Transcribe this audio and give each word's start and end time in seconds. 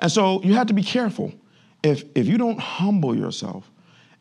And 0.00 0.10
so 0.10 0.42
you 0.42 0.54
have 0.54 0.66
to 0.68 0.74
be 0.74 0.82
careful. 0.82 1.32
If, 1.82 2.04
if 2.14 2.26
you 2.26 2.38
don't 2.38 2.58
humble 2.58 3.16
yourself 3.16 3.70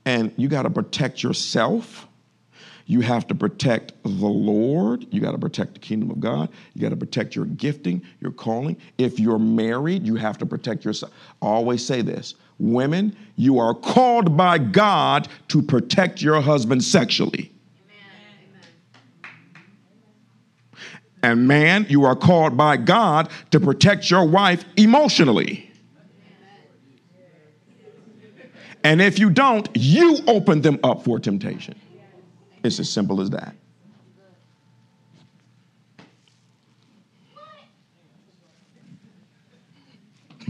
and 0.05 0.32
you 0.38 0.48
got 0.48 0.63
to 0.63 0.70
protect 0.70 1.24
yourself, 1.24 2.08
you 2.90 3.02
have 3.02 3.28
to 3.28 3.36
protect 3.36 3.94
the 4.04 4.10
Lord. 4.10 5.06
You 5.12 5.22
got 5.22 5.34
to 5.34 5.38
protect 5.38 5.76
the 5.76 5.80
kingdom 5.80 6.10
of 6.10 6.20
God. 6.20 6.50
You 6.74 6.82
got 6.82 6.90
to 6.90 6.96
protect 6.96 7.36
your 7.36 7.46
gifting, 7.46 8.02
your 8.20 8.32
calling. 8.32 8.78
If 8.98 9.20
you're 9.20 9.38
married, 9.38 10.07
you 10.07 10.16
have 10.16 10.39
to 10.39 10.46
protect 10.46 10.84
yourself. 10.84 11.14
I 11.42 11.46
always 11.46 11.86
say 11.86 12.02
this 12.02 12.34
women, 12.57 13.16
you 13.36 13.59
are 13.59 13.75
called 13.75 14.36
by 14.36 14.57
God 14.57 15.27
to 15.50 15.61
protect 15.61 16.21
your 16.21 16.41
husband 16.41 16.84
sexually. 16.84 17.52
Amen. 19.23 19.32
And 21.21 21.48
man, 21.48 21.86
you 21.89 22.05
are 22.05 22.16
called 22.16 22.57
by 22.57 22.77
God 22.77 23.30
to 23.52 23.59
protect 23.59 24.09
your 24.09 24.25
wife 24.25 24.66
emotionally. 24.77 25.68
And 28.83 29.01
if 29.01 29.19
you 29.19 29.29
don't, 29.29 29.67
you 29.75 30.19
open 30.27 30.61
them 30.61 30.79
up 30.83 31.03
for 31.03 31.19
temptation. 31.19 31.75
It's 32.63 32.79
as 32.79 32.89
simple 32.89 33.21
as 33.21 33.29
that. 33.31 33.55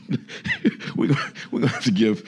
we're 0.95 1.07
gonna 1.51 1.67
have 1.67 1.83
to 1.83 1.91
give, 1.91 2.23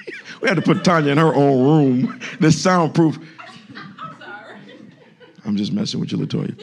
we 0.40 0.48
had 0.48 0.54
to 0.56 0.62
put 0.62 0.82
Tanya 0.84 1.12
in 1.12 1.18
her 1.18 1.34
own 1.34 1.64
room. 1.64 2.20
This 2.40 2.60
soundproof. 2.60 3.18
I'm 3.18 4.16
sorry. 4.18 4.56
I'm 5.44 5.56
just 5.56 5.72
messing 5.72 6.00
with 6.00 6.12
you, 6.12 6.18
Latoya. 6.18 6.58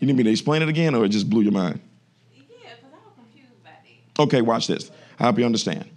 You 0.00 0.06
need 0.08 0.16
me 0.16 0.24
to 0.24 0.30
explain 0.30 0.62
it 0.62 0.68
again, 0.68 0.94
or 0.94 1.04
it 1.04 1.10
just 1.10 1.30
blew 1.30 1.42
your 1.42 1.52
mind? 1.52 1.80
Yeah, 2.34 2.42
because 2.48 2.74
I 2.82 2.96
was 2.96 3.14
confused 3.16 3.62
by 3.62 3.70
it. 3.70 4.20
Okay, 4.20 4.42
watch 4.42 4.66
this. 4.66 4.90
I 5.18 5.24
hope 5.24 5.38
you 5.38 5.46
understand. 5.46 5.88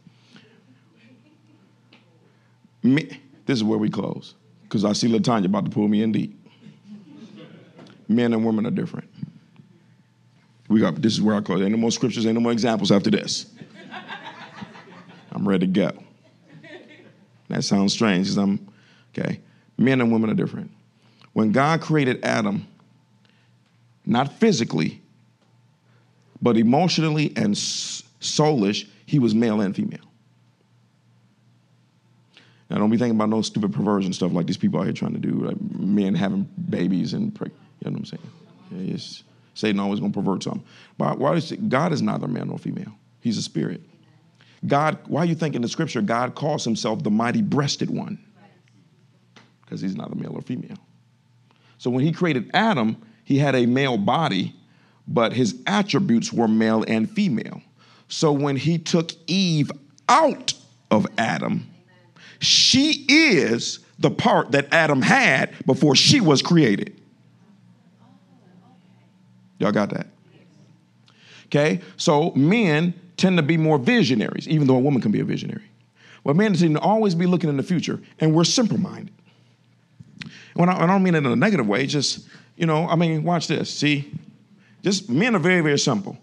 Me, 2.83 3.19
this 3.45 3.57
is 3.57 3.63
where 3.63 3.77
we 3.77 3.89
close, 3.89 4.35
because 4.63 4.85
I 4.85 4.93
see 4.93 5.09
Latanya 5.09 5.45
about 5.45 5.65
to 5.65 5.71
pull 5.71 5.87
me 5.87 6.01
in 6.01 6.11
deep. 6.11 6.39
Men 8.07 8.33
and 8.33 8.45
women 8.45 8.65
are 8.65 8.71
different. 8.71 9.09
We 10.69 10.79
got 10.79 11.01
this 11.01 11.13
is 11.13 11.21
where 11.21 11.35
I 11.35 11.41
close. 11.41 11.61
Ain't 11.61 11.71
no 11.71 11.77
more 11.77 11.91
scriptures, 11.91 12.25
ain't 12.25 12.35
no 12.35 12.41
more 12.41 12.51
examples 12.51 12.91
after 12.91 13.09
this. 13.09 13.47
I'm 15.31 15.47
ready 15.47 15.67
to 15.67 15.71
go. 15.71 15.91
That 17.49 17.63
sounds 17.63 17.93
strange, 17.93 18.27
because 18.27 18.37
I'm 18.37 18.67
okay. 19.17 19.39
Men 19.77 20.01
and 20.01 20.11
women 20.11 20.29
are 20.29 20.33
different. 20.33 20.71
When 21.33 21.51
God 21.51 21.81
created 21.81 22.23
Adam, 22.23 22.67
not 24.05 24.33
physically, 24.33 25.01
but 26.41 26.57
emotionally 26.57 27.33
and 27.35 27.53
soulish, 27.53 28.87
he 29.05 29.19
was 29.19 29.35
male 29.35 29.61
and 29.61 29.75
female. 29.75 30.06
Now, 32.69 32.77
don't 32.77 32.89
be 32.89 32.97
thinking 32.97 33.15
about 33.15 33.29
no 33.29 33.41
stupid 33.41 33.73
perversion 33.73 34.11
stuff 34.11 34.33
like 34.33 34.45
these 34.45 34.57
people 34.57 34.79
out 34.79 34.83
here 34.83 34.93
trying 34.93 35.13
to 35.13 35.19
do, 35.19 35.45
like 35.45 35.55
men 35.79 36.13
having 36.13 36.49
babies 36.69 37.13
and, 37.13 37.37
you 37.39 37.51
know 37.85 37.91
what 37.91 37.99
I'm 37.99 38.05
saying? 38.05 38.29
Yeah, 38.71 38.97
Satan 39.53 39.79
always 39.79 39.99
gonna 39.99 40.11
pervert 40.11 40.43
something. 40.43 40.63
But 40.97 41.17
why 41.17 41.33
is 41.33 41.51
it, 41.51 41.69
God 41.69 41.93
is 41.93 42.01
neither 42.01 42.27
male 42.27 42.45
nor 42.45 42.57
female. 42.57 42.91
He's 43.21 43.37
a 43.37 43.41
spirit. 43.41 43.81
God, 44.65 44.97
why 45.07 45.23
you 45.23 45.35
think 45.35 45.55
in 45.55 45.61
the 45.61 45.67
scripture 45.69 46.01
God 46.01 46.35
calls 46.35 46.63
himself 46.63 47.03
the 47.03 47.11
mighty 47.11 47.41
breasted 47.41 47.89
one? 47.89 48.19
Because 49.61 49.81
he's 49.81 49.95
a 49.95 50.15
male 50.15 50.33
or 50.33 50.41
female. 50.41 50.77
So 51.77 51.89
when 51.89 52.03
he 52.03 52.11
created 52.11 52.51
Adam, 52.53 52.97
he 53.23 53.37
had 53.37 53.55
a 53.55 53.65
male 53.65 53.97
body, 53.97 54.55
but 55.07 55.33
his 55.33 55.61
attributes 55.67 56.33
were 56.33 56.47
male 56.47 56.83
and 56.87 57.09
female. 57.09 57.61
So 58.07 58.31
when 58.31 58.55
he 58.55 58.77
took 58.77 59.11
Eve 59.27 59.71
out 60.09 60.53
of 60.89 61.05
Adam, 61.17 61.67
she 62.39 63.05
is 63.07 63.79
the 63.99 64.11
part 64.11 64.51
that 64.51 64.67
Adam 64.71 65.01
had 65.01 65.53
before 65.65 65.95
she 65.95 66.21
was 66.21 66.41
created. 66.41 66.99
Y'all 69.59 69.71
got 69.71 69.89
that? 69.89 70.07
Okay, 71.47 71.81
so 71.95 72.31
men 72.31 72.93
tend 73.15 73.37
to 73.37 73.43
be 73.43 73.57
more 73.57 73.77
visionaries, 73.77 74.47
even 74.47 74.67
though 74.67 74.75
a 74.75 74.79
woman 74.79 75.01
can 75.01 75.11
be 75.11 75.19
a 75.19 75.25
visionary. 75.25 75.63
But 76.23 76.35
men 76.35 76.53
tend 76.53 76.75
to 76.75 76.81
always 76.81 77.15
be 77.15 77.25
looking 77.25 77.49
in 77.49 77.57
the 77.57 77.63
future, 77.63 77.99
and 78.19 78.35
we're 78.35 78.43
simple 78.43 78.77
minded. 78.77 79.13
When 80.55 80.69
I, 80.69 80.83
I 80.83 80.85
don't 80.85 81.03
mean 81.03 81.15
it 81.15 81.19
in 81.19 81.25
a 81.25 81.35
negative 81.35 81.67
way, 81.67 81.87
just 81.87 82.27
you 82.57 82.65
know, 82.65 82.87
I 82.87 82.95
mean, 82.95 83.23
watch 83.23 83.47
this. 83.47 83.69
See, 83.73 84.11
just 84.83 85.09
men 85.09 85.35
are 85.35 85.39
very, 85.39 85.61
very 85.61 85.79
simple. 85.79 86.17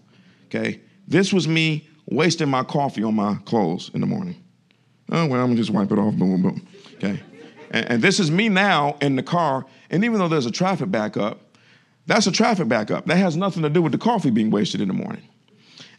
Okay, 0.45 0.81
this 1.07 1.33
was 1.33 1.47
me 1.47 1.87
wasting 2.05 2.49
my 2.49 2.63
coffee 2.63 3.03
on 3.03 3.15
my 3.15 3.35
clothes 3.45 3.89
in 3.93 4.01
the 4.01 4.07
morning. 4.07 4.44
Oh 5.11 5.27
well, 5.27 5.41
I'm 5.41 5.47
gonna 5.47 5.55
just 5.55 5.69
wipe 5.69 5.91
it 5.91 5.99
off. 5.99 6.15
Boom, 6.15 6.41
boom, 6.41 6.41
boom. 6.41 6.67
Okay, 6.95 7.21
and, 7.71 7.91
and 7.91 8.01
this 8.01 8.19
is 8.19 8.31
me 8.31 8.49
now 8.49 8.97
in 9.01 9.15
the 9.15 9.23
car. 9.23 9.65
And 9.89 10.03
even 10.03 10.19
though 10.19 10.27
there's 10.27 10.45
a 10.45 10.51
traffic 10.51 10.89
backup, 10.89 11.41
that's 12.07 12.27
a 12.27 12.31
traffic 12.31 12.67
backup. 12.67 13.05
That 13.05 13.17
has 13.17 13.35
nothing 13.35 13.63
to 13.63 13.69
do 13.69 13.81
with 13.81 13.91
the 13.91 13.97
coffee 13.97 14.31
being 14.31 14.49
wasted 14.49 14.81
in 14.81 14.87
the 14.87 14.93
morning. 14.93 15.23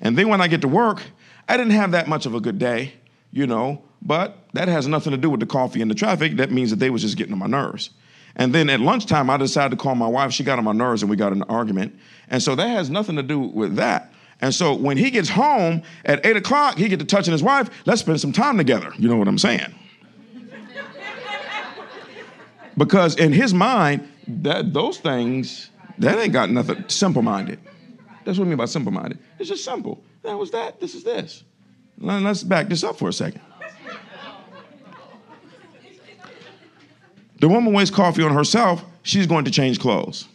And 0.00 0.16
then 0.16 0.28
when 0.28 0.40
I 0.40 0.48
get 0.48 0.60
to 0.62 0.68
work, 0.68 1.02
I 1.48 1.56
didn't 1.56 1.72
have 1.72 1.92
that 1.92 2.08
much 2.08 2.26
of 2.26 2.34
a 2.34 2.40
good 2.40 2.58
day, 2.58 2.94
you 3.30 3.46
know, 3.46 3.82
but 4.02 4.48
that 4.52 4.68
has 4.68 4.86
nothing 4.86 5.12
to 5.12 5.16
do 5.16 5.30
with 5.30 5.40
the 5.40 5.46
coffee 5.46 5.80
and 5.80 5.90
the 5.90 5.94
traffic. 5.94 6.36
That 6.36 6.50
means 6.50 6.70
that 6.70 6.76
they 6.76 6.90
was 6.90 7.02
just 7.02 7.16
getting 7.16 7.32
on 7.32 7.38
my 7.38 7.46
nerves. 7.46 7.90
And 8.36 8.54
then 8.54 8.68
at 8.68 8.80
lunchtime, 8.80 9.30
I 9.30 9.38
decided 9.38 9.70
to 9.70 9.82
call 9.82 9.94
my 9.94 10.06
wife. 10.06 10.32
She 10.32 10.44
got 10.44 10.58
on 10.58 10.64
my 10.64 10.72
nerves 10.72 11.02
and 11.02 11.10
we 11.10 11.16
got 11.16 11.32
an 11.32 11.42
argument. 11.44 11.98
And 12.28 12.42
so 12.42 12.54
that 12.54 12.68
has 12.68 12.90
nothing 12.90 13.16
to 13.16 13.22
do 13.22 13.40
with 13.40 13.76
that. 13.76 14.12
And 14.40 14.54
so 14.54 14.74
when 14.74 14.96
he 14.96 15.10
gets 15.10 15.28
home 15.28 15.82
at 16.04 16.24
eight 16.26 16.36
o'clock, 16.36 16.76
he 16.76 16.88
get 16.88 16.98
to 16.98 17.06
touching 17.06 17.32
his 17.32 17.42
wife. 17.42 17.70
Let's 17.86 18.00
spend 18.00 18.20
some 18.20 18.32
time 18.32 18.58
together. 18.58 18.92
You 18.98 19.08
know 19.08 19.16
what 19.16 19.28
I'm 19.28 19.38
saying? 19.38 19.74
because 22.76 23.16
in 23.16 23.32
his 23.32 23.54
mind, 23.54 24.06
that 24.28 24.72
those 24.72 24.98
things 24.98 25.70
that 25.98 26.18
ain't 26.18 26.32
got 26.32 26.50
nothing. 26.50 26.84
Simple 26.88 27.22
minded. 27.22 27.58
That's 28.24 28.38
what 28.38 28.44
I 28.44 28.48
mean 28.48 28.58
by 28.58 28.66
simple 28.66 28.92
minded. 28.92 29.18
It's 29.38 29.48
just 29.48 29.64
simple. 29.64 30.02
That 30.22 30.36
was 30.36 30.50
that. 30.50 30.80
This 30.80 30.94
is 30.94 31.04
this. 31.04 31.44
Let's 31.98 32.42
back 32.42 32.68
this 32.68 32.84
up 32.84 32.98
for 32.98 33.08
a 33.08 33.12
second. 33.12 33.40
The 37.38 37.48
woman 37.48 37.72
wastes 37.72 37.94
coffee 37.94 38.22
on 38.22 38.32
herself, 38.32 38.84
she's 39.02 39.26
going 39.26 39.44
to 39.44 39.50
change 39.50 39.78
clothes. 39.78 40.26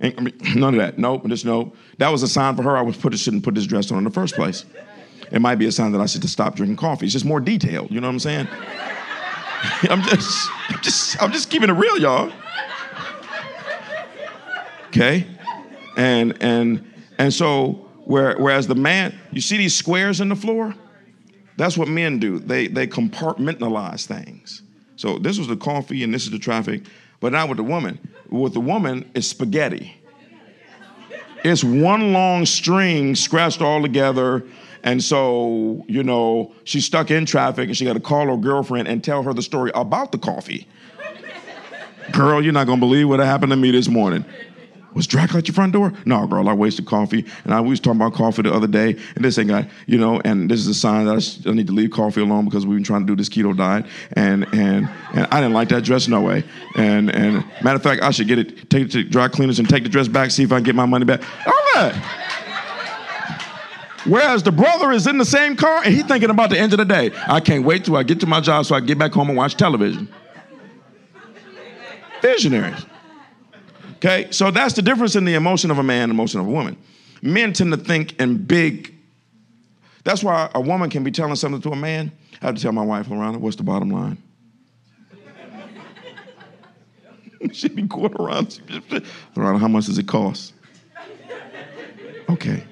And, 0.00 0.14
I 0.16 0.20
mean, 0.20 0.34
none 0.56 0.74
of 0.74 0.80
that. 0.80 0.98
Nope, 0.98 1.26
just 1.28 1.44
no. 1.44 1.72
That 1.98 2.10
was 2.10 2.22
a 2.22 2.28
sign 2.28 2.56
for 2.56 2.62
her 2.62 2.76
I 2.76 2.82
was 2.82 2.96
put, 2.96 3.16
shouldn't 3.18 3.44
put 3.44 3.54
this 3.54 3.66
dress 3.66 3.90
on 3.90 3.98
in 3.98 4.04
the 4.04 4.10
first 4.10 4.34
place. 4.34 4.64
It 5.30 5.40
might 5.40 5.56
be 5.56 5.66
a 5.66 5.72
sign 5.72 5.92
that 5.92 6.00
I 6.00 6.06
should 6.06 6.22
to 6.22 6.28
stop 6.28 6.56
drinking 6.56 6.76
coffee. 6.76 7.06
It's 7.06 7.12
just 7.12 7.24
more 7.24 7.40
detailed. 7.40 7.90
You 7.90 8.00
know 8.00 8.06
what 8.06 8.14
I'm 8.14 8.18
saying? 8.20 8.48
I'm 9.90 10.02
just, 10.02 10.50
I'm 10.68 10.80
just, 10.82 11.22
I'm 11.22 11.32
just 11.32 11.50
keeping 11.50 11.68
it 11.68 11.74
real, 11.74 11.98
y'all. 11.98 12.32
Okay, 14.88 15.26
and 15.96 16.40
and 16.40 16.92
and 17.18 17.34
so 17.34 17.88
where, 18.04 18.36
whereas 18.38 18.66
the 18.66 18.74
man, 18.74 19.18
you 19.32 19.42
see 19.42 19.58
these 19.58 19.74
squares 19.74 20.20
in 20.20 20.30
the 20.30 20.36
floor. 20.36 20.74
That's 21.58 21.76
what 21.76 21.88
men 21.88 22.18
do. 22.18 22.38
They 22.38 22.68
they 22.68 22.86
compartmentalize 22.86 24.06
things. 24.06 24.62
So 24.96 25.18
this 25.18 25.38
was 25.38 25.46
the 25.48 25.56
coffee 25.56 26.02
and 26.02 26.14
this 26.14 26.24
is 26.24 26.30
the 26.30 26.38
traffic, 26.38 26.84
but 27.20 27.32
not 27.32 27.48
with 27.48 27.56
the 27.58 27.64
woman. 27.64 27.98
With 28.28 28.54
the 28.54 28.60
woman, 28.60 29.10
it's 29.14 29.26
spaghetti. 29.26 29.94
It's 31.44 31.62
one 31.62 32.12
long 32.12 32.46
string 32.46 33.14
scratched 33.14 33.62
all 33.62 33.80
together. 33.80 34.44
And 34.82 35.02
so, 35.02 35.84
you 35.88 36.02
know, 36.02 36.52
she's 36.64 36.84
stuck 36.84 37.10
in 37.10 37.26
traffic 37.26 37.68
and 37.68 37.76
she 37.76 37.84
got 37.84 37.94
to 37.94 38.00
call 38.00 38.26
her 38.26 38.36
girlfriend 38.36 38.88
and 38.88 39.02
tell 39.02 39.22
her 39.22 39.32
the 39.32 39.42
story 39.42 39.70
about 39.74 40.12
the 40.12 40.18
coffee. 40.18 40.68
Girl, 42.12 42.42
you're 42.42 42.52
not 42.52 42.66
going 42.66 42.78
to 42.78 42.86
believe 42.86 43.08
what 43.08 43.20
happened 43.20 43.50
to 43.50 43.56
me 43.56 43.70
this 43.70 43.88
morning. 43.88 44.24
Was 44.94 45.06
Dracula 45.06 45.38
at 45.38 45.48
your 45.48 45.54
front 45.54 45.72
door? 45.72 45.92
No, 46.06 46.26
girl, 46.26 46.48
I 46.48 46.54
wasted 46.54 46.86
coffee. 46.86 47.24
And 47.44 47.52
I 47.52 47.60
was 47.60 47.78
talking 47.78 48.00
about 48.00 48.14
coffee 48.14 48.42
the 48.42 48.52
other 48.52 48.66
day, 48.66 48.96
and 49.14 49.24
this 49.24 49.38
ain't 49.38 49.48
got, 49.48 49.66
you 49.86 49.98
know, 49.98 50.20
and 50.24 50.50
this 50.50 50.60
is 50.60 50.66
a 50.66 50.74
sign 50.74 51.04
that 51.06 51.16
I, 51.16 51.18
sh- 51.18 51.46
I, 51.46 51.52
need 51.52 51.66
to 51.66 51.72
leave 51.72 51.90
coffee 51.90 52.22
alone 52.22 52.46
because 52.46 52.66
we've 52.66 52.78
been 52.78 52.84
trying 52.84 53.02
to 53.02 53.06
do 53.06 53.14
this 53.14 53.28
keto 53.28 53.56
diet. 53.56 53.86
And 54.14 54.44
and 54.54 54.88
and 55.12 55.26
I 55.30 55.40
didn't 55.40 55.52
like 55.52 55.68
that 55.68 55.84
dress 55.84 56.08
no 56.08 56.22
way. 56.22 56.42
And 56.76 57.14
and 57.14 57.44
matter 57.62 57.76
of 57.76 57.82
fact, 57.82 58.02
I 58.02 58.10
should 58.10 58.28
get 58.28 58.38
it, 58.38 58.70
take 58.70 58.86
it 58.86 58.90
to 58.92 59.04
dry 59.04 59.28
cleaners 59.28 59.58
and 59.58 59.68
take 59.68 59.82
the 59.82 59.88
dress 59.88 60.08
back, 60.08 60.30
see 60.30 60.42
if 60.42 60.52
I 60.52 60.56
can 60.56 60.64
get 60.64 60.74
my 60.74 60.86
money 60.86 61.04
back. 61.04 61.22
All 61.46 61.52
right. 61.74 61.94
Whereas 64.06 64.42
the 64.42 64.52
brother 64.52 64.90
is 64.92 65.06
in 65.06 65.18
the 65.18 65.24
same 65.24 65.54
car 65.54 65.82
and 65.84 65.94
he's 65.94 66.06
thinking 66.06 66.30
about 66.30 66.48
the 66.50 66.58
end 66.58 66.72
of 66.72 66.78
the 66.78 66.84
day. 66.84 67.10
I 67.26 67.40
can't 67.40 67.64
wait 67.64 67.84
till 67.84 67.96
I 67.96 68.04
get 68.04 68.20
to 68.20 68.26
my 68.26 68.40
job 68.40 68.64
so 68.64 68.74
I 68.74 68.80
get 68.80 68.98
back 68.98 69.12
home 69.12 69.28
and 69.28 69.36
watch 69.36 69.54
television. 69.56 70.08
Visionaries. 72.22 72.87
Okay, 73.98 74.28
so 74.30 74.52
that's 74.52 74.74
the 74.74 74.82
difference 74.82 75.16
in 75.16 75.24
the 75.24 75.34
emotion 75.34 75.72
of 75.72 75.78
a 75.78 75.82
man 75.82 76.04
and 76.04 76.12
emotion 76.12 76.38
of 76.40 76.46
a 76.46 76.50
woman. 76.50 76.76
Men 77.20 77.52
tend 77.52 77.72
to 77.72 77.76
think 77.76 78.18
in 78.20 78.44
big. 78.44 78.94
That's 80.04 80.22
why 80.22 80.48
a 80.54 80.60
woman 80.60 80.88
can 80.88 81.02
be 81.02 81.10
telling 81.10 81.34
something 81.34 81.60
to 81.62 81.70
a 81.70 81.76
man. 81.76 82.12
I 82.40 82.46
have 82.46 82.54
to 82.54 82.62
tell 82.62 82.70
my 82.70 82.84
wife, 82.84 83.08
Lorana, 83.08 83.38
what's 83.38 83.56
the 83.56 83.64
bottom 83.64 83.90
line? 83.90 84.22
She'd 87.52 87.74
be 87.74 87.82
going 87.82 88.14
around. 88.14 88.60
Lorana, 89.34 89.58
how 89.58 89.66
much 89.68 89.86
does 89.86 89.98
it 89.98 90.06
cost? 90.06 90.54
Okay, 92.28 92.62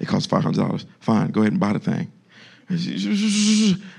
it 0.00 0.06
costs 0.06 0.30
$500. 0.30 0.84
Fine, 1.00 1.30
go 1.30 1.40
ahead 1.40 1.52
and 1.52 1.60
buy 1.60 1.72
the 1.72 1.78
thing. 1.78 2.12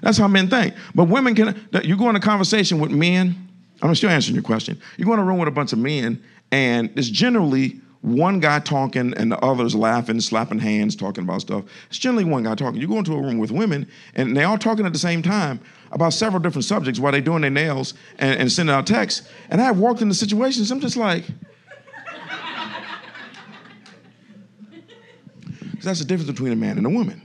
That's 0.01 0.17
how 0.19 0.27
men 0.27 0.49
think. 0.49 0.75
But 0.93 1.05
women 1.05 1.33
can, 1.33 1.67
you 1.83 1.97
go 1.97 2.09
in 2.09 2.15
a 2.15 2.19
conversation 2.19 2.79
with 2.79 2.91
men, 2.91 3.35
I'm 3.81 3.95
still 3.95 4.09
answering 4.09 4.35
your 4.35 4.43
question. 4.43 4.79
You 4.97 5.05
go 5.05 5.13
in 5.13 5.19
a 5.19 5.23
room 5.23 5.37
with 5.37 5.47
a 5.47 5.51
bunch 5.51 5.73
of 5.73 5.79
men, 5.79 6.21
and 6.51 6.91
it's 6.95 7.09
generally 7.09 7.81
one 8.05 8.39
guy 8.39 8.59
talking 8.59 9.13
and 9.15 9.31
the 9.31 9.39
others 9.39 9.73
laughing, 9.73 10.21
slapping 10.21 10.59
hands, 10.59 10.95
talking 10.95 11.23
about 11.23 11.41
stuff. 11.41 11.63
It's 11.89 11.97
generally 11.97 12.23
one 12.23 12.43
guy 12.43 12.53
talking. 12.53 12.79
You 12.79 12.87
go 12.87 12.99
into 12.99 13.13
a 13.13 13.21
room 13.21 13.39
with 13.39 13.49
women, 13.49 13.87
and 14.13 14.37
they're 14.37 14.47
all 14.47 14.59
talking 14.59 14.85
at 14.85 14.93
the 14.93 14.99
same 14.99 15.23
time 15.23 15.59
about 15.91 16.13
several 16.13 16.39
different 16.39 16.65
subjects 16.65 16.99
while 16.99 17.11
they're 17.11 17.21
doing 17.21 17.41
their 17.41 17.49
nails 17.49 17.95
and, 18.19 18.39
and 18.39 18.51
sending 18.51 18.75
out 18.75 18.85
texts. 18.85 19.27
And 19.49 19.59
I 19.59 19.65
have 19.65 19.79
walked 19.79 20.03
into 20.03 20.13
situations, 20.13 20.69
I'm 20.69 20.79
just 20.79 20.97
like, 20.97 21.25
that's 25.81 25.97
the 25.99 26.05
difference 26.05 26.29
between 26.29 26.51
a 26.51 26.55
man 26.55 26.77
and 26.77 26.85
a 26.85 26.91
woman. 26.91 27.23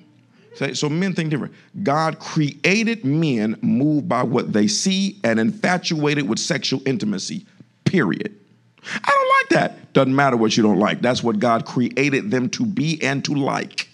So 0.75 0.89
men 0.91 1.15
think 1.15 1.31
different. 1.31 1.55
God 1.83 2.19
created 2.19 3.05
men 3.05 3.59
moved 3.63 4.09
by 4.09 4.23
what 4.23 4.53
they 4.53 4.67
see 4.67 5.19
and 5.25 5.41
infatuated 5.41 6.29
with 6.29 6.39
sexual 6.39 6.83
intimacy, 6.87 7.47
period. 7.85 8.40
I 8.85 9.11
don't 9.11 9.29
like 9.29 9.49
that. 9.61 9.93
Doesn't 9.93 10.15
matter 10.15 10.37
what 10.37 10.57
you 10.57 10.63
don't 10.63 10.79
like. 10.79 11.01
That's 11.01 11.23
what 11.23 11.39
God 11.39 11.65
created 11.65 12.31
them 12.31 12.49
to 12.51 12.65
be 12.65 13.03
and 13.03 13.25
to 13.25 13.35
like. 13.35 13.89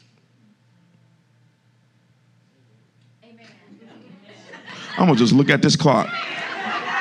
Amen. 3.24 3.46
I'm 4.98 5.06
gonna 5.06 5.16
just 5.16 5.32
look 5.32 5.50
at 5.50 5.62
this 5.62 5.76
clock. 5.76 6.08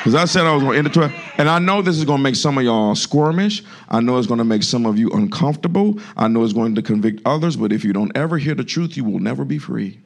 Because 0.05 0.15
I 0.15 0.25
said 0.25 0.45
I 0.45 0.53
was 0.53 0.61
gonna 0.61 0.77
end 0.77 0.87
it 0.87 0.93
12. 0.93 1.11
And 1.37 1.49
I 1.49 1.59
know 1.59 1.81
this 1.81 1.97
is 1.97 2.05
gonna 2.05 2.21
make 2.21 2.35
some 2.35 2.57
of 2.57 2.63
y'all 2.63 2.93
squirmish. 2.93 3.63
I 3.89 4.01
know 4.01 4.17
it's 4.17 4.27
gonna 4.27 4.43
make 4.43 4.63
some 4.63 4.85
of 4.85 4.99
you 4.99 5.09
uncomfortable. 5.11 5.99
I 6.15 6.27
know 6.27 6.43
it's 6.43 6.53
going 6.53 6.75
to 6.75 6.81
convict 6.81 7.21
others, 7.25 7.55
but 7.55 7.73
if 7.73 7.83
you 7.83 7.91
don't 7.91 8.15
ever 8.15 8.37
hear 8.37 8.55
the 8.55 8.63
truth, 8.63 8.95
you 8.95 9.03
will 9.03 9.19
never 9.19 9.43
be 9.43 9.57
free. 9.57 9.99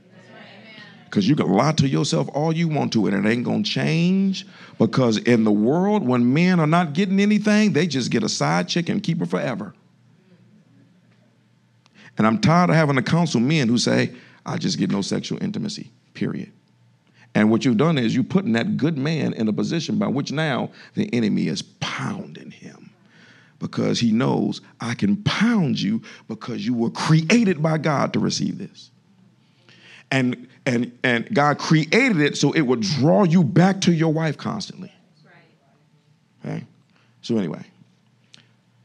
Because 1.09 1.27
you 1.27 1.35
can 1.35 1.51
lie 1.51 1.71
to 1.73 1.87
yourself 1.87 2.29
all 2.33 2.53
you 2.53 2.67
want 2.67 2.93
to, 2.93 3.07
and 3.07 3.25
it 3.25 3.29
ain't 3.29 3.43
gonna 3.43 3.63
change. 3.63 4.45
Because 4.77 5.17
in 5.17 5.43
the 5.43 5.51
world, 5.51 6.07
when 6.07 6.33
men 6.33 6.59
are 6.59 6.67
not 6.67 6.93
getting 6.93 7.19
anything, 7.19 7.73
they 7.73 7.87
just 7.87 8.11
get 8.11 8.23
a 8.23 8.29
side 8.29 8.67
chick 8.67 8.89
and 8.89 9.01
keep 9.01 9.19
her 9.19 9.25
forever. 9.25 9.73
And 12.17 12.27
I'm 12.27 12.39
tired 12.39 12.69
of 12.69 12.75
having 12.75 12.95
to 12.97 13.01
counsel 13.01 13.39
men 13.39 13.67
who 13.69 13.77
say, 13.77 14.13
I 14.45 14.57
just 14.57 14.77
get 14.77 14.91
no 14.91 15.01
sexual 15.01 15.41
intimacy, 15.41 15.89
period. 16.13 16.51
And 17.33 17.49
what 17.49 17.63
you've 17.63 17.77
done 17.77 17.97
is 17.97 18.13
you're 18.13 18.23
putting 18.23 18.53
that 18.53 18.77
good 18.77 18.97
man 18.97 19.33
in 19.33 19.47
a 19.47 19.53
position 19.53 19.97
by 19.97 20.07
which 20.07 20.31
now 20.31 20.69
the 20.95 21.11
enemy 21.13 21.47
is 21.47 21.61
pounding 21.61 22.51
him 22.51 22.89
because 23.59 23.99
he 23.99 24.11
knows 24.11 24.61
I 24.81 24.95
can 24.95 25.17
pound 25.23 25.79
you 25.79 26.01
because 26.27 26.65
you 26.65 26.73
were 26.73 26.89
created 26.89 27.61
by 27.61 27.77
God 27.77 28.13
to 28.13 28.19
receive 28.19 28.57
this. 28.57 28.91
And 30.11 30.48
and 30.69 30.91
and 31.03 31.33
God 31.33 31.57
created 31.57 32.21
it 32.21 32.37
so 32.37 32.51
it 32.51 32.61
would 32.61 32.81
draw 32.81 33.23
you 33.23 33.43
back 33.43 33.81
to 33.81 33.91
your 33.91 34.13
wife 34.13 34.37
constantly. 34.37 34.93
Okay? 36.45 36.63
So 37.21 37.37
anyway. 37.37 37.63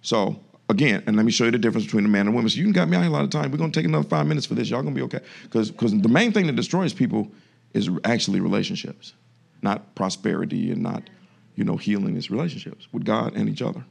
So 0.00 0.40
again, 0.68 1.02
and 1.06 1.16
let 1.16 1.26
me 1.26 1.30
show 1.30 1.44
you 1.44 1.50
the 1.50 1.58
difference 1.58 1.84
between 1.84 2.06
a 2.06 2.08
man 2.08 2.22
and 2.22 2.30
a 2.30 2.32
woman. 2.32 2.48
So 2.48 2.56
you 2.56 2.64
can 2.64 2.72
got 2.72 2.88
me 2.88 2.96
out 2.96 3.02
here 3.02 3.10
a 3.10 3.12
lot 3.12 3.24
of 3.24 3.30
time. 3.30 3.50
We're 3.50 3.58
gonna 3.58 3.70
take 3.70 3.84
another 3.84 4.08
five 4.08 4.26
minutes 4.26 4.46
for 4.46 4.54
this. 4.54 4.70
Y'all 4.70 4.82
gonna 4.82 4.94
be 4.94 5.02
okay. 5.02 5.20
Because 5.42 5.70
because 5.70 5.92
the 6.00 6.08
main 6.08 6.32
thing 6.32 6.46
that 6.46 6.56
destroys 6.56 6.94
people 6.94 7.30
is 7.74 7.90
actually 8.04 8.40
relationships, 8.40 9.12
not 9.60 9.94
prosperity 9.94 10.70
and 10.70 10.82
not, 10.82 11.10
you 11.54 11.64
know, 11.64 11.76
healing. 11.76 12.16
It's 12.16 12.30
relationships 12.30 12.88
with 12.92 13.04
God 13.04 13.34
and 13.34 13.48
each 13.48 13.62
other. 13.62 13.84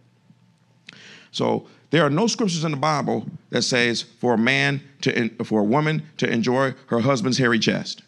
So 1.32 1.68
there 1.94 2.04
are 2.04 2.10
no 2.10 2.26
scriptures 2.26 2.64
in 2.64 2.72
the 2.72 2.78
Bible 2.78 3.24
that 3.52 3.62
says 3.62 4.02
for 4.02 4.34
a 4.34 4.38
man 4.38 4.82
to 5.02 5.30
for 5.44 5.60
a 5.60 5.64
woman 5.64 6.02
to 6.18 6.28
enjoy 6.28 6.74
her 6.88 7.00
husband's 7.00 7.38
hairy 7.38 7.60
chest. 7.60 8.02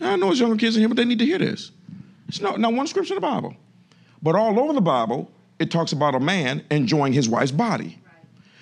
I 0.00 0.14
know 0.14 0.30
it's 0.30 0.38
younger 0.38 0.56
kids 0.56 0.76
in 0.76 0.82
here, 0.82 0.88
but 0.88 0.96
they 0.96 1.04
need 1.04 1.18
to 1.18 1.24
hear 1.24 1.38
this. 1.38 1.72
It's 2.28 2.40
not, 2.40 2.60
not 2.60 2.72
one 2.72 2.86
scripture 2.86 3.14
in 3.14 3.16
the 3.16 3.20
Bible. 3.20 3.56
But 4.22 4.36
all 4.36 4.60
over 4.60 4.72
the 4.72 4.80
Bible, 4.80 5.28
it 5.58 5.72
talks 5.72 5.90
about 5.90 6.14
a 6.14 6.20
man 6.20 6.64
enjoying 6.70 7.12
his 7.12 7.28
wife's 7.28 7.50
body. 7.50 7.98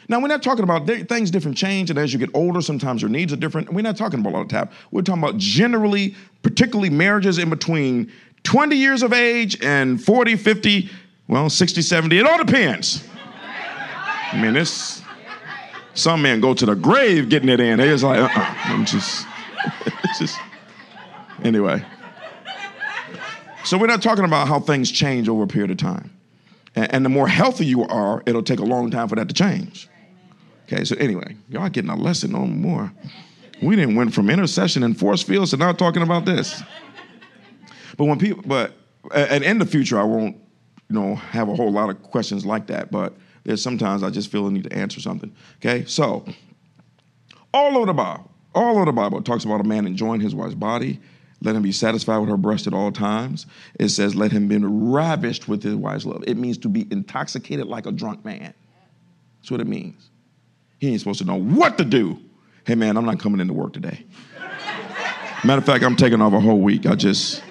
Now, 0.08 0.18
we're 0.18 0.28
not 0.28 0.42
talking 0.42 0.64
about 0.64 0.86
things 0.86 1.30
different 1.30 1.58
change, 1.58 1.90
and 1.90 1.98
as 1.98 2.14
you 2.14 2.18
get 2.18 2.30
older, 2.32 2.62
sometimes 2.62 3.02
your 3.02 3.10
needs 3.10 3.34
are 3.34 3.36
different. 3.36 3.70
We're 3.70 3.82
not 3.82 3.98
talking 3.98 4.20
about 4.20 4.34
all 4.34 4.44
the 4.44 4.50
time. 4.50 4.70
We're 4.92 5.02
talking 5.02 5.22
about 5.22 5.36
generally, 5.36 6.14
particularly 6.42 6.90
marriages 6.90 7.36
in 7.36 7.50
between 7.50 8.10
20 8.44 8.76
years 8.76 9.02
of 9.02 9.12
age 9.12 9.60
and 9.62 10.02
40, 10.02 10.36
50, 10.36 10.90
well, 11.28 11.48
60, 11.48 11.82
70. 11.82 12.18
It 12.18 12.26
all 12.26 12.42
depends. 12.42 13.06
I 14.32 14.40
mean, 14.40 14.54
this, 14.54 15.02
some 15.94 16.22
men 16.22 16.40
go 16.40 16.54
to 16.54 16.66
the 16.66 16.74
grave 16.74 17.28
getting 17.28 17.48
it 17.48 17.60
in. 17.60 17.78
They 17.78 17.88
just 17.88 18.04
like, 18.04 18.18
uh-uh. 18.18 18.54
I'm 18.64 18.84
just, 18.84 19.26
just, 20.18 20.38
anyway. 21.42 21.84
So 23.64 23.78
we're 23.78 23.86
not 23.86 24.02
talking 24.02 24.24
about 24.24 24.48
how 24.48 24.60
things 24.60 24.90
change 24.90 25.28
over 25.28 25.44
a 25.44 25.46
period 25.46 25.70
of 25.70 25.78
time. 25.78 26.10
And, 26.74 26.94
and 26.94 27.04
the 27.04 27.08
more 27.08 27.28
healthy 27.28 27.64
you 27.64 27.84
are, 27.84 28.22
it'll 28.26 28.42
take 28.42 28.58
a 28.58 28.64
long 28.64 28.90
time 28.90 29.08
for 29.08 29.16
that 29.16 29.28
to 29.28 29.34
change. 29.34 29.88
Okay, 30.66 30.84
so 30.84 30.96
anyway, 30.96 31.36
y'all 31.48 31.68
getting 31.68 31.90
a 31.90 31.96
lesson 31.96 32.34
on 32.34 32.60
more. 32.60 32.92
We 33.62 33.76
didn't 33.76 33.94
went 33.94 34.12
from 34.12 34.30
intercession 34.30 34.82
and 34.82 34.98
force 34.98 35.22
fields 35.22 35.50
to 35.50 35.56
now 35.56 35.72
talking 35.72 36.02
about 36.02 36.24
this. 36.24 36.62
But 37.96 38.06
when 38.06 38.18
people, 38.18 38.42
but 38.44 38.74
and 39.14 39.44
in 39.44 39.58
the 39.58 39.66
future, 39.66 39.98
I 39.98 40.04
won't, 40.04 40.36
know, 40.94 41.14
have 41.17 41.49
a 41.49 41.55
whole 41.55 41.70
lot 41.70 41.91
of 41.91 42.02
questions 42.02 42.46
like 42.46 42.67
that. 42.69 42.91
But 42.91 43.14
there's 43.44 43.62
sometimes 43.62 44.02
I 44.02 44.11
just 44.11 44.31
feel 44.31 44.44
the 44.44 44.50
need 44.50 44.64
to 44.64 44.73
answer 44.73 45.00
something. 45.00 45.35
Okay, 45.56 45.85
so 45.87 46.25
all 47.52 47.76
over 47.76 47.87
the 47.87 47.93
Bible, 47.93 48.31
all 48.55 48.76
over 48.76 48.87
the 48.87 48.93
Bible, 48.93 49.19
it 49.19 49.25
talks 49.25 49.44
about 49.44 49.61
a 49.61 49.64
man 49.64 49.87
enjoying 49.87 50.20
his 50.20 50.35
wife's 50.35 50.55
body. 50.55 51.00
Let 51.43 51.55
him 51.55 51.62
be 51.62 51.73
satisfied 51.73 52.19
with 52.19 52.31
her 52.31 52.38
breast 52.38 52.67
at 52.67 52.73
all 52.73 52.91
times. 52.91 53.44
It 53.79 53.91
says, 53.91 54.14
let 54.14 54.32
him 54.32 54.49
be 54.49 54.56
ravished 54.56 55.46
with 55.46 55.62
his 55.62 55.75
wife's 55.75 56.06
love. 56.06 56.25
It 56.26 56.38
means 56.38 56.56
to 56.58 56.69
be 56.70 56.87
intoxicated 56.91 57.67
like 57.67 57.85
a 57.85 57.93
drunk 57.93 58.25
man. 58.25 58.55
That's 59.41 59.50
what 59.50 59.61
it 59.61 59.67
means. 59.67 60.08
He 60.79 60.88
ain't 60.88 61.00
supposed 61.00 61.19
to 61.19 61.26
know 61.26 61.37
what 61.37 61.76
to 61.76 61.85
do. 61.85 62.19
Hey, 62.67 62.76
man, 62.76 62.96
I'm 62.96 63.05
not 63.05 63.20
coming 63.20 63.41
into 63.41 63.52
work 63.52 63.75
today. 63.75 64.06
Matter 65.44 65.58
of 65.58 65.67
fact, 65.67 65.85
I'm 65.85 65.96
taking 65.96 66.23
off 66.23 66.32
a 66.32 66.41
whole 66.41 66.61
week. 66.61 66.87
I 66.87 66.94
just. 66.94 67.43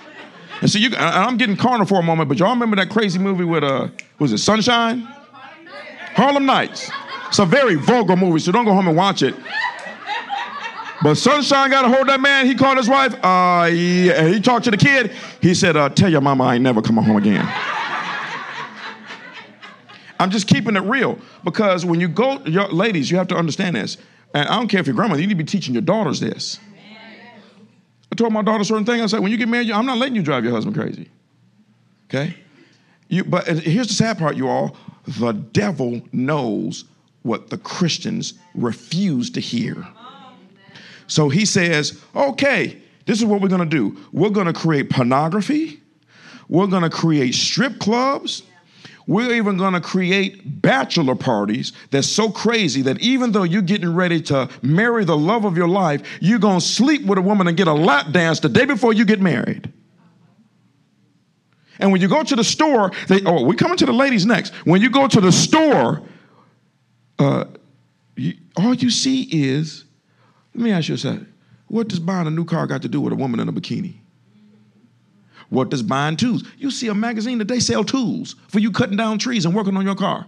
And 0.64 0.72
so 0.72 0.80
you, 0.80 0.92
I'm 0.96 1.36
getting 1.36 1.58
carnal 1.58 1.86
for 1.86 2.00
a 2.00 2.02
moment, 2.02 2.30
but 2.30 2.40
y'all 2.40 2.52
remember 2.52 2.78
that 2.78 2.90
crazy 2.90 3.20
movie 3.20 3.44
with, 3.44 3.66
uh, 3.66 3.90
was 4.18 4.32
it 4.32 4.38
Sunshine? 4.38 5.02
Harlem 6.16 6.46
Nights. 6.46 6.90
It's 7.28 7.40
a 7.40 7.46
very 7.46 7.76
vulgar 7.76 8.16
movie, 8.16 8.40
so 8.40 8.54
don't 8.54 8.64
go 8.64 8.72
home 8.72 8.88
and 8.88 8.96
watch 8.96 9.24
it. 9.24 9.36
But 11.04 11.16
Sunshine 11.16 11.70
got 11.70 11.84
a 11.84 11.90
hold 11.90 12.04
of 12.04 12.08
that 12.08 12.22
man. 12.22 12.46
He 12.46 12.56
called 12.56 12.78
his 12.78 12.88
wife. 12.88 13.14
Uh, 13.22 13.66
he, 13.66 14.10
he 14.14 14.40
talked 14.40 14.64
to 14.64 14.72
the 14.72 14.78
kid. 14.78 15.12
He 15.42 15.54
said, 15.54 15.76
uh, 15.76 15.90
"Tell 15.90 16.10
your 16.10 16.22
mama 16.22 16.46
I 16.46 16.56
ain't 16.56 16.64
never 16.64 16.82
coming 16.82 17.04
home 17.04 17.18
again." 17.18 17.46
I'm 20.18 20.30
just 20.30 20.48
keeping 20.48 20.78
it 20.78 20.84
real 20.84 21.20
because 21.44 21.86
when 21.86 22.00
you 22.00 22.08
go, 22.08 22.36
ladies, 22.36 23.12
you 23.12 23.18
have 23.18 23.28
to 23.28 23.36
understand 23.36 23.76
this. 23.76 23.98
And 24.34 24.48
I 24.48 24.56
don't 24.56 24.70
care 24.70 24.80
if 24.80 24.88
you're 24.88 24.96
grandmother, 24.96 25.20
you 25.20 25.28
need 25.28 25.34
to 25.38 25.44
be 25.44 25.44
teaching 25.44 25.74
your 25.74 25.82
daughters 25.82 26.22
this. 26.22 26.58
I 28.14 28.16
told 28.16 28.32
my 28.32 28.44
daughter 28.44 28.64
certain 28.64 28.86
things. 28.86 29.02
I 29.02 29.08
said, 29.08 29.22
when 29.22 29.32
you 29.32 29.40
get 29.40 29.48
married, 29.48 29.72
I'm 29.72 29.88
not 29.88 29.98
letting 29.98 30.16
you 30.16 30.22
drive 30.22 30.44
your 30.44 30.54
husband 30.54 30.76
crazy. 30.76 31.10
Okay? 32.06 32.36
You, 33.08 33.24
but 33.24 33.48
here's 33.48 33.88
the 33.88 33.96
sad 33.96 34.20
part, 34.20 34.36
you 34.36 34.48
all. 34.48 34.78
The 35.08 35.32
devil 35.32 36.00
knows 36.12 36.86
what 37.24 37.50
the 37.50 37.58
Christians 37.58 38.36
refuse 38.54 39.32
to 39.32 39.40
hear. 39.40 39.88
So 41.08 41.28
he 41.30 41.44
says, 41.44 42.00
okay, 42.16 42.78
this 43.08 43.18
is 43.18 43.26
what 43.26 43.42
we're 43.42 43.48
gonna 43.48 43.66
do. 43.66 43.98
We're 44.12 44.30
gonna 44.30 44.54
create 44.54 44.92
pornography, 44.92 45.82
we're 46.50 46.68
gonna 46.68 46.92
create 46.92 47.34
strip 47.34 47.80
clubs, 47.80 48.44
we're 49.08 49.34
even 49.34 49.58
going 49.58 49.74
to 49.74 49.82
create 49.82 50.62
bachelor 50.62 51.16
parties 51.16 51.74
that's 51.92 52.08
so 52.08 52.30
crazy 52.30 52.82
that 52.84 53.00
even 53.02 53.32
though 53.32 53.44
you're 53.44 53.62
getting 53.62 53.94
ready 53.94 54.22
to 54.22 54.50
marry 54.62 55.04
the 55.04 55.18
love 55.18 55.46
of 55.46 55.58
your 55.58 55.68
life, 55.68 56.02
you're 56.22 56.40
going 56.40 56.60
to 56.60 56.66
sleep 56.66 57.06
with 57.06 57.18
a 57.18 57.22
woman 57.22 57.48
and 57.48 57.58
get 57.58 57.68
a 57.68 57.74
lap 57.74 58.12
dance 58.12 58.40
the 58.40 58.50
day 58.50 58.66
before 58.66 58.94
you 58.94 59.06
get 59.06 59.20
married. 59.20 59.72
And 61.80 61.92
when 61.92 62.02
you 62.02 62.08
go 62.08 62.24
to 62.24 62.36
the 62.36 62.44
store, 62.44 62.92
they, 63.08 63.22
oh, 63.26 63.44
we're 63.44 63.56
coming 63.56 63.78
to 63.78 63.86
the 63.86 63.94
ladies 63.94 64.26
next. 64.26 64.54
When 64.66 64.82
you 64.82 64.90
go 64.90 65.08
to 65.08 65.20
the 65.20 65.32
store, 65.32 66.02
uh, 67.20 67.46
you, 68.16 68.36
all 68.56 68.74
you 68.74 68.90
see 68.90 69.24
is, 69.24 69.84
let 70.54 70.64
me 70.64 70.72
ask 70.72 70.88
you 70.88 70.96
a 70.96 70.98
second. 70.98 71.34
What 71.68 71.88
does 71.88 72.00
buying 72.00 72.28
a 72.28 72.32
new 72.32 72.46
car 72.46 72.68
got 72.68 72.84
to 72.84 72.88
do 72.88 73.02
with 73.02 73.12
a 73.12 73.16
woman 73.16 73.40
in 73.40 73.50
a 73.50 73.52
bikini? 73.52 74.03
What 75.54 75.70
does 75.70 75.84
buying 75.84 76.18
tools? 76.18 76.44
You 76.58 76.72
see 76.72 76.88
a 76.88 76.96
magazine 76.96 77.38
that 77.38 77.48
they 77.48 77.60
sell 77.60 77.84
tools 77.84 78.36
for 78.48 78.60
you 78.60 78.72
cutting 78.72 78.98
down 78.98 79.20
trees 79.20 79.46
and 79.46 79.54
working 79.54 79.78
on 79.78 79.86
your 79.86 79.96
car. 79.96 80.26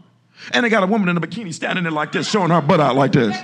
And 0.52 0.64
they 0.64 0.70
got 0.70 0.84
a 0.84 0.86
woman 0.86 1.10
in 1.10 1.18
a 1.18 1.22
bikini 1.22 1.54
standing 1.54 1.84
there 1.84 1.92
like 1.92 2.12
this, 2.12 2.30
showing 2.30 2.52
her 2.52 2.62
butt 2.62 2.80
out 2.80 2.96
like 2.96 3.14
this. 3.14 3.36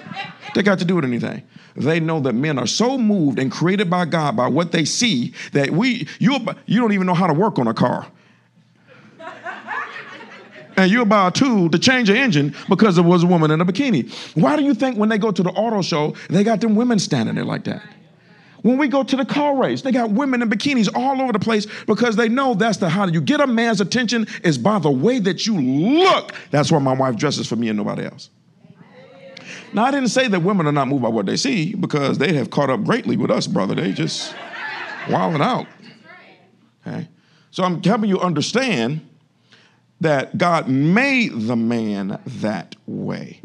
They 0.53 0.61
got 0.61 0.77
to 0.79 0.85
do 0.85 0.95
with 0.95 1.05
anything. 1.05 1.41
They 1.75 1.99
know 1.99 2.19
that 2.19 2.33
men 2.33 2.59
are 2.59 2.67
so 2.67 2.97
moved 2.97 3.39
and 3.39 3.51
created 3.51 3.89
by 3.89 4.05
God 4.05 4.35
by 4.35 4.47
what 4.47 4.71
they 4.71 4.85
see 4.85 5.33
that 5.53 5.71
we 5.71 6.07
you 6.19 6.37
you 6.65 6.79
don't 6.79 6.91
even 6.91 7.07
know 7.07 7.13
how 7.13 7.27
to 7.27 7.33
work 7.33 7.57
on 7.57 7.67
a 7.67 7.73
car. 7.73 8.05
and 10.77 10.91
you 10.91 11.05
buy 11.05 11.29
a 11.29 11.31
tool 11.31 11.69
to 11.69 11.79
change 11.79 12.09
an 12.09 12.17
engine 12.17 12.53
because 12.69 12.95
there 12.95 13.03
was 13.03 13.23
a 13.23 13.27
woman 13.27 13.51
in 13.51 13.61
a 13.61 13.65
bikini. 13.65 14.11
Why 14.35 14.55
do 14.55 14.63
you 14.63 14.73
think 14.73 14.97
when 14.97 15.09
they 15.09 15.17
go 15.17 15.31
to 15.31 15.41
the 15.41 15.49
auto 15.49 15.81
show, 15.81 16.13
they 16.29 16.43
got 16.43 16.61
them 16.61 16.75
women 16.75 16.99
standing 16.99 17.35
there 17.35 17.45
like 17.45 17.63
that? 17.63 17.81
When 18.61 18.77
we 18.77 18.87
go 18.87 19.03
to 19.03 19.15
the 19.15 19.25
car 19.25 19.55
race, 19.55 19.81
they 19.81 19.91
got 19.91 20.11
women 20.11 20.41
in 20.41 20.49
bikinis 20.49 20.89
all 20.93 21.19
over 21.21 21.33
the 21.33 21.39
place 21.39 21.65
because 21.87 22.15
they 22.15 22.29
know 22.29 22.53
that's 22.53 22.77
the 22.77 22.89
how 22.89 23.07
you 23.07 23.21
get 23.21 23.41
a 23.41 23.47
man's 23.47 23.81
attention 23.81 24.27
is 24.43 24.57
by 24.57 24.79
the 24.79 24.91
way 24.91 25.19
that 25.19 25.47
you 25.47 25.59
look. 25.59 26.33
That's 26.51 26.71
why 26.71 26.79
my 26.79 26.93
wife 26.93 27.15
dresses 27.15 27.47
for 27.47 27.55
me 27.55 27.69
and 27.69 27.77
nobody 27.77 28.05
else. 28.05 28.29
Now, 29.73 29.85
I 29.85 29.91
didn't 29.91 30.09
say 30.09 30.27
that 30.27 30.41
women 30.41 30.67
are 30.67 30.71
not 30.71 30.87
moved 30.89 31.01
by 31.01 31.09
what 31.09 31.25
they 31.25 31.37
see 31.37 31.73
because 31.75 32.17
they 32.17 32.33
have 32.33 32.49
caught 32.49 32.69
up 32.69 32.83
greatly 32.83 33.15
with 33.15 33.31
us, 33.31 33.47
brother. 33.47 33.73
They 33.73 33.93
just 33.93 34.35
wilding 35.09 35.41
out. 35.41 35.65
Okay? 36.85 37.07
So 37.51 37.63
I'm 37.63 37.81
helping 37.81 38.09
you 38.09 38.19
understand 38.19 39.07
that 40.01 40.37
God 40.37 40.67
made 40.67 41.31
the 41.33 41.55
man 41.55 42.19
that 42.25 42.75
way. 42.85 43.41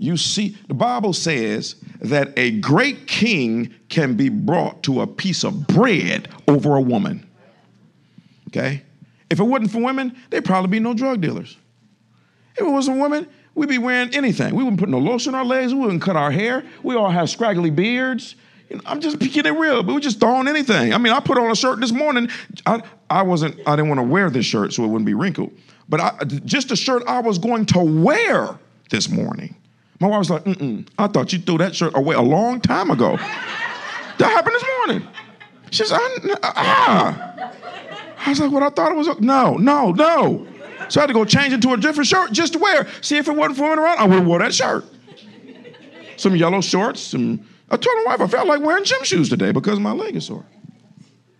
You 0.00 0.16
see, 0.16 0.56
the 0.66 0.72
Bible 0.72 1.12
says 1.12 1.76
that 2.00 2.32
a 2.38 2.52
great 2.52 3.06
king 3.06 3.74
can 3.90 4.14
be 4.14 4.30
brought 4.30 4.82
to 4.84 5.02
a 5.02 5.06
piece 5.06 5.44
of 5.44 5.66
bread 5.66 6.28
over 6.48 6.76
a 6.76 6.80
woman. 6.80 7.28
Okay? 8.48 8.82
If 9.28 9.40
it 9.40 9.42
wasn't 9.42 9.72
for 9.72 9.82
women, 9.82 10.16
there'd 10.30 10.46
probably 10.46 10.70
be 10.70 10.80
no 10.80 10.94
drug 10.94 11.20
dealers. 11.20 11.54
If 12.56 12.62
it 12.62 12.70
wasn't 12.70 12.98
women, 12.98 13.28
we'd 13.54 13.68
be 13.68 13.76
wearing 13.76 14.14
anything. 14.14 14.54
We 14.54 14.64
wouldn't 14.64 14.80
put 14.80 14.88
no 14.88 14.98
lotion 14.98 15.34
on 15.34 15.40
our 15.40 15.44
legs. 15.44 15.74
We 15.74 15.80
wouldn't 15.80 16.00
cut 16.00 16.16
our 16.16 16.30
hair. 16.30 16.64
We 16.82 16.94
all 16.94 17.10
have 17.10 17.28
scraggly 17.28 17.70
beards. 17.70 18.36
You 18.70 18.76
know, 18.76 18.82
I'm 18.86 19.02
just 19.02 19.20
picking 19.20 19.44
it 19.44 19.50
real, 19.50 19.82
but 19.82 19.94
we 19.94 20.00
just 20.00 20.18
throwing 20.18 20.48
anything. 20.48 20.94
I 20.94 20.98
mean, 20.98 21.12
I 21.12 21.20
put 21.20 21.36
on 21.36 21.50
a 21.50 21.54
shirt 21.54 21.78
this 21.78 21.92
morning. 21.92 22.30
I, 22.64 22.82
I 23.10 23.20
wasn't, 23.20 23.60
I 23.66 23.76
didn't 23.76 23.90
want 23.90 23.98
to 23.98 24.06
wear 24.06 24.30
this 24.30 24.46
shirt 24.46 24.72
so 24.72 24.82
it 24.82 24.86
wouldn't 24.86 25.04
be 25.04 25.14
wrinkled. 25.14 25.52
But 25.90 26.00
I, 26.00 26.24
just 26.24 26.70
a 26.70 26.76
shirt 26.76 27.02
I 27.06 27.20
was 27.20 27.36
going 27.36 27.66
to 27.66 27.80
wear 27.80 28.58
this 28.88 29.10
morning. 29.10 29.56
My 30.00 30.08
wife 30.08 30.18
was 30.18 30.30
like, 30.30 30.44
mm-mm, 30.44 30.88
I 30.98 31.06
thought 31.08 31.32
you 31.32 31.38
threw 31.38 31.58
that 31.58 31.76
shirt 31.76 31.94
away 31.94 32.14
a 32.14 32.22
long 32.22 32.60
time 32.60 32.90
ago. 32.90 33.16
that 33.16 34.18
happened 34.18 34.54
this 34.54 34.64
morning. 34.78 35.08
She 35.70 35.84
said, 35.84 35.98
ah. 36.42 37.52
I 38.24 38.28
was 38.28 38.40
like, 38.40 38.50
what 38.50 38.62
I 38.62 38.70
thought 38.70 38.92
it 38.92 38.96
was, 38.96 39.08
no, 39.20 39.56
no, 39.56 39.92
no. 39.92 40.46
So 40.88 41.00
I 41.00 41.02
had 41.02 41.06
to 41.08 41.12
go 41.12 41.24
change 41.24 41.52
into 41.52 41.72
a 41.72 41.76
different 41.76 42.08
shirt 42.08 42.32
just 42.32 42.54
to 42.54 42.58
wear. 42.58 42.88
See 43.02 43.18
if 43.18 43.28
it 43.28 43.32
wasn't 43.32 43.58
for 43.58 43.72
around, 43.72 43.98
I 43.98 44.04
would 44.04 44.18
have 44.18 44.26
wore 44.26 44.38
that 44.38 44.54
shirt. 44.54 44.84
Some 46.16 46.34
yellow 46.34 46.60
shorts, 46.60 47.00
some, 47.00 47.46
I 47.70 47.76
told 47.76 47.96
my 47.98 48.12
wife 48.12 48.20
I 48.20 48.26
felt 48.26 48.48
like 48.48 48.62
wearing 48.62 48.84
gym 48.84 49.04
shoes 49.04 49.28
today 49.28 49.52
because 49.52 49.78
my 49.78 49.92
leg 49.92 50.16
is 50.16 50.26
sore. 50.26 50.44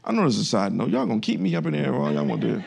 I 0.04 0.12
know 0.12 0.24
this 0.24 0.36
is 0.36 0.42
a 0.42 0.44
side 0.44 0.72
note. 0.72 0.90
Y'all 0.90 1.06
gonna 1.06 1.20
keep 1.20 1.40
me 1.40 1.54
up 1.54 1.66
in 1.66 1.72
there 1.72 1.94
all 1.94 2.12
y'all 2.12 2.24
want 2.24 2.40
to 2.42 2.56
do. 2.56 2.64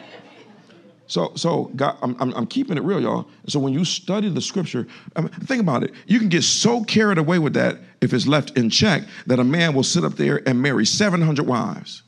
So, 1.14 1.32
so 1.36 1.66
God, 1.76 1.96
I'm, 2.02 2.18
I'm, 2.20 2.34
I'm, 2.34 2.48
keeping 2.48 2.76
it 2.76 2.82
real, 2.82 3.00
y'all. 3.00 3.28
So 3.46 3.60
when 3.60 3.72
you 3.72 3.86
study 3.86 4.30
the 4.30 4.42
scripture, 4.42 4.88
I 5.16 5.22
mean, 5.22 5.30
think 5.30 5.62
about 5.62 5.84
it. 5.84 5.94
You 6.08 6.18
can 6.18 6.28
get 6.28 6.42
so 6.42 6.84
carried 6.84 7.20
away 7.20 7.38
with 7.38 7.54
that 7.54 7.78
if 8.02 8.14
it's 8.14 8.26
left 8.26 8.58
in 8.58 8.72
check 8.72 9.04
that 9.28 9.38
a 9.38 9.44
man 9.44 9.76
will 9.76 9.84
sit 9.84 10.04
up 10.04 10.14
there 10.14 10.42
and 10.50 10.60
marry 10.60 10.88
700 10.88 11.46
wives 11.46 12.02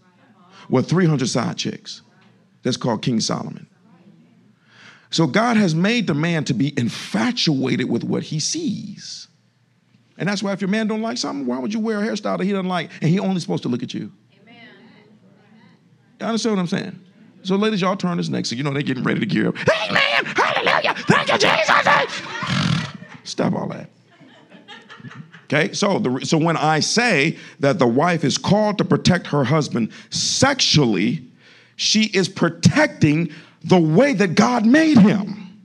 with 0.71 0.89
300 0.89 1.29
side 1.29 1.55
chicks. 1.55 2.01
That's 2.63 2.77
called 2.77 3.03
King 3.03 3.19
Solomon. 3.19 3.67
So 5.11 5.27
God 5.27 5.55
has 5.55 5.75
made 5.75 6.07
the 6.07 6.15
man 6.15 6.43
to 6.45 6.55
be 6.55 6.73
infatuated 6.75 7.87
with 7.87 8.03
what 8.03 8.23
he 8.23 8.39
sees. 8.39 9.27
And 10.17 10.27
that's 10.27 10.41
why 10.41 10.51
if 10.51 10.61
your 10.61 10.69
man 10.71 10.87
don't 10.87 11.03
like 11.03 11.19
something, 11.19 11.45
why 11.45 11.59
would 11.59 11.75
you 11.75 11.79
wear 11.79 12.01
a 12.01 12.07
hairstyle 12.07 12.39
that 12.39 12.43
he 12.43 12.53
doesn't 12.53 12.67
like 12.67 12.89
and 13.01 13.11
he 13.11 13.19
only 13.19 13.39
supposed 13.39 13.61
to 13.61 13.69
look 13.69 13.83
at 13.83 13.93
you? 13.93 14.11
Amen. 14.41 14.55
You 16.19 16.25
understand 16.25 16.55
what 16.55 16.61
I'm 16.61 16.67
saying? 16.67 17.05
So, 17.45 17.55
ladies, 17.55 17.81
y'all 17.81 17.95
turn 17.95 18.17
this 18.17 18.27
next. 18.27 18.49
So 18.49 18.55
you 18.55 18.63
know 18.63 18.73
they're 18.73 18.81
getting 18.81 19.03
ready 19.03 19.19
to 19.19 19.25
gear 19.25 19.49
up. 19.49 19.55
Amen. 19.57 20.25
Hallelujah. 20.25 20.95
Thank 21.07 21.31
you, 21.31 21.37
Jesus. 21.37 22.23
Stop 23.23 23.53
all 23.53 23.67
that. 23.69 23.89
Okay, 25.43 25.73
so 25.73 25.99
the, 25.99 26.25
so 26.25 26.39
when 26.39 26.57
I 26.57 26.79
say 26.79 27.37
that 27.59 27.77
the 27.77 27.85
wife 27.85 28.23
is 28.23 28.37
called 28.37 28.79
to 28.79 28.85
protect 28.85 29.27
her 29.27 29.43
husband 29.43 29.91
sexually, 30.09 31.23
she 31.75 32.05
is 32.05 32.27
protecting 32.27 33.31
the 33.63 33.79
way 33.79 34.13
that 34.13 34.33
God 34.33 34.65
made 34.65 34.97
him. 34.97 35.63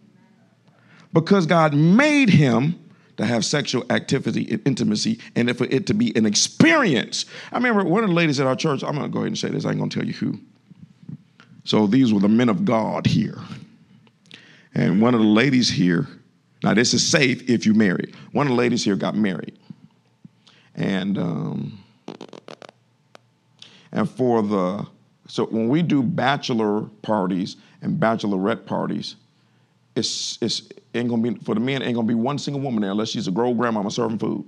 Because 1.15 1.47
God 1.47 1.73
made 1.73 2.29
him 2.29 2.79
to 3.17 3.25
have 3.25 3.45
sexual 3.45 3.85
activity 3.91 4.47
and 4.51 4.61
intimacy 4.67 5.19
and 5.35 5.57
for 5.57 5.65
it 5.65 5.87
to 5.87 5.95
be 5.95 6.15
an 6.15 6.27
experience. 6.27 7.25
I 7.51 7.57
remember 7.57 7.85
one 7.85 8.05
of 8.05 8.11
the 8.11 8.15
ladies 8.15 8.39
at 8.39 8.47
our 8.47 8.57
church, 8.57 8.85
I'm 8.85 8.97
gonna 8.97 9.09
go 9.09 9.21
ahead 9.21 9.29
and 9.29 9.39
say 9.39 9.49
this, 9.49 9.65
I 9.65 9.71
ain't 9.71 9.79
gonna 9.79 9.91
tell 9.91 10.05
you 10.05 10.13
who. 10.13 10.39
So 11.65 11.87
these 11.87 12.13
were 12.13 12.21
the 12.21 12.29
men 12.29 12.49
of 12.49 12.65
God 12.65 13.07
here. 13.07 13.39
And 14.75 15.01
one 15.01 15.15
of 15.15 15.21
the 15.21 15.27
ladies 15.27 15.69
here, 15.69 16.07
now 16.63 16.75
this 16.75 16.95
is 16.95 17.07
safe 17.07 17.49
if 17.49 17.67
you 17.67 17.75
married. 17.75 18.15
One 18.33 18.47
of 18.47 18.51
the 18.51 18.57
ladies 18.57 18.85
here 18.85 18.97
got 18.97 19.17
married. 19.17 19.59
And 20.75 21.19
um, 21.19 21.83
and 23.93 24.09
for 24.09 24.43
the 24.43 24.87
so 25.27 25.47
when 25.47 25.69
we 25.69 25.83
do 25.83 26.03
bachelor 26.03 26.83
parties 27.03 27.57
and 27.83 28.01
bachelorette 28.01 28.65
parties, 28.65 29.17
it's 29.97 30.39
it's 30.41 30.69
ain't 30.95 31.09
gonna 31.09 31.23
be 31.23 31.39
for 31.45 31.55
the 31.55 31.61
men 31.61 31.83
ain't 31.83 31.95
gonna 31.95 32.07
be 32.07 32.15
one 32.15 32.39
single 32.39 32.63
woman 32.63 32.83
there 32.83 32.93
unless 32.93 33.09
she's 33.09 33.27
a 33.29 33.31
grown 33.31 33.57
grandmama 33.57 33.91
serving 33.91 34.19
food. 34.19 34.45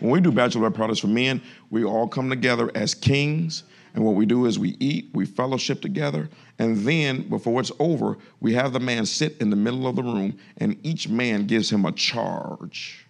When 0.00 0.10
we 0.10 0.20
do 0.20 0.30
bachelorette 0.30 0.74
parties 0.74 0.98
for 0.98 1.06
men, 1.06 1.40
we 1.70 1.84
all 1.84 2.06
come 2.06 2.28
together 2.28 2.70
as 2.74 2.94
kings 2.94 3.64
and 3.94 4.04
what 4.04 4.16
we 4.16 4.26
do 4.26 4.46
is 4.46 4.58
we 4.58 4.76
eat, 4.80 5.08
we 5.14 5.24
fellowship 5.24 5.80
together, 5.80 6.28
and 6.58 6.78
then 6.78 7.28
before 7.28 7.60
it's 7.60 7.70
over, 7.78 8.18
we 8.40 8.52
have 8.54 8.72
the 8.72 8.80
man 8.80 9.06
sit 9.06 9.36
in 9.40 9.50
the 9.50 9.56
middle 9.56 9.86
of 9.86 9.94
the 9.94 10.02
room, 10.02 10.36
and 10.58 10.76
each 10.82 11.08
man 11.08 11.46
gives 11.46 11.70
him 11.70 11.84
a 11.84 11.92
charge. 11.92 13.06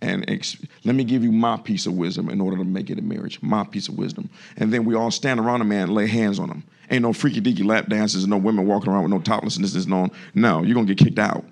And 0.00 0.28
ex- 0.28 0.56
let 0.82 0.96
me 0.96 1.04
give 1.04 1.22
you 1.22 1.30
my 1.30 1.56
piece 1.56 1.86
of 1.86 1.94
wisdom 1.94 2.28
in 2.28 2.40
order 2.40 2.56
to 2.56 2.64
make 2.64 2.90
it 2.90 2.98
a 2.98 3.02
marriage, 3.02 3.40
my 3.40 3.62
piece 3.62 3.86
of 3.86 3.96
wisdom. 3.96 4.28
And 4.56 4.72
then 4.72 4.84
we 4.84 4.96
all 4.96 5.12
stand 5.12 5.38
around 5.38 5.60
the 5.60 5.64
man 5.64 5.84
and 5.84 5.94
lay 5.94 6.08
hands 6.08 6.40
on 6.40 6.50
him. 6.50 6.64
Ain't 6.90 7.02
no 7.02 7.12
freaky 7.12 7.40
deaky 7.40 7.64
lap 7.64 7.86
dances, 7.86 8.26
no 8.26 8.36
women 8.36 8.66
walking 8.66 8.92
around 8.92 9.04
with 9.04 9.12
no 9.12 9.20
toplessness. 9.20 9.76
Is 9.76 9.86
no, 9.86 10.10
no, 10.34 10.64
you're 10.64 10.74
gonna 10.74 10.92
get 10.92 10.98
kicked 10.98 11.20
out. 11.20 11.44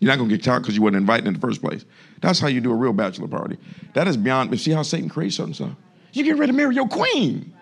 You're 0.00 0.10
not 0.10 0.18
gonna 0.18 0.28
get 0.28 0.38
kicked 0.38 0.48
out 0.48 0.62
because 0.62 0.74
you 0.74 0.82
weren't 0.82 0.96
invited 0.96 1.28
in 1.28 1.34
the 1.34 1.40
first 1.40 1.62
place. 1.62 1.84
That's 2.20 2.40
how 2.40 2.48
you 2.48 2.60
do 2.60 2.72
a 2.72 2.74
real 2.74 2.92
bachelor 2.92 3.28
party. 3.28 3.56
That 3.94 4.08
is 4.08 4.16
beyond. 4.16 4.58
See 4.58 4.72
how 4.72 4.82
Satan 4.82 5.08
creates 5.08 5.36
something 5.36 5.54
stuff. 5.54 5.72
You 6.12 6.24
get 6.24 6.36
ready 6.36 6.50
to 6.50 6.56
marry 6.56 6.74
your 6.74 6.88
queen. 6.88 7.54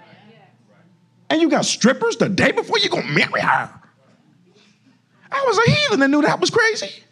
And 1.28 1.40
you 1.40 1.48
got 1.48 1.64
strippers 1.64 2.16
the 2.16 2.28
day 2.28 2.52
before 2.52 2.78
you're 2.78 2.90
gonna 2.90 3.12
marry 3.12 3.40
her. 3.40 3.70
I 5.30 5.44
was 5.46 5.58
a 5.58 5.70
heathen 5.70 6.02
and 6.02 6.12
knew 6.12 6.22
that 6.22 6.40
was 6.40 6.50
crazy. 6.50 7.02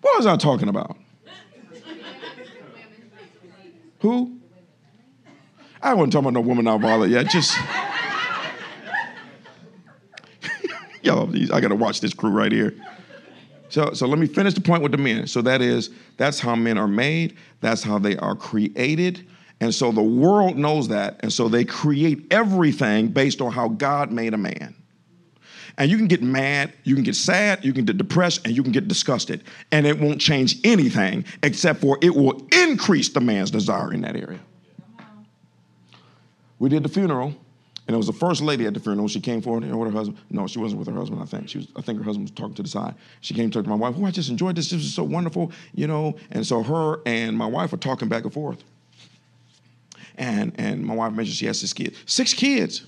What 0.00 0.16
was 0.16 0.26
I 0.26 0.36
talking 0.36 0.68
about? 0.68 0.96
Who? 4.00 4.38
I 5.82 5.94
wasn't 5.94 6.12
talking 6.12 6.28
about 6.28 6.40
no 6.40 6.46
woman 6.46 6.66
I 6.68 6.78
bothered 6.78 7.10
yet. 7.10 7.28
Just 7.28 7.58
y'all, 11.02 11.30
I 11.52 11.60
gotta 11.60 11.74
watch 11.74 12.00
this 12.00 12.14
crew 12.14 12.30
right 12.30 12.52
here. 12.52 12.74
So, 13.70 13.92
so 13.92 14.06
let 14.06 14.18
me 14.18 14.26
finish 14.26 14.54
the 14.54 14.60
point 14.60 14.82
with 14.82 14.92
the 14.92 14.98
men. 14.98 15.26
So 15.26 15.42
that 15.42 15.60
is, 15.60 15.90
that's 16.16 16.40
how 16.40 16.54
men 16.56 16.78
are 16.78 16.88
made. 16.88 17.36
That's 17.60 17.82
how 17.82 17.98
they 17.98 18.16
are 18.16 18.34
created. 18.34 19.26
And 19.60 19.74
so 19.74 19.90
the 19.90 20.02
world 20.02 20.56
knows 20.56 20.88
that. 20.88 21.20
And 21.20 21.32
so 21.32 21.48
they 21.48 21.64
create 21.64 22.26
everything 22.30 23.08
based 23.08 23.40
on 23.40 23.52
how 23.52 23.68
God 23.68 24.12
made 24.12 24.34
a 24.34 24.38
man. 24.38 24.74
And 25.76 25.88
you 25.88 25.96
can 25.96 26.08
get 26.08 26.22
mad, 26.22 26.72
you 26.82 26.96
can 26.96 27.04
get 27.04 27.14
sad, 27.14 27.64
you 27.64 27.72
can 27.72 27.84
get 27.84 27.96
depressed, 27.96 28.44
and 28.44 28.56
you 28.56 28.64
can 28.64 28.72
get 28.72 28.88
disgusted. 28.88 29.44
And 29.70 29.86
it 29.86 29.98
won't 29.98 30.20
change 30.20 30.56
anything 30.64 31.24
except 31.44 31.80
for 31.80 31.98
it 32.02 32.14
will 32.14 32.46
increase 32.52 33.10
the 33.10 33.20
man's 33.20 33.52
desire 33.52 33.92
in 33.92 34.00
that 34.00 34.16
area. 34.16 34.40
We 36.58 36.68
did 36.68 36.82
the 36.82 36.88
funeral, 36.88 37.32
and 37.86 37.94
it 37.94 37.96
was 37.96 38.08
the 38.08 38.12
first 38.12 38.42
lady 38.42 38.66
at 38.66 38.74
the 38.74 38.80
funeral. 38.80 39.06
She 39.06 39.20
came 39.20 39.40
forward 39.40 39.62
and 39.62 39.78
with 39.78 39.92
her 39.92 39.96
husband. 39.96 40.18
No, 40.30 40.48
she 40.48 40.58
wasn't 40.58 40.80
with 40.80 40.88
her 40.88 40.94
husband, 40.94 41.22
I 41.22 41.26
think. 41.26 41.48
She 41.48 41.58
was, 41.58 41.68
I 41.76 41.80
think 41.80 41.98
her 41.98 42.04
husband 42.04 42.24
was 42.24 42.32
talking 42.32 42.54
to 42.54 42.62
the 42.64 42.68
side. 42.68 42.96
She 43.20 43.32
came 43.32 43.48
to 43.52 43.62
my 43.62 43.76
wife. 43.76 43.94
Oh, 43.96 44.04
I 44.04 44.10
just 44.10 44.30
enjoyed 44.30 44.56
this. 44.56 44.70
This 44.70 44.80
was 44.80 44.92
so 44.92 45.04
wonderful, 45.04 45.52
you 45.74 45.86
know. 45.86 46.16
And 46.32 46.44
so 46.44 46.64
her 46.64 47.00
and 47.06 47.38
my 47.38 47.46
wife 47.46 47.70
were 47.70 47.78
talking 47.78 48.08
back 48.08 48.24
and 48.24 48.32
forth. 48.32 48.64
And, 50.18 50.52
and 50.58 50.84
my 50.84 50.94
wife 50.94 51.12
mentioned 51.12 51.36
she 51.36 51.46
has 51.46 51.60
six 51.60 51.72
kids. 51.72 51.96
Six 52.04 52.34
kids. 52.34 52.84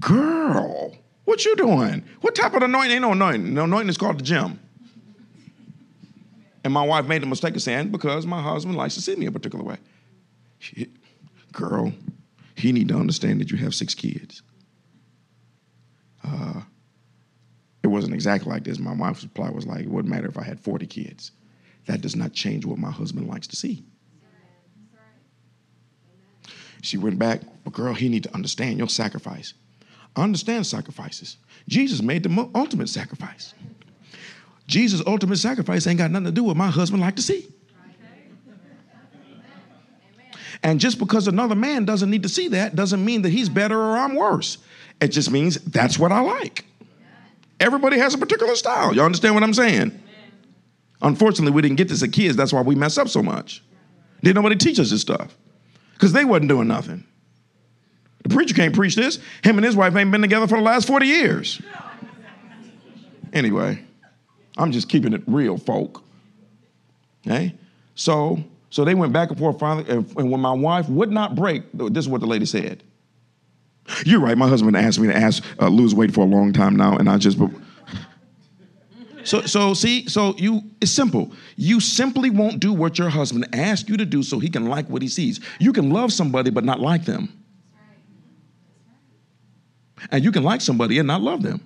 Girl, 0.00 0.96
what 1.24 1.44
you 1.44 1.54
doing? 1.54 2.02
What 2.22 2.34
type 2.34 2.54
of 2.54 2.62
anointing? 2.62 2.92
Ain't 2.92 3.02
no 3.02 3.12
anointing. 3.12 3.52
No 3.54 3.64
anointing 3.64 3.90
is 3.90 3.98
called 3.98 4.18
the 4.18 4.24
gym. 4.24 4.58
And 6.64 6.72
my 6.72 6.82
wife 6.82 7.06
made 7.06 7.22
the 7.22 7.26
mistake 7.26 7.54
of 7.54 7.62
saying, 7.62 7.90
because 7.90 8.26
my 8.26 8.40
husband 8.40 8.76
likes 8.76 8.94
to 8.94 9.02
see 9.02 9.14
me 9.14 9.26
a 9.26 9.32
particular 9.32 9.64
way. 9.64 9.76
She, 10.58 10.88
girl, 11.52 11.92
he 12.56 12.72
need 12.72 12.88
to 12.88 12.96
understand 12.96 13.40
that 13.40 13.50
you 13.50 13.58
have 13.58 13.74
six 13.74 13.94
kids. 13.94 14.42
Uh, 16.24 16.62
it 17.82 17.86
wasn't 17.86 18.14
exactly 18.14 18.50
like 18.50 18.64
this. 18.64 18.78
My 18.78 18.94
wife's 18.94 19.22
reply 19.22 19.50
was 19.50 19.66
like, 19.66 19.80
it 19.80 19.90
wouldn't 19.90 20.12
matter 20.12 20.28
if 20.28 20.38
I 20.38 20.44
had 20.44 20.60
40 20.60 20.86
kids. 20.86 21.32
That 21.86 22.00
does 22.00 22.16
not 22.16 22.32
change 22.32 22.64
what 22.64 22.78
my 22.78 22.90
husband 22.90 23.28
likes 23.28 23.46
to 23.48 23.56
see. 23.56 23.84
She 26.82 26.96
went 26.96 27.18
back, 27.18 27.42
but 27.64 27.72
girl, 27.72 27.94
he 27.94 28.08
need 28.08 28.24
to 28.24 28.34
understand 28.34 28.78
your 28.78 28.88
sacrifice. 28.88 29.54
understand 30.16 30.66
sacrifices. 30.66 31.36
Jesus 31.68 32.02
made 32.02 32.24
the 32.24 32.50
ultimate 32.54 32.88
sacrifice. 32.88 33.54
Jesus' 34.66 35.02
ultimate 35.06 35.36
sacrifice 35.36 35.86
ain't 35.86 35.98
got 35.98 36.10
nothing 36.10 36.26
to 36.26 36.32
do 36.32 36.44
with 36.44 36.56
my 36.56 36.68
husband 36.68 37.00
like 37.00 37.16
to 37.16 37.22
see. 37.22 37.46
And 40.62 40.78
just 40.78 40.98
because 40.98 41.26
another 41.26 41.54
man 41.54 41.84
doesn't 41.84 42.10
need 42.10 42.22
to 42.24 42.28
see 42.28 42.48
that 42.48 42.76
doesn't 42.76 43.04
mean 43.04 43.22
that 43.22 43.30
he's 43.30 43.48
better 43.48 43.80
or 43.80 43.96
I'm 43.96 44.14
worse. 44.14 44.58
It 45.00 45.08
just 45.08 45.30
means 45.30 45.56
that's 45.56 45.98
what 45.98 46.12
I 46.12 46.20
like. 46.20 46.66
Everybody 47.58 47.98
has 47.98 48.14
a 48.14 48.18
particular 48.18 48.54
style. 48.56 48.94
Y'all 48.94 49.06
understand 49.06 49.34
what 49.34 49.44
I'm 49.44 49.54
saying? 49.54 49.98
Unfortunately, 51.02 51.52
we 51.52 51.62
didn't 51.62 51.76
get 51.76 51.88
this 51.88 52.02
as 52.02 52.10
kids. 52.10 52.36
That's 52.36 52.52
why 52.52 52.60
we 52.60 52.74
mess 52.74 52.98
up 52.98 53.08
so 53.08 53.22
much. 53.22 53.62
Didn't 54.22 54.36
nobody 54.36 54.56
teach 54.56 54.78
us 54.78 54.90
this 54.90 55.00
stuff 55.00 55.36
because 56.00 56.14
they 56.14 56.24
wasn't 56.24 56.48
doing 56.48 56.66
nothing. 56.66 57.04
The 58.22 58.30
preacher 58.30 58.54
can't 58.54 58.74
preach 58.74 58.96
this. 58.96 59.18
Him 59.44 59.58
and 59.58 59.64
his 59.64 59.76
wife 59.76 59.94
ain't 59.94 60.10
been 60.10 60.22
together 60.22 60.46
for 60.46 60.56
the 60.56 60.64
last 60.64 60.86
40 60.86 61.06
years. 61.06 61.60
Anyway, 63.34 63.84
I'm 64.56 64.72
just 64.72 64.88
keeping 64.88 65.12
it 65.12 65.22
real, 65.26 65.58
folk. 65.58 66.02
Okay? 67.26 67.54
So, 67.96 68.42
so 68.70 68.82
they 68.86 68.94
went 68.94 69.12
back 69.12 69.28
and 69.28 69.38
forth 69.38 69.58
finally, 69.58 69.90
and, 69.90 70.10
and 70.16 70.30
when 70.30 70.40
my 70.40 70.54
wife 70.54 70.88
would 70.88 71.10
not 71.10 71.34
break, 71.34 71.64
this 71.74 72.04
is 72.04 72.08
what 72.08 72.22
the 72.22 72.26
lady 72.26 72.46
said. 72.46 72.82
You're 74.06 74.20
right. 74.20 74.38
My 74.38 74.48
husband 74.48 74.76
asked 74.78 74.98
me 74.98 75.08
to 75.08 75.16
ask 75.16 75.44
uh, 75.60 75.68
lose 75.68 75.94
weight 75.94 76.14
for 76.14 76.22
a 76.22 76.28
long 76.28 76.54
time 76.54 76.76
now, 76.76 76.96
and 76.96 77.10
I 77.10 77.18
just. 77.18 77.38
So, 79.24 79.42
so 79.42 79.74
see, 79.74 80.08
so 80.08 80.34
you, 80.36 80.62
it's 80.80 80.90
simple. 80.90 81.32
You 81.56 81.80
simply 81.80 82.30
won't 82.30 82.60
do 82.60 82.72
what 82.72 82.98
your 82.98 83.08
husband 83.08 83.48
asks 83.54 83.88
you 83.88 83.96
to 83.96 84.04
do 84.04 84.22
so 84.22 84.38
he 84.38 84.48
can 84.48 84.66
like 84.66 84.88
what 84.88 85.02
he 85.02 85.08
sees. 85.08 85.40
You 85.58 85.72
can 85.72 85.90
love 85.90 86.12
somebody 86.12 86.50
but 86.50 86.64
not 86.64 86.80
like 86.80 87.04
them. 87.04 87.36
And 90.10 90.24
you 90.24 90.32
can 90.32 90.42
like 90.42 90.60
somebody 90.60 90.98
and 90.98 91.06
not 91.06 91.20
love 91.20 91.42
them. 91.42 91.60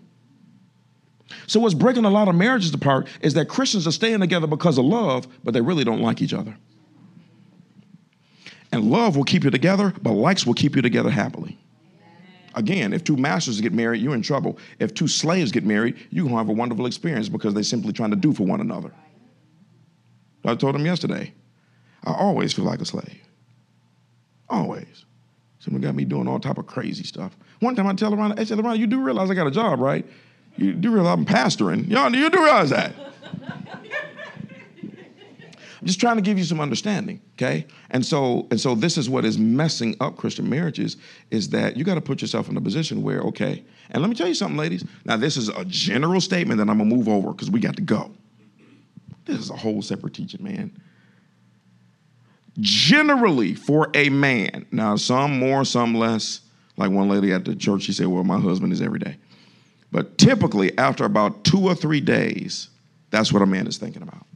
So, 1.46 1.60
what's 1.60 1.74
breaking 1.74 2.04
a 2.04 2.10
lot 2.10 2.28
of 2.28 2.34
marriages 2.34 2.72
apart 2.74 3.08
is 3.20 3.34
that 3.34 3.48
Christians 3.48 3.86
are 3.86 3.92
staying 3.92 4.20
together 4.20 4.46
because 4.46 4.78
of 4.78 4.84
love, 4.84 5.26
but 5.42 5.54
they 5.54 5.60
really 5.60 5.84
don't 5.84 6.00
like 6.00 6.20
each 6.22 6.34
other. 6.34 6.56
And 8.72 8.90
love 8.90 9.16
will 9.16 9.24
keep 9.24 9.44
you 9.44 9.50
together, 9.50 9.94
but 10.02 10.12
likes 10.12 10.46
will 10.46 10.54
keep 10.54 10.74
you 10.74 10.82
together 10.82 11.10
happily. 11.10 11.58
Again, 12.54 12.92
if 12.92 13.02
two 13.04 13.16
masters 13.16 13.60
get 13.60 13.72
married, 13.72 14.00
you're 14.00 14.14
in 14.14 14.22
trouble. 14.22 14.58
If 14.78 14.94
two 14.94 15.08
slaves 15.08 15.50
get 15.50 15.64
married, 15.64 15.96
you're 16.10 16.24
going 16.24 16.34
to 16.34 16.38
have 16.38 16.48
a 16.48 16.52
wonderful 16.52 16.86
experience 16.86 17.28
because 17.28 17.54
they're 17.54 17.62
simply 17.62 17.92
trying 17.92 18.10
to 18.10 18.16
do 18.16 18.32
for 18.32 18.44
one 18.44 18.60
another. 18.60 18.92
I 20.44 20.54
told 20.54 20.76
him 20.76 20.84
yesterday, 20.84 21.32
I 22.04 22.12
always 22.12 22.52
feel 22.52 22.64
like 22.64 22.80
a 22.80 22.84
slave. 22.84 23.20
Always. 24.48 25.06
Someone 25.58 25.80
got 25.80 25.94
me 25.94 26.04
doing 26.04 26.28
all 26.28 26.38
type 26.38 26.58
of 26.58 26.66
crazy 26.66 27.04
stuff. 27.04 27.36
One 27.60 27.74
time 27.74 27.86
I 27.86 27.94
tell 27.94 28.12
around, 28.12 28.38
I 28.38 28.44
said, 28.44 28.60
around, 28.60 28.78
you 28.78 28.86
do 28.86 29.00
realize 29.00 29.30
I 29.30 29.34
got 29.34 29.46
a 29.46 29.50
job, 29.50 29.80
right? 29.80 30.06
You 30.56 30.74
do 30.74 30.92
realize 30.92 31.18
I'm 31.18 31.24
pastoring. 31.24 31.88
Y'all, 31.88 32.14
you 32.14 32.28
do 32.28 32.42
realize 32.42 32.70
that. 32.70 32.94
I'm 34.82 35.86
just 35.86 36.00
trying 36.00 36.16
to 36.16 36.22
give 36.22 36.38
you 36.38 36.44
some 36.44 36.60
understanding, 36.60 37.20
okay? 37.34 37.66
And 37.90 38.04
so, 38.04 38.46
and 38.50 38.60
so 38.60 38.74
this 38.74 38.96
is 38.96 39.08
what 39.08 39.24
is 39.24 39.38
messing 39.38 39.96
up 40.00 40.16
Christian 40.16 40.48
marriages 40.48 40.96
is 41.30 41.48
that 41.50 41.76
you 41.76 41.84
got 41.84 41.94
to 41.94 42.00
put 42.00 42.20
yourself 42.20 42.48
in 42.48 42.56
a 42.56 42.60
position 42.60 43.02
where, 43.02 43.20
okay, 43.20 43.64
and 43.90 44.02
let 44.02 44.08
me 44.08 44.16
tell 44.16 44.28
you 44.28 44.34
something, 44.34 44.56
ladies. 44.56 44.84
Now, 45.04 45.16
this 45.16 45.36
is 45.36 45.48
a 45.48 45.64
general 45.64 46.20
statement 46.20 46.58
that 46.58 46.68
I'm 46.68 46.78
gonna 46.78 46.94
move 46.94 47.08
over 47.08 47.32
because 47.32 47.50
we 47.50 47.60
got 47.60 47.76
to 47.76 47.82
go. 47.82 48.10
This 49.24 49.38
is 49.38 49.50
a 49.50 49.56
whole 49.56 49.82
separate 49.82 50.14
teaching, 50.14 50.42
man. 50.42 50.72
Generally, 52.60 53.54
for 53.54 53.90
a 53.94 54.08
man, 54.10 54.66
now 54.70 54.96
some 54.96 55.38
more, 55.38 55.64
some 55.64 55.94
less. 55.94 56.40
Like 56.76 56.90
one 56.90 57.08
lady 57.08 57.32
at 57.32 57.44
the 57.44 57.54
church, 57.54 57.82
she 57.82 57.92
said, 57.92 58.06
Well, 58.06 58.24
my 58.24 58.38
husband 58.38 58.72
is 58.72 58.82
every 58.82 58.98
day. 58.98 59.16
But 59.92 60.18
typically, 60.18 60.76
after 60.76 61.04
about 61.04 61.44
two 61.44 61.68
or 61.68 61.74
three 61.74 62.00
days, 62.00 62.68
that's 63.10 63.32
what 63.32 63.42
a 63.42 63.46
man 63.46 63.66
is 63.66 63.78
thinking 63.78 64.02
about. 64.02 64.26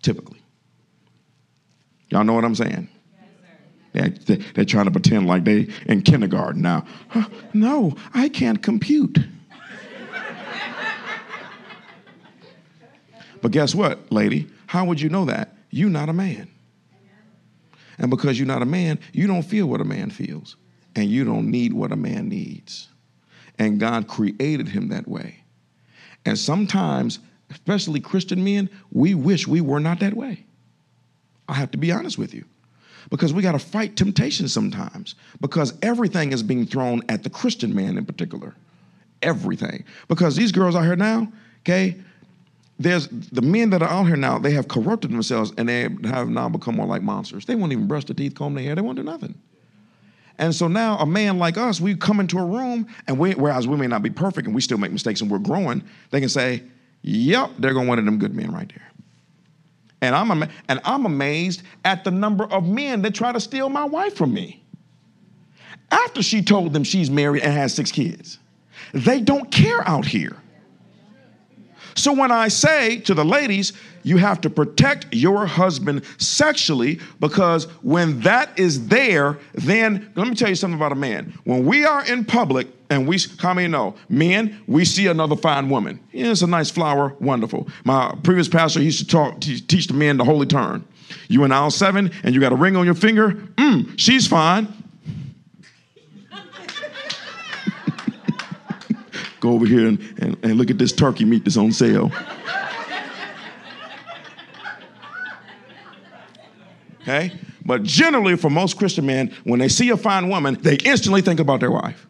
Typically. 0.00 0.35
Y'all 2.16 2.24
know 2.24 2.32
what 2.32 2.46
I'm 2.46 2.54
saying? 2.54 2.88
They're, 3.92 4.08
they're 4.08 4.64
trying 4.64 4.86
to 4.86 4.90
pretend 4.90 5.26
like 5.26 5.44
they 5.44 5.68
in 5.84 6.00
kindergarten 6.00 6.62
now. 6.62 6.86
Huh, 7.10 7.28
no, 7.52 7.94
I 8.14 8.30
can't 8.30 8.62
compute. 8.62 9.18
but 13.42 13.50
guess 13.50 13.74
what, 13.74 14.10
lady? 14.10 14.48
How 14.66 14.86
would 14.86 14.98
you 14.98 15.10
know 15.10 15.26
that? 15.26 15.58
You're 15.68 15.90
not 15.90 16.08
a 16.08 16.14
man. 16.14 16.48
And 17.98 18.08
because 18.08 18.38
you're 18.38 18.46
not 18.46 18.62
a 18.62 18.66
man, 18.66 18.98
you 19.12 19.26
don't 19.26 19.42
feel 19.42 19.66
what 19.66 19.82
a 19.82 19.84
man 19.84 20.08
feels. 20.08 20.56
And 20.94 21.10
you 21.10 21.22
don't 21.22 21.50
need 21.50 21.74
what 21.74 21.92
a 21.92 21.96
man 21.96 22.30
needs. 22.30 22.88
And 23.58 23.78
God 23.78 24.08
created 24.08 24.68
him 24.68 24.88
that 24.88 25.06
way. 25.06 25.44
And 26.24 26.38
sometimes, 26.38 27.18
especially 27.50 28.00
Christian 28.00 28.42
men, 28.42 28.70
we 28.90 29.14
wish 29.14 29.46
we 29.46 29.60
were 29.60 29.80
not 29.80 30.00
that 30.00 30.14
way. 30.14 30.45
I 31.48 31.54
have 31.54 31.70
to 31.72 31.78
be 31.78 31.92
honest 31.92 32.18
with 32.18 32.34
you. 32.34 32.44
Because 33.08 33.32
we 33.32 33.42
got 33.42 33.52
to 33.52 33.58
fight 33.58 33.96
temptation 33.96 34.48
sometimes. 34.48 35.14
Because 35.40 35.74
everything 35.82 36.32
is 36.32 36.42
being 36.42 36.66
thrown 36.66 37.02
at 37.08 37.22
the 37.22 37.30
Christian 37.30 37.74
man 37.74 37.96
in 37.96 38.04
particular. 38.04 38.54
Everything. 39.22 39.84
Because 40.08 40.34
these 40.34 40.50
girls 40.50 40.74
out 40.74 40.82
here 40.82 40.96
now, 40.96 41.30
okay, 41.60 41.96
there's 42.78 43.08
the 43.08 43.42
men 43.42 43.70
that 43.70 43.82
are 43.82 43.88
out 43.88 44.04
here 44.04 44.16
now, 44.16 44.38
they 44.38 44.50
have 44.52 44.68
corrupted 44.68 45.10
themselves 45.10 45.52
and 45.56 45.68
they 45.68 45.88
have 46.04 46.28
now 46.28 46.48
become 46.48 46.76
more 46.76 46.86
like 46.86 47.02
monsters. 47.02 47.46
They 47.46 47.54
won't 47.54 47.72
even 47.72 47.86
brush 47.86 48.04
their 48.04 48.14
teeth, 48.14 48.34
comb 48.34 48.54
their 48.54 48.64
hair, 48.64 48.74
they 48.74 48.82
won't 48.82 48.96
do 48.96 49.02
nothing. 49.02 49.34
And 50.38 50.54
so 50.54 50.68
now 50.68 50.98
a 50.98 51.06
man 51.06 51.38
like 51.38 51.56
us, 51.56 51.80
we 51.80 51.94
come 51.94 52.20
into 52.20 52.38
a 52.38 52.44
room 52.44 52.86
and 53.06 53.18
we, 53.18 53.32
whereas 53.32 53.66
we 53.66 53.76
may 53.76 53.86
not 53.86 54.02
be 54.02 54.10
perfect 54.10 54.46
and 54.46 54.54
we 54.54 54.60
still 54.60 54.78
make 54.78 54.92
mistakes 54.92 55.22
and 55.22 55.30
we're 55.30 55.38
growing, 55.38 55.82
they 56.10 56.20
can 56.20 56.28
say, 56.28 56.62
yep, 57.02 57.50
they're 57.58 57.72
going 57.72 57.86
to 57.86 57.88
one 57.88 57.98
of 57.98 58.04
them 58.04 58.18
good 58.18 58.34
men 58.34 58.52
right 58.52 58.68
there. 58.68 58.90
And 60.00 60.14
I'm, 60.14 60.30
am- 60.30 60.50
and 60.68 60.80
I'm 60.84 61.06
amazed 61.06 61.62
at 61.84 62.04
the 62.04 62.10
number 62.10 62.44
of 62.44 62.66
men 62.68 63.02
that 63.02 63.14
try 63.14 63.32
to 63.32 63.40
steal 63.40 63.68
my 63.68 63.84
wife 63.84 64.14
from 64.14 64.32
me. 64.32 64.62
After 65.90 66.22
she 66.22 66.42
told 66.42 66.72
them 66.72 66.84
she's 66.84 67.10
married 67.10 67.42
and 67.42 67.52
has 67.52 67.74
six 67.74 67.92
kids, 67.92 68.38
they 68.92 69.20
don't 69.20 69.50
care 69.50 69.86
out 69.88 70.04
here. 70.04 70.36
So 71.96 72.12
when 72.12 72.30
I 72.30 72.48
say 72.48 72.98
to 73.00 73.14
the 73.14 73.24
ladies, 73.24 73.72
you 74.02 74.18
have 74.18 74.40
to 74.42 74.50
protect 74.50 75.12
your 75.12 75.46
husband 75.46 76.04
sexually 76.18 77.00
because 77.18 77.64
when 77.82 78.20
that 78.20 78.56
is 78.58 78.86
there, 78.86 79.38
then 79.54 80.12
let 80.14 80.28
me 80.28 80.34
tell 80.34 80.48
you 80.48 80.54
something 80.54 80.78
about 80.78 80.92
a 80.92 80.96
man. 80.96 81.34
When 81.44 81.64
we 81.64 81.84
are 81.84 82.04
in 82.04 82.24
public 82.24 82.68
and 82.90 83.08
we, 83.08 83.18
how 83.38 83.54
many 83.54 83.66
know, 83.66 83.96
men, 84.08 84.62
we 84.68 84.84
see 84.84 85.06
another 85.08 85.36
fine 85.36 85.68
woman. 85.70 85.98
Yeah, 86.12 86.30
it's 86.30 86.42
a 86.42 86.46
nice 86.46 86.70
flower, 86.70 87.16
wonderful. 87.18 87.68
My 87.84 88.14
previous 88.22 88.46
pastor 88.46 88.82
used 88.82 89.00
to 89.00 89.06
talk, 89.06 89.40
teach 89.40 89.86
the 89.88 89.94
men 89.94 90.18
the 90.18 90.24
holy 90.24 90.46
turn. 90.46 90.86
You 91.28 91.44
in 91.44 91.52
aisle 91.52 91.70
seven 91.70 92.12
and 92.22 92.34
you 92.34 92.40
got 92.40 92.52
a 92.52 92.56
ring 92.56 92.76
on 92.76 92.84
your 92.84 92.94
finger, 92.94 93.30
mm, 93.30 93.98
she's 93.98 94.26
fine. 94.26 94.68
Go 99.46 99.52
over 99.52 99.64
here 99.64 99.86
and, 99.86 100.00
and, 100.18 100.36
and 100.42 100.54
look 100.54 100.70
at 100.70 100.78
this 100.78 100.90
turkey 100.90 101.24
meat 101.24 101.44
that's 101.44 101.56
on 101.56 101.70
sale. 101.70 102.10
Okay? 107.02 107.30
But 107.64 107.84
generally, 107.84 108.34
for 108.34 108.50
most 108.50 108.76
Christian 108.76 109.06
men, 109.06 109.32
when 109.44 109.60
they 109.60 109.68
see 109.68 109.90
a 109.90 109.96
fine 109.96 110.28
woman, 110.28 110.58
they 110.62 110.78
instantly 110.78 111.22
think 111.22 111.38
about 111.38 111.60
their 111.60 111.70
wife. 111.70 112.08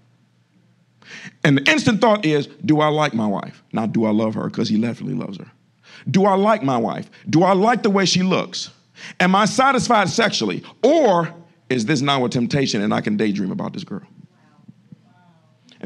And 1.45 1.59
the 1.59 1.71
instant 1.71 2.01
thought 2.01 2.25
is, 2.25 2.47
do 2.65 2.81
I 2.81 2.89
like 2.89 3.13
my 3.13 3.27
wife? 3.27 3.63
Not 3.71 3.93
do 3.93 4.07
I 4.07 4.13
love 4.13 4.33
her, 4.33 4.49
because 4.49 4.71
he 4.71 4.81
definitely 4.81 5.17
loves 5.17 5.37
her. 5.37 5.53
Do 6.11 6.25
I 6.25 6.37
like 6.37 6.63
my 6.63 6.79
wife? 6.79 7.11
Do 7.29 7.43
I 7.43 7.53
like 7.53 7.83
the 7.83 7.91
way 7.91 8.07
she 8.07 8.23
looks? 8.23 8.71
Am 9.21 9.35
I 9.35 9.45
satisfied 9.45 10.09
sexually? 10.09 10.63
Or 10.83 11.35
is 11.69 11.85
this 11.85 12.01
now 12.01 12.25
a 12.25 12.31
temptation 12.31 12.81
and 12.81 12.95
I 12.95 13.03
can 13.03 13.19
daydream 13.19 13.51
about 13.51 13.75
this 13.75 13.85
girl? 13.85 14.07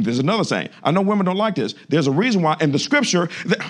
And 0.00 0.06
there's 0.06 0.18
another 0.18 0.44
saying. 0.44 0.70
I 0.82 0.92
know 0.92 1.02
women 1.02 1.26
don't 1.26 1.36
like 1.36 1.56
this. 1.56 1.74
There's 1.90 2.06
a 2.06 2.10
reason 2.10 2.40
why 2.40 2.56
in 2.62 2.72
the 2.72 2.78
scripture, 2.78 3.28
that, 3.44 3.62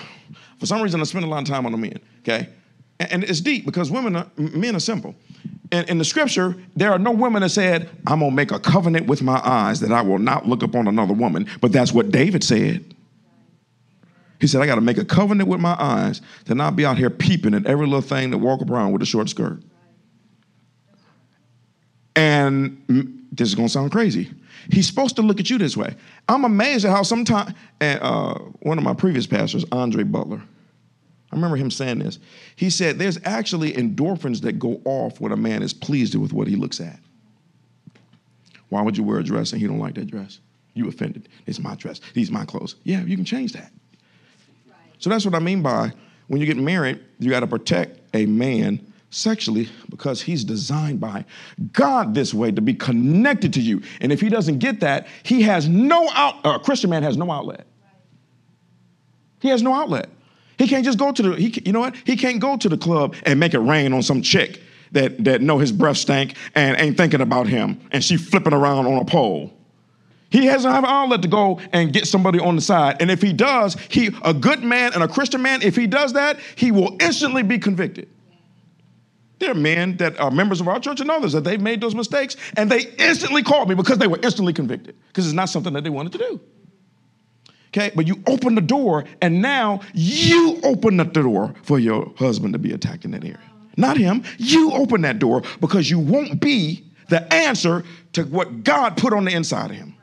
for 0.59 0.65
some 0.65 0.81
reason, 0.81 1.01
I 1.01 1.03
spend 1.03 1.25
a 1.25 1.27
lot 1.27 1.41
of 1.41 1.45
time 1.45 1.65
on 1.65 1.73
the 1.73 1.77
men, 1.77 1.99
okay? 2.19 2.47
And, 3.01 3.11
and 3.11 3.23
it's 3.25 3.41
deep 3.41 3.65
because 3.65 3.91
women 3.91 4.15
are, 4.15 4.27
men 4.37 4.77
are 4.77 4.79
simple. 4.79 5.13
In, 5.73 5.83
in 5.89 5.97
the 5.97 6.05
scripture, 6.05 6.55
there 6.73 6.89
are 6.93 6.97
no 6.97 7.11
women 7.11 7.41
that 7.41 7.49
said, 7.49 7.89
I'm 8.07 8.21
to 8.21 8.31
make 8.31 8.53
a 8.53 8.59
covenant 8.61 9.07
with 9.07 9.21
my 9.21 9.41
eyes 9.43 9.81
that 9.81 9.91
I 9.91 10.01
will 10.01 10.19
not 10.19 10.47
look 10.47 10.63
upon 10.63 10.87
another 10.87 11.13
woman. 11.13 11.47
But 11.59 11.73
that's 11.73 11.91
what 11.91 12.11
David 12.11 12.45
said. 12.45 12.95
He 14.39 14.47
said, 14.47 14.61
I 14.61 14.65
got 14.67 14.75
to 14.75 14.81
make 14.81 14.97
a 14.97 15.05
covenant 15.05 15.49
with 15.49 15.59
my 15.59 15.75
eyes 15.77 16.21
to 16.45 16.55
not 16.55 16.77
be 16.77 16.85
out 16.85 16.97
here 16.97 17.09
peeping 17.09 17.53
at 17.53 17.65
every 17.65 17.87
little 17.87 17.99
thing 17.99 18.31
that 18.31 18.37
walk 18.37 18.61
around 18.61 18.93
with 18.93 19.01
a 19.01 19.05
short 19.05 19.27
skirt. 19.27 19.61
And 22.15 23.20
this 23.31 23.47
is 23.47 23.55
going 23.55 23.67
to 23.67 23.73
sound 23.73 23.91
crazy. 23.91 24.29
He's 24.71 24.87
supposed 24.87 25.15
to 25.15 25.21
look 25.21 25.39
at 25.39 25.49
you 25.49 25.57
this 25.57 25.77
way. 25.77 25.95
I'm 26.27 26.43
amazed 26.43 26.85
at 26.85 26.91
how 26.91 27.03
sometimes, 27.03 27.53
uh, 27.79 28.39
one 28.59 28.77
of 28.77 28.83
my 28.83 28.93
previous 28.93 29.25
pastors, 29.25 29.63
Andre 29.71 30.03
Butler, 30.03 30.41
I 31.31 31.35
remember 31.35 31.55
him 31.55 31.71
saying 31.71 31.99
this. 31.99 32.19
He 32.57 32.69
said, 32.69 32.99
There's 32.99 33.17
actually 33.23 33.71
endorphins 33.73 34.41
that 34.41 34.59
go 34.59 34.81
off 34.83 35.21
when 35.21 35.31
a 35.31 35.37
man 35.37 35.63
is 35.63 35.73
pleased 35.73 36.13
with 36.15 36.33
what 36.33 36.47
he 36.47 36.57
looks 36.57 36.81
at. 36.81 36.99
Why 38.67 38.81
would 38.81 38.97
you 38.97 39.03
wear 39.03 39.19
a 39.19 39.23
dress 39.23 39.53
and 39.53 39.61
he 39.61 39.67
don't 39.67 39.79
like 39.79 39.95
that 39.95 40.07
dress? 40.07 40.39
You 40.73 40.87
offended. 40.89 41.29
It's 41.45 41.59
my 41.59 41.75
dress. 41.75 42.01
These 42.13 42.31
my 42.31 42.45
clothes. 42.45 42.75
Yeah, 42.83 43.01
you 43.03 43.15
can 43.15 43.25
change 43.25 43.53
that. 43.53 43.71
So 44.99 45.09
that's 45.09 45.25
what 45.25 45.35
I 45.35 45.39
mean 45.39 45.61
by 45.61 45.93
when 46.27 46.39
you 46.39 46.47
get 46.47 46.57
married, 46.57 46.99
you 47.19 47.29
got 47.29 47.41
to 47.41 47.47
protect 47.47 47.99
a 48.13 48.25
man 48.25 48.90
sexually 49.11 49.69
because 49.89 50.21
he's 50.21 50.43
designed 50.43 50.99
by 50.99 51.25
God 51.73 52.15
this 52.15 52.33
way 52.33 52.51
to 52.51 52.61
be 52.61 52.73
connected 52.73 53.53
to 53.53 53.61
you. 53.61 53.83
And 53.99 54.11
if 54.11 54.19
he 54.19 54.29
doesn't 54.29 54.57
get 54.57 54.79
that, 54.79 55.07
he 55.21 55.43
has 55.43 55.67
no 55.67 56.09
out. 56.13 56.43
A 56.43 56.49
uh, 56.49 56.59
Christian 56.59 56.89
man 56.89 57.03
has 57.03 57.17
no 57.17 57.29
outlet. 57.29 57.67
He 59.39 59.49
has 59.49 59.61
no 59.61 59.73
outlet. 59.73 60.09
He 60.57 60.67
can't 60.67 60.85
just 60.85 60.97
go 60.97 61.11
to 61.11 61.21
the. 61.21 61.35
He, 61.35 61.61
you 61.65 61.73
know 61.73 61.81
what? 61.81 61.95
He 62.05 62.15
can't 62.15 62.39
go 62.39 62.57
to 62.57 62.69
the 62.69 62.77
club 62.77 63.15
and 63.23 63.39
make 63.39 63.53
it 63.53 63.59
rain 63.59 63.93
on 63.93 64.01
some 64.01 64.21
chick 64.21 64.61
that 64.91 65.23
that 65.23 65.41
know 65.41 65.57
his 65.57 65.71
breath 65.71 65.97
stank 65.97 66.35
and 66.55 66.79
ain't 66.79 66.97
thinking 66.97 67.21
about 67.21 67.47
him, 67.47 67.81
and 67.91 68.03
she 68.03 68.17
flipping 68.17 68.53
around 68.53 68.87
on 68.87 68.97
a 68.97 69.05
pole. 69.05 69.51
He 70.29 70.45
hasn't 70.45 70.73
have 70.73 70.85
an 70.85 70.89
outlet 70.89 71.23
to 71.23 71.27
go 71.27 71.59
and 71.73 71.91
get 71.91 72.07
somebody 72.07 72.39
on 72.39 72.55
the 72.55 72.61
side. 72.61 73.01
And 73.01 73.11
if 73.11 73.21
he 73.21 73.33
does, 73.33 73.75
he 73.89 74.11
a 74.23 74.33
good 74.33 74.63
man 74.63 74.93
and 74.93 75.03
a 75.03 75.07
Christian 75.07 75.41
man, 75.41 75.61
if 75.61 75.75
he 75.75 75.87
does 75.87 76.13
that, 76.13 76.39
he 76.55 76.71
will 76.71 76.95
instantly 77.01 77.43
be 77.43 77.59
convicted. 77.59 78.07
There 79.41 79.49
are 79.49 79.55
men 79.55 79.97
that 79.97 80.19
are 80.19 80.29
members 80.29 80.61
of 80.61 80.67
our 80.67 80.79
church 80.79 81.01
and 81.01 81.09
others 81.09 81.33
that 81.33 81.43
they've 81.43 81.59
made 81.59 81.81
those 81.81 81.95
mistakes 81.95 82.37
and 82.57 82.69
they 82.69 82.81
instantly 82.99 83.41
called 83.41 83.69
me 83.69 83.73
because 83.73 83.97
they 83.97 84.05
were 84.05 84.19
instantly 84.21 84.53
convicted 84.53 84.95
because 85.07 85.25
it's 85.25 85.33
not 85.33 85.49
something 85.49 85.73
that 85.73 85.83
they 85.83 85.89
wanted 85.89 86.11
to 86.11 86.19
do. 86.19 86.39
Okay, 87.69 87.91
but 87.95 88.05
you 88.05 88.21
open 88.27 88.53
the 88.53 88.61
door 88.61 89.03
and 89.19 89.41
now 89.41 89.81
you 89.95 90.59
open 90.63 90.97
the 90.97 91.05
door 91.05 91.55
for 91.63 91.79
your 91.79 92.13
husband 92.17 92.53
to 92.53 92.59
be 92.59 92.71
attacked 92.71 93.03
in 93.03 93.09
that 93.11 93.23
area. 93.23 93.39
Not 93.77 93.97
him. 93.97 94.23
You 94.37 94.73
open 94.73 95.01
that 95.01 95.17
door 95.17 95.41
because 95.59 95.89
you 95.89 95.97
won't 95.97 96.39
be 96.39 96.83
the 97.09 97.33
answer 97.33 97.83
to 98.13 98.23
what 98.25 98.63
God 98.63 98.95
put 98.95 99.11
on 99.11 99.25
the 99.25 99.31
inside 99.31 99.71
of 99.71 99.77
him. 99.77 99.95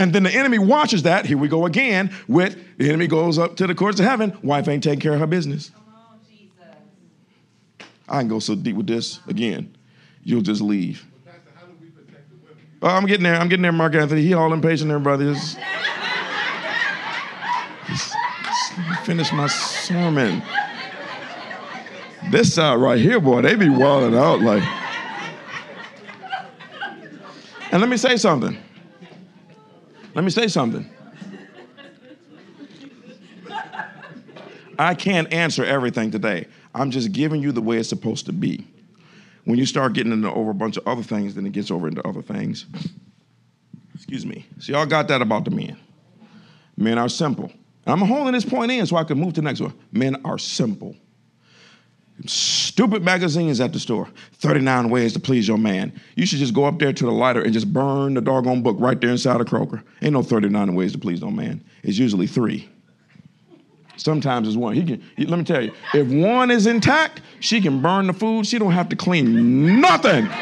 And 0.00 0.12
then 0.12 0.24
the 0.24 0.34
enemy 0.34 0.58
watches 0.58 1.04
that. 1.04 1.26
Here 1.26 1.38
we 1.38 1.46
go 1.46 1.64
again 1.64 2.12
with 2.26 2.58
the 2.76 2.88
enemy 2.88 3.06
goes 3.06 3.38
up 3.38 3.54
to 3.58 3.68
the 3.68 3.74
courts 3.76 4.00
of 4.00 4.06
heaven. 4.06 4.36
Wife 4.42 4.66
ain't 4.66 4.82
taking 4.82 4.98
care 4.98 5.14
of 5.14 5.20
her 5.20 5.28
business. 5.28 5.70
I 8.08 8.20
can 8.20 8.28
go 8.28 8.38
so 8.38 8.54
deep 8.54 8.76
with 8.76 8.86
this 8.86 9.20
again. 9.26 9.76
You'll 10.22 10.42
just 10.42 10.60
leave. 10.60 11.04
Oh, 12.82 12.88
I'm 12.88 13.06
getting 13.06 13.24
there. 13.24 13.36
I'm 13.36 13.48
getting 13.48 13.62
there, 13.62 13.72
Mark 13.72 13.94
Anthony. 13.94 14.22
He 14.22 14.34
all 14.34 14.52
impatient 14.52 14.88
there, 14.88 14.98
brothers. 14.98 15.56
finish 19.04 19.32
my 19.32 19.46
sermon. 19.46 20.42
This 22.30 22.52
side 22.54 22.74
right 22.76 22.98
here, 22.98 23.20
boy, 23.20 23.42
they 23.42 23.54
be 23.54 23.68
wilding 23.68 24.18
out 24.18 24.40
like. 24.40 24.62
And 27.70 27.80
let 27.80 27.88
me 27.88 27.96
say 27.96 28.16
something. 28.16 28.56
Let 30.14 30.24
me 30.24 30.30
say 30.30 30.48
something. 30.48 30.90
I 34.78 34.94
can't 34.94 35.32
answer 35.32 35.64
everything 35.64 36.10
today. 36.10 36.46
I'm 36.76 36.90
just 36.90 37.12
giving 37.12 37.42
you 37.42 37.52
the 37.52 37.62
way 37.62 37.78
it's 37.78 37.88
supposed 37.88 38.26
to 38.26 38.32
be. 38.32 38.66
When 39.44 39.58
you 39.58 39.64
start 39.64 39.94
getting 39.94 40.12
into 40.12 40.30
over 40.30 40.50
a 40.50 40.54
bunch 40.54 40.76
of 40.76 40.86
other 40.86 41.02
things, 41.02 41.34
then 41.34 41.46
it 41.46 41.52
gets 41.52 41.70
over 41.70 41.88
into 41.88 42.06
other 42.06 42.22
things. 42.22 42.66
Excuse 43.94 44.26
me. 44.26 44.46
So 44.58 44.72
y'all 44.72 44.86
got 44.86 45.08
that 45.08 45.22
about 45.22 45.44
the 45.44 45.50
men. 45.50 45.78
Men 46.76 46.98
are 46.98 47.08
simple. 47.08 47.50
I'm 47.86 48.00
holding 48.00 48.32
this 48.32 48.44
point 48.44 48.72
in 48.72 48.84
so 48.86 48.96
I 48.96 49.04
can 49.04 49.18
move 49.18 49.34
to 49.34 49.40
the 49.40 49.44
next 49.44 49.60
one. 49.60 49.72
Men 49.92 50.20
are 50.24 50.38
simple. 50.38 50.94
Stupid 52.26 53.04
magazines 53.04 53.60
at 53.60 53.72
the 53.72 53.80
store. 53.80 54.08
39 54.34 54.90
ways 54.90 55.12
to 55.14 55.20
please 55.20 55.46
your 55.46 55.58
man. 55.58 55.98
You 56.14 56.26
should 56.26 56.40
just 56.40 56.54
go 56.54 56.64
up 56.64 56.78
there 56.78 56.92
to 56.92 57.04
the 57.04 57.12
lighter 57.12 57.40
and 57.40 57.52
just 57.52 57.72
burn 57.72 58.14
the 58.14 58.20
doggone 58.20 58.62
book 58.62 58.76
right 58.78 59.00
there 59.00 59.10
inside 59.10 59.40
of 59.40 59.46
Kroger. 59.46 59.82
Ain't 60.02 60.12
no 60.12 60.22
39 60.22 60.74
ways 60.74 60.92
to 60.92 60.98
please 60.98 61.22
no 61.22 61.30
man. 61.30 61.64
It's 61.82 61.98
usually 61.98 62.26
three. 62.26 62.68
Sometimes 63.96 64.46
it's 64.48 64.56
one. 64.56 64.74
He 64.74 64.84
can. 64.84 65.02
He, 65.16 65.26
let 65.26 65.38
me 65.38 65.44
tell 65.44 65.62
you, 65.62 65.72
if 65.94 66.06
one 66.08 66.50
is 66.50 66.66
intact, 66.66 67.22
she 67.40 67.60
can 67.60 67.80
burn 67.80 68.06
the 68.06 68.12
food. 68.12 68.46
She 68.46 68.58
don't 68.58 68.72
have 68.72 68.88
to 68.90 68.96
clean 68.96 69.80
nothing. 69.80 70.28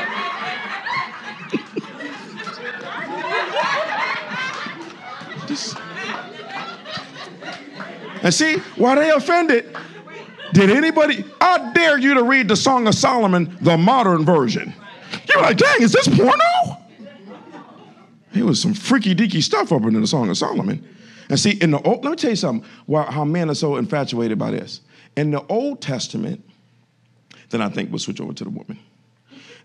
And 8.23 8.33
see 8.33 8.57
why 8.77 8.95
they 8.95 9.11
offended 9.11 9.77
did 10.55 10.71
anybody? 10.71 11.25
I 11.41 11.73
dare 11.73 11.99
you 11.99 12.15
to 12.15 12.23
read 12.23 12.47
the 12.47 12.55
Song 12.55 12.87
of 12.87 12.95
Solomon, 12.95 13.59
the 13.61 13.77
modern 13.77 14.25
version. 14.25 14.73
You're 15.29 15.43
like, 15.43 15.57
dang, 15.57 15.83
is 15.83 15.93
this 15.93 16.07
porno? 16.07 16.79
It 18.33 18.45
was 18.45 18.63
some 18.63 18.73
freaky 18.73 19.17
deaky 19.17 19.43
stuff 19.43 19.73
up 19.73 19.83
in 19.83 20.01
the 20.01 20.07
Song 20.07 20.31
of 20.31 20.39
Solomon. 20.39 20.87
And 21.29 21.39
see, 21.39 21.53
in 21.53 21.71
the 21.71 21.81
old, 21.83 22.05
let 22.05 22.11
me 22.11 22.17
tell 22.17 22.31
you 22.31 22.37
something. 22.37 22.69
Why, 22.87 23.11
how 23.11 23.25
men 23.25 23.51
are 23.51 23.55
so 23.55 23.77
infatuated 23.77 24.39
by 24.39 24.51
this. 24.51 24.81
In 25.17 25.31
the 25.31 25.45
Old 25.47 25.81
Testament, 25.81 26.45
then 27.51 27.63
I 27.63 27.69
think 27.69 27.91
we'll 27.91 27.99
switch 27.99 28.21
over 28.21 28.33
to 28.33 28.45
the 28.45 28.51
woman. 28.51 28.79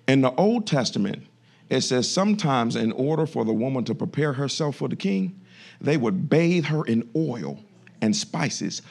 In 0.07 0.21
the 0.21 0.33
Old 0.35 0.67
Testament, 0.67 1.23
it 1.69 1.81
says 1.81 2.09
sometimes 2.09 2.75
in 2.75 2.91
order 2.93 3.25
for 3.25 3.45
the 3.45 3.53
woman 3.53 3.83
to 3.85 3.95
prepare 3.95 4.33
herself 4.33 4.77
for 4.77 4.87
the 4.87 4.95
king, 4.95 5.39
they 5.81 5.97
would 5.97 6.29
bathe 6.29 6.65
her 6.65 6.85
in 6.85 7.09
oil 7.15 7.59
and 8.01 8.15
spices 8.15 8.81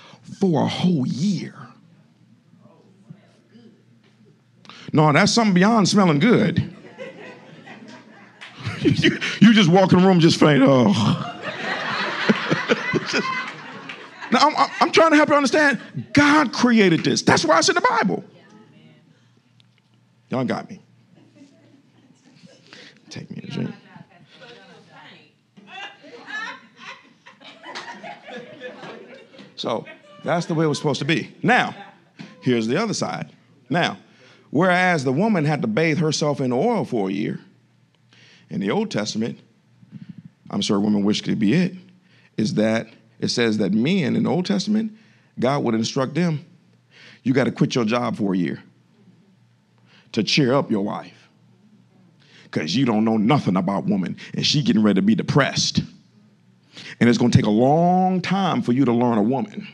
for 0.41 0.65
a 0.65 0.69
whole 0.69 1.07
year. 1.07 1.55
No, 4.93 5.13
that's 5.13 5.33
something 5.33 5.55
beyond 5.55 5.89
smelling 5.89 6.19
good. 6.19 6.75
you, 8.81 9.19
you, 9.41 9.53
just 9.53 9.69
walk 9.69 9.93
in 9.93 10.01
the 10.01 10.07
room 10.07 10.21
just 10.21 10.39
faint. 10.39 10.63
Oh. 10.65 11.38
Just, 13.09 13.27
now, 14.33 14.39
I'm, 14.41 14.71
I'm 14.81 14.93
trying 14.93 15.11
to 15.11 15.17
help 15.17 15.29
you 15.29 15.35
understand 15.35 15.81
God 16.13 16.53
created 16.53 17.05
this. 17.05 17.23
That's 17.23 17.45
why 17.45 17.59
it's 17.59 17.69
in 17.69 17.75
the 17.75 17.81
Bible. 17.81 18.25
Y'all 20.31 20.45
got 20.45 20.69
me. 20.69 20.81
Take 23.09 23.31
me 23.31 23.43
a 23.43 23.51
drink. 23.51 23.71
So 29.57 29.87
that's 30.25 30.47
the 30.47 30.55
way 30.55 30.65
it 30.65 30.69
was 30.69 30.79
supposed 30.79 31.01
to 31.01 31.05
be. 31.05 31.35
Now, 31.43 31.75
here's 32.43 32.67
the 32.67 32.81
other 32.81 32.95
side. 32.95 33.33
Now, 33.71 33.99
Whereas 34.51 35.05
the 35.05 35.13
woman 35.13 35.45
had 35.45 35.63
to 35.63 35.69
bathe 35.69 35.99
herself 35.99 36.41
in 36.41 36.53
oil 36.53 36.85
for 36.85 37.09
a 37.09 37.13
year. 37.13 37.41
In 38.51 38.61
the 38.61 38.71
Old 38.71 38.91
Testament, 38.91 39.39
I'm 40.51 40.63
sure 40.63 40.81
women 40.81 41.05
wish 41.05 41.21
could 41.21 41.39
be 41.39 41.53
it, 41.53 41.75
is 42.39 42.55
that 42.55 42.87
it 43.21 43.29
says 43.29 43.59
that 43.59 43.73
men 43.73 44.17
in 44.17 44.23
the 44.23 44.31
Old 44.31 44.47
Testament, 44.47 44.93
God 45.39 45.63
would 45.65 45.75
instruct 45.75 46.15
them, 46.15 46.47
you 47.23 47.35
got 47.35 47.45
to 47.45 47.53
quit 47.53 47.75
your 47.75 47.85
job 47.85 48.17
for 48.17 48.33
a 48.33 48.37
year 48.39 48.63
to 50.13 50.23
cheer 50.23 50.55
up 50.55 50.71
your 50.71 50.83
wife. 50.83 51.29
Because 52.45 52.75
you 52.75 52.87
don't 52.87 53.05
know 53.05 53.19
nothing 53.19 53.57
about 53.57 53.85
woman, 53.85 54.17
and 54.33 54.47
she 54.47 54.63
getting 54.63 54.83
ready 54.83 54.95
to 54.95 55.03
be 55.03 55.15
depressed. 55.15 55.83
And 56.99 57.09
it's 57.09 57.19
going 57.19 57.31
to 57.31 57.37
take 57.37 57.45
a 57.45 57.51
long 57.51 58.23
time 58.23 58.63
for 58.63 58.73
you 58.73 58.87
to 58.87 58.93
learn 58.93 59.19
a 59.19 59.23
woman 59.23 59.69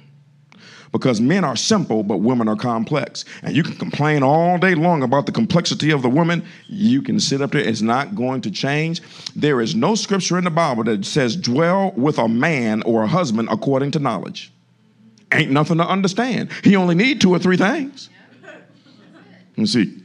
because 0.95 1.21
men 1.21 1.43
are 1.43 1.57
simple, 1.57 2.05
but 2.05 2.19
women 2.19 2.47
are 2.47 2.55
complex. 2.55 3.25
And 3.43 3.57
you 3.57 3.65
can 3.65 3.75
complain 3.75 4.23
all 4.23 4.59
day 4.59 4.77
long 4.77 5.03
about 5.03 5.27
the 5.27 5.33
complexity 5.33 5.91
of 5.91 6.03
the 6.03 6.09
woman. 6.09 6.45
You 6.69 7.03
can 7.03 7.19
sit 7.19 7.43
up 7.43 7.51
there, 7.51 7.63
it's 7.63 7.83
not 7.83 8.15
going 8.15 8.43
to 8.43 8.51
change. 8.53 9.03
There 9.35 9.61
is 9.61 9.75
no 9.75 9.97
scripture 9.97 10.39
in 10.39 10.45
the 10.45 10.53
Bible 10.53 10.85
that 10.85 11.05
says, 11.05 11.35
dwell 11.35 11.93
with 11.97 12.19
a 12.19 12.29
man 12.29 12.85
or 12.85 13.03
a 13.03 13.09
husband 13.09 13.49
according 13.51 13.91
to 13.91 13.99
knowledge. 13.99 14.53
Ain't 15.33 15.51
nothing 15.51 15.79
to 15.79 15.85
understand. 15.85 16.53
He 16.63 16.77
only 16.77 16.95
need 16.95 17.21
two 17.21 17.35
or 17.35 17.41
three 17.41 17.57
things. 17.57 18.09
Let's 19.57 19.73
see. 19.73 20.01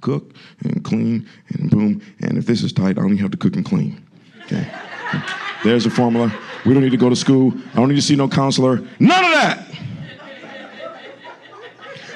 Cook 0.00 0.34
and 0.64 0.82
clean 0.82 1.28
and 1.50 1.70
boom. 1.70 2.02
And 2.22 2.38
if 2.38 2.46
this 2.46 2.64
is 2.64 2.72
tight, 2.72 2.98
I 2.98 3.02
only 3.02 3.18
have 3.18 3.30
to 3.30 3.36
cook 3.36 3.54
and 3.54 3.64
clean. 3.64 4.04
Okay. 4.46 4.68
There's 5.62 5.86
a 5.86 5.90
formula. 5.90 6.36
We 6.66 6.74
don't 6.74 6.82
need 6.82 6.90
to 6.90 6.96
go 6.96 7.08
to 7.08 7.14
school. 7.14 7.54
I 7.72 7.76
don't 7.76 7.88
need 7.88 7.94
to 7.94 8.02
see 8.02 8.16
no 8.16 8.28
counselor. 8.28 8.78
None 8.98 9.24
of 9.24 9.30
that. 9.30 9.64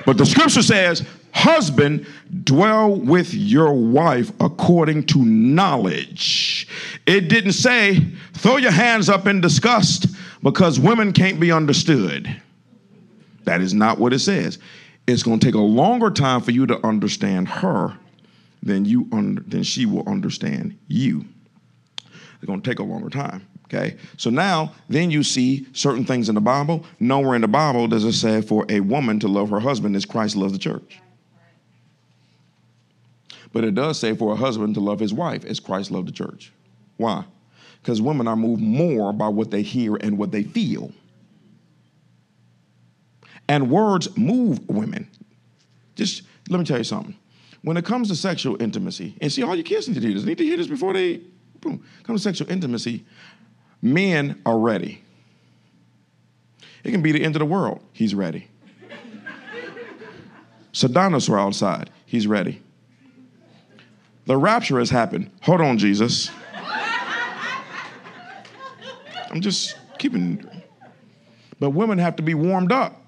But 0.09 0.17
the 0.17 0.25
scripture 0.25 0.63
says, 0.63 1.05
Husband, 1.35 2.07
dwell 2.45 2.97
with 2.97 3.35
your 3.35 3.75
wife 3.75 4.33
according 4.41 5.05
to 5.09 5.19
knowledge. 5.23 6.67
It 7.05 7.29
didn't 7.29 7.53
say, 7.53 8.01
throw 8.33 8.57
your 8.57 8.71
hands 8.71 9.11
up 9.11 9.27
in 9.27 9.43
disgust 9.43 10.07
because 10.43 10.81
women 10.81 11.13
can't 11.13 11.39
be 11.39 11.53
understood. 11.53 12.41
That 13.45 13.61
is 13.61 13.75
not 13.75 13.99
what 13.99 14.15
it 14.15 14.21
says. 14.21 14.59
It's 15.07 15.23
going 15.23 15.41
to 15.41 15.47
take 15.47 15.55
a 15.55 15.59
longer 15.59 16.09
time 16.09 16.41
for 16.41 16.53
you 16.53 16.65
to 16.69 16.87
understand 16.87 17.47
her 17.47 17.95
than 18.63 18.87
you 18.87 19.11
than 19.11 19.63
she 19.63 19.85
will 19.85 20.09
understand 20.09 20.79
you. 20.89 21.27
It's 22.07 22.47
going 22.47 22.63
to 22.63 22.71
take 22.71 22.79
a 22.79 22.83
longer 22.83 23.11
time. 23.11 23.47
Okay, 23.71 23.97
so 24.17 24.31
now 24.31 24.73
then 24.89 25.11
you 25.11 25.23
see 25.23 25.67
certain 25.75 26.05
things 26.05 26.31
in 26.31 26.35
the 26.35 26.41
Bible. 26.41 26.87
Nowhere 27.01 27.35
in 27.35 27.43
the 27.43 27.49
Bible 27.49 27.87
does 27.87 28.05
it 28.05 28.15
say 28.15 28.41
for 28.41 28.65
a 28.71 28.81
woman 28.81 29.21
to 29.21 29.29
love 29.29 29.51
her 29.51 29.61
husband 29.61 29.95
as 29.95 30.07
Christ 30.07 30.37
loves 30.37 30.55
the 30.55 30.59
church. 30.59 31.01
But 33.53 33.65
it 33.65 33.75
does 33.75 33.99
say 33.99 34.15
for 34.15 34.33
a 34.33 34.37
husband 34.37 34.75
to 34.75 34.81
love 34.81 35.01
his 35.01 35.13
wife 35.13 35.45
as 35.45 35.61
Christ 35.61 35.91
loved 35.91 36.09
the 36.09 36.13
church. 36.13 36.51
Why? 36.97 37.25
Because 37.83 38.01
women 38.01 38.27
are 38.27 38.37
moved 38.37 38.63
more 38.63 39.13
by 39.13 39.29
what 39.29 39.51
they 39.51 39.63
hear 39.63 39.97
and 39.97 40.17
what 40.17 40.33
they 40.33 40.45
feel. 40.45 40.91
And 43.49 43.71
words 43.71 44.17
move 44.17 44.67
women. 44.69 45.09
Just 45.95 46.23
let 46.49 46.59
me 46.59 46.65
tell 46.65 46.79
you 46.79 46.85
something. 46.85 47.17
When 47.63 47.77
it 47.77 47.85
comes 47.85 48.09
to 48.09 48.17
sexual 48.17 48.61
intimacy, 48.63 49.15
and 49.21 49.31
see, 49.31 49.43
all 49.43 49.55
your 49.55 49.65
kids 49.65 49.89
need 49.89 49.95
to 49.95 50.01
hear 50.01 50.15
this. 50.15 50.25
Need 50.25 50.39
to 50.39 50.45
hear 50.45 50.57
this 50.57 50.69
before 50.69 50.93
they 50.93 51.21
boom. 51.61 51.85
Come 52.05 52.17
to 52.17 52.23
sexual 52.23 52.51
intimacy. 52.51 53.05
Men 53.81 54.41
are 54.45 54.59
ready. 54.59 55.03
It 56.85 56.91
can 56.91 57.03
be 57.03 57.13
the 57.13 57.25
end 57.25 57.37
of 57.37 57.41
the 57.41 57.47
world. 57.47 57.81
He's 57.93 58.15
ready. 58.15 58.49
A 60.81 60.89
dinosaur 60.89 61.39
outside. 61.39 61.91
He's 62.07 62.29
ready. 62.29 62.63
The 64.27 64.37
rapture 64.37 64.79
has 64.79 64.91
happened. 64.91 65.31
Hold 65.43 65.61
on, 65.61 65.77
Jesus. 65.77 66.31
I'm 69.31 69.41
just 69.41 69.77
keeping. 69.99 70.49
But 71.59 71.71
women 71.71 71.99
have 71.99 72.15
to 72.17 72.23
be 72.23 72.35
warmed 72.35 72.71
up. 72.71 73.03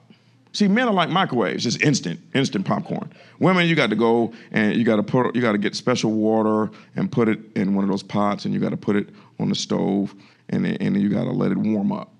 See, 0.53 0.67
men 0.67 0.89
are 0.89 0.95
like 0.95 1.11
microwaves, 1.11 1.63
just 1.63 1.81
instant, 1.81 2.19
instant 2.35 2.67
popcorn. 2.67 3.13
Women, 3.39 3.69
you 3.69 3.77
got 3.77 3.91
to 3.91 3.97
go 3.97 4.33
and 4.51 4.75
you 4.75 4.83
got 4.83 4.97
to 4.97 5.05
put, 5.05 5.37
you 5.37 5.41
got 5.41 5.53
to 5.53 5.59
get 5.59 5.77
special 5.77 6.11
water 6.11 6.71
and 6.97 7.11
put 7.11 7.29
it 7.29 7.39
in 7.55 7.77
one 7.77 7.85
of 7.85 7.91
those 7.91 8.03
pots, 8.03 8.47
and 8.47 8.53
you 8.53 8.59
got 8.59 8.71
to 8.71 8.77
put 8.77 8.97
it 8.97 9.11
on 9.39 9.49
the 9.49 9.55
stove, 9.55 10.13
and 10.51 10.67
and 10.67 11.01
you 11.01 11.09
got 11.09 11.25
to 11.25 11.33
let 11.33 11.51
it 11.53 11.59
warm 11.59 11.93
up. 11.93 12.13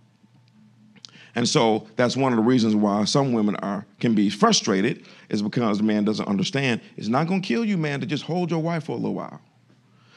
And 1.35 1.49
so 1.49 1.87
that's 1.97 2.17
one 2.17 2.33
of 2.33 2.37
the 2.37 2.43
reasons 2.43 2.75
why 2.75 3.05
some 3.05 3.33
women 3.33 3.57
are 3.57 3.87
can 4.01 4.15
be 4.15 4.31
frustrated 4.31 5.07
is 5.29 5.43
because 5.43 5.79
the 5.79 5.85
man 5.85 6.05
doesn't 6.05 6.27
understand. 6.27 6.81
It's 6.97 7.09
not 7.09 7.29
going 7.29 7.43
to 7.43 7.47
kill 7.47 7.65
you, 7.65 7.77
man, 7.77 8.01
to 8.01 8.07
just 8.07 8.25
hold 8.25 8.51
your 8.51 8.61
wife 8.61 8.85
for 8.85 8.93
a 8.93 8.97
little 8.97 9.15
while. 9.15 9.41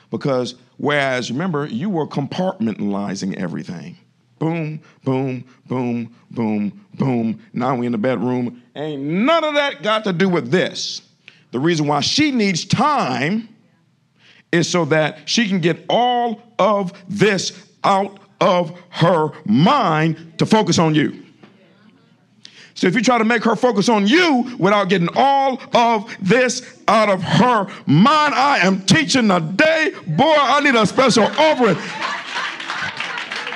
Because 0.10 0.56
whereas 0.78 1.32
remember, 1.32 1.66
you 1.66 1.90
were 1.90 2.08
compartmentalizing 2.08 3.36
everything. 3.38 3.98
Boom, 4.40 4.82
boom, 5.04 5.46
boom, 5.68 6.14
boom, 6.32 6.86
boom. 6.96 7.40
Now 7.54 7.76
we 7.76 7.86
in 7.86 7.92
the 7.92 7.98
bedroom. 7.98 8.62
Ain't 8.76 9.02
none 9.02 9.44
of 9.44 9.54
that 9.54 9.84
got 9.84 10.04
to 10.06 10.14
do 10.14 10.28
with 10.28 10.52
this. 10.52 11.02
The 11.52 11.60
reason 11.60 11.88
why 11.88 12.02
she 12.02 12.32
needs 12.32 12.66
time 12.66 13.48
is 14.52 14.70
so 14.70 14.86
that 14.86 15.30
she 15.30 15.48
can 15.48 15.62
get 15.62 15.86
all 15.88 16.42
of 16.60 16.94
this 17.08 17.52
out 17.84 18.20
of 18.42 18.78
her 18.90 19.32
mind 19.46 20.34
to 20.38 20.46
focus 20.46 20.80
on 20.80 20.96
you. 20.96 21.24
So 22.76 22.88
if 22.88 22.96
you 22.96 23.02
try 23.02 23.18
to 23.18 23.24
make 23.24 23.44
her 23.44 23.56
focus 23.56 23.88
on 23.88 24.08
you 24.08 24.58
without 24.58 24.90
getting 24.90 25.10
all 25.16 25.62
of 25.74 26.16
this 26.20 26.80
out 26.88 27.10
of 27.10 27.22
her 27.22 27.68
mind, 27.86 28.34
I 28.34 28.60
am 28.60 28.82
teaching 28.82 29.28
the 29.28 29.40
day. 29.40 29.94
Boy, 30.08 30.36
I 30.38 30.60
need 30.62 30.76
a 30.76 30.86
special 30.86 31.24
offering. 31.24 31.78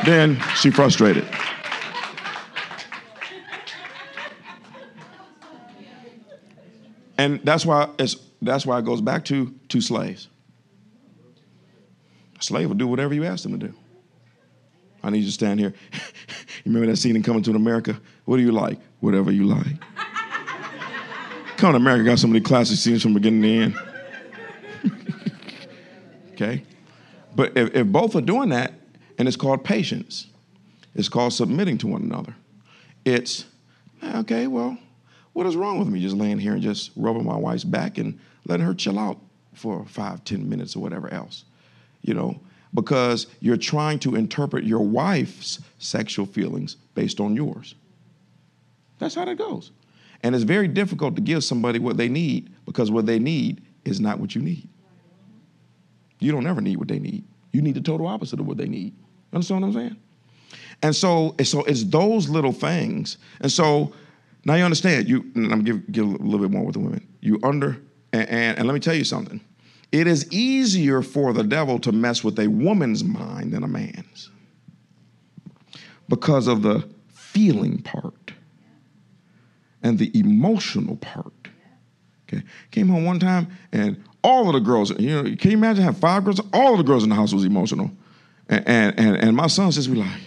then 0.06 0.40
she 0.56 0.70
frustrated. 0.70 1.28
And 7.18 7.42
that's 7.44 7.66
why 7.66 7.90
it's 7.98 8.16
that's 8.42 8.66
why 8.66 8.78
it 8.78 8.86
goes 8.86 9.02
back 9.02 9.26
to 9.26 9.54
two 9.68 9.82
slaves. 9.82 10.28
A 12.40 12.44
slave 12.44 12.68
will 12.70 12.76
do 12.76 12.88
whatever 12.88 13.16
you 13.16 13.26
ask 13.26 13.42
them 13.42 13.60
to 13.60 13.68
do. 13.68 13.74
I 15.08 15.10
need 15.10 15.20
you 15.20 15.26
to 15.28 15.32
stand 15.32 15.58
here. 15.58 15.74
you 15.94 16.64
remember 16.66 16.88
that 16.88 16.98
scene 16.98 17.16
in 17.16 17.24
Coming 17.24 17.42
to 17.44 17.52
America? 17.52 17.98
What 18.26 18.36
do 18.36 18.44
you 18.44 18.52
like? 18.52 18.78
Whatever 19.00 19.32
you 19.32 19.46
like. 19.46 19.66
Coming 21.58 21.74
to 21.74 21.78
America 21.78 22.04
got 22.04 22.20
so 22.20 22.28
many 22.28 22.42
classic 22.42 22.78
scenes 22.78 23.04
from 23.04 23.14
beginning 23.14 23.42
to 23.42 24.92
end. 24.92 24.94
okay? 26.34 26.64
But 27.36 27.58
if, 27.58 27.74
if 27.74 27.88
both 27.88 28.18
are 28.18 28.22
doing 28.22 28.50
that, 28.50 28.74
and 29.18 29.30
it's 29.30 29.38
called 29.38 29.64
patience, 29.64 30.28
it's 30.94 31.08
called 31.08 31.32
submitting 31.32 31.78
to 31.80 31.88
one 31.88 32.02
another. 32.02 32.36
It's, 33.06 33.46
okay, 34.04 34.48
well, 34.48 34.78
what 35.32 35.48
is 35.48 35.56
wrong 35.56 35.80
with 35.80 35.88
me 35.88 36.02
just 36.02 36.18
laying 36.18 36.38
here 36.38 36.54
and 36.54 36.62
just 36.62 36.92
rubbing 36.98 37.24
my 37.24 37.38
wife's 37.38 37.64
back 37.64 37.98
and 37.98 38.20
letting 38.46 38.66
her 38.66 38.74
chill 38.74 39.00
out 39.00 39.20
for 39.54 39.86
five, 39.86 40.26
ten 40.26 40.50
minutes 40.50 40.76
or 40.76 40.80
whatever 40.82 41.12
else? 41.14 41.46
You 42.02 42.14
know, 42.14 42.42
because 42.74 43.28
you're 43.40 43.58
trying 43.58 44.00
to 44.00 44.16
interpret 44.16 44.64
your 44.64 44.82
wife's 44.82 45.60
sexual 45.80 46.26
feelings 46.26 46.76
based 46.96 47.20
on 47.20 47.36
yours. 47.36 47.76
That's 49.00 49.16
how 49.16 49.26
that 49.26 49.38
goes. 49.38 49.72
And 50.24 50.34
it's 50.34 50.44
very 50.44 50.68
difficult 50.68 51.16
to 51.16 51.22
give 51.22 51.44
somebody 51.44 51.80
what 51.80 51.98
they 51.98 52.10
need 52.10 52.54
because 52.66 52.90
what 52.92 53.06
they 53.06 53.20
need 53.20 53.62
is 53.86 54.00
not 54.00 54.20
what 54.20 54.36
you 54.36 54.42
need. 54.42 54.68
You 56.20 56.32
don't 56.32 56.48
ever 56.48 56.62
need 56.62 56.78
what 56.78 56.88
they 56.88 57.00
need. 57.00 57.24
You 57.52 57.62
need 57.62 57.76
the 57.76 57.82
total 57.82 58.08
opposite 58.08 58.40
of 58.40 58.48
what 58.48 58.58
they 58.58 58.68
need. 58.68 58.96
Understand 59.32 59.62
what 59.62 59.68
I'm 59.68 59.74
saying? 59.74 59.96
And 60.82 60.96
so, 60.96 61.36
so 61.44 61.64
it's 61.64 61.84
those 61.84 62.30
little 62.30 62.52
things. 62.52 63.18
And 63.42 63.52
so 63.52 63.94
now 64.46 64.56
you 64.56 64.64
understand. 64.64 65.08
You, 65.08 65.20
I'm 65.36 65.50
going 65.50 65.64
give, 65.64 65.92
give 65.92 66.06
a 66.06 66.10
little 66.10 66.40
bit 66.40 66.52
more 66.52 66.64
with 66.64 66.74
the 66.74 66.80
women. 66.80 67.08
You 67.22 67.40
under, 67.44 67.78
and, 68.14 68.30
and, 68.30 68.58
and 68.60 68.68
let 68.68 68.74
me 68.74 68.80
tell 68.80 68.96
you 68.96 69.04
something. 69.04 69.42
It 69.92 70.08
is 70.08 70.32
easier 70.32 71.02
for 71.02 71.34
the 71.34 71.44
devil 71.44 71.80
to 71.80 71.92
mess 71.92 72.24
with 72.24 72.38
a 72.40 72.48
woman's 72.48 73.04
mind 73.04 73.54
than 73.54 73.64
a 73.64 73.68
man's 73.68 74.30
because 76.10 76.48
of 76.48 76.62
the 76.62 76.88
feeling 77.10 77.82
part 77.82 78.34
and 79.82 79.98
the 79.98 80.12
emotional 80.18 80.98
part. 80.98 81.34
Okay, 82.28 82.44
came 82.72 82.90
home 82.90 83.06
one 83.06 83.20
time 83.20 83.48
and 83.72 84.04
all 84.24 84.48
of 84.48 84.54
the 84.54 84.60
girls, 84.60 84.90
you 85.00 85.10
know, 85.10 85.24
can 85.36 85.52
you 85.52 85.58
imagine 85.58 85.84
have 85.84 85.98
five 85.98 86.26
girls? 86.26 86.42
All 86.52 86.74
of 86.74 86.78
the 86.78 86.84
girls 86.84 87.04
in 87.04 87.10
the 87.10 87.16
house 87.16 87.34
was 87.34 87.46
emotional, 87.46 87.90
and 88.50 88.68
and 88.68 89.00
and, 89.00 89.16
and 89.16 89.38
my 89.38 89.48
son 89.48 89.72
says 89.72 89.88
we 89.88 89.96
like, 89.96 90.20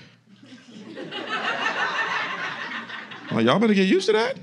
well, 3.31 3.43
y'all 3.43 3.59
better 3.59 3.75
get 3.75 3.87
used 3.87 4.07
to 4.07 4.13
that. 4.15 4.37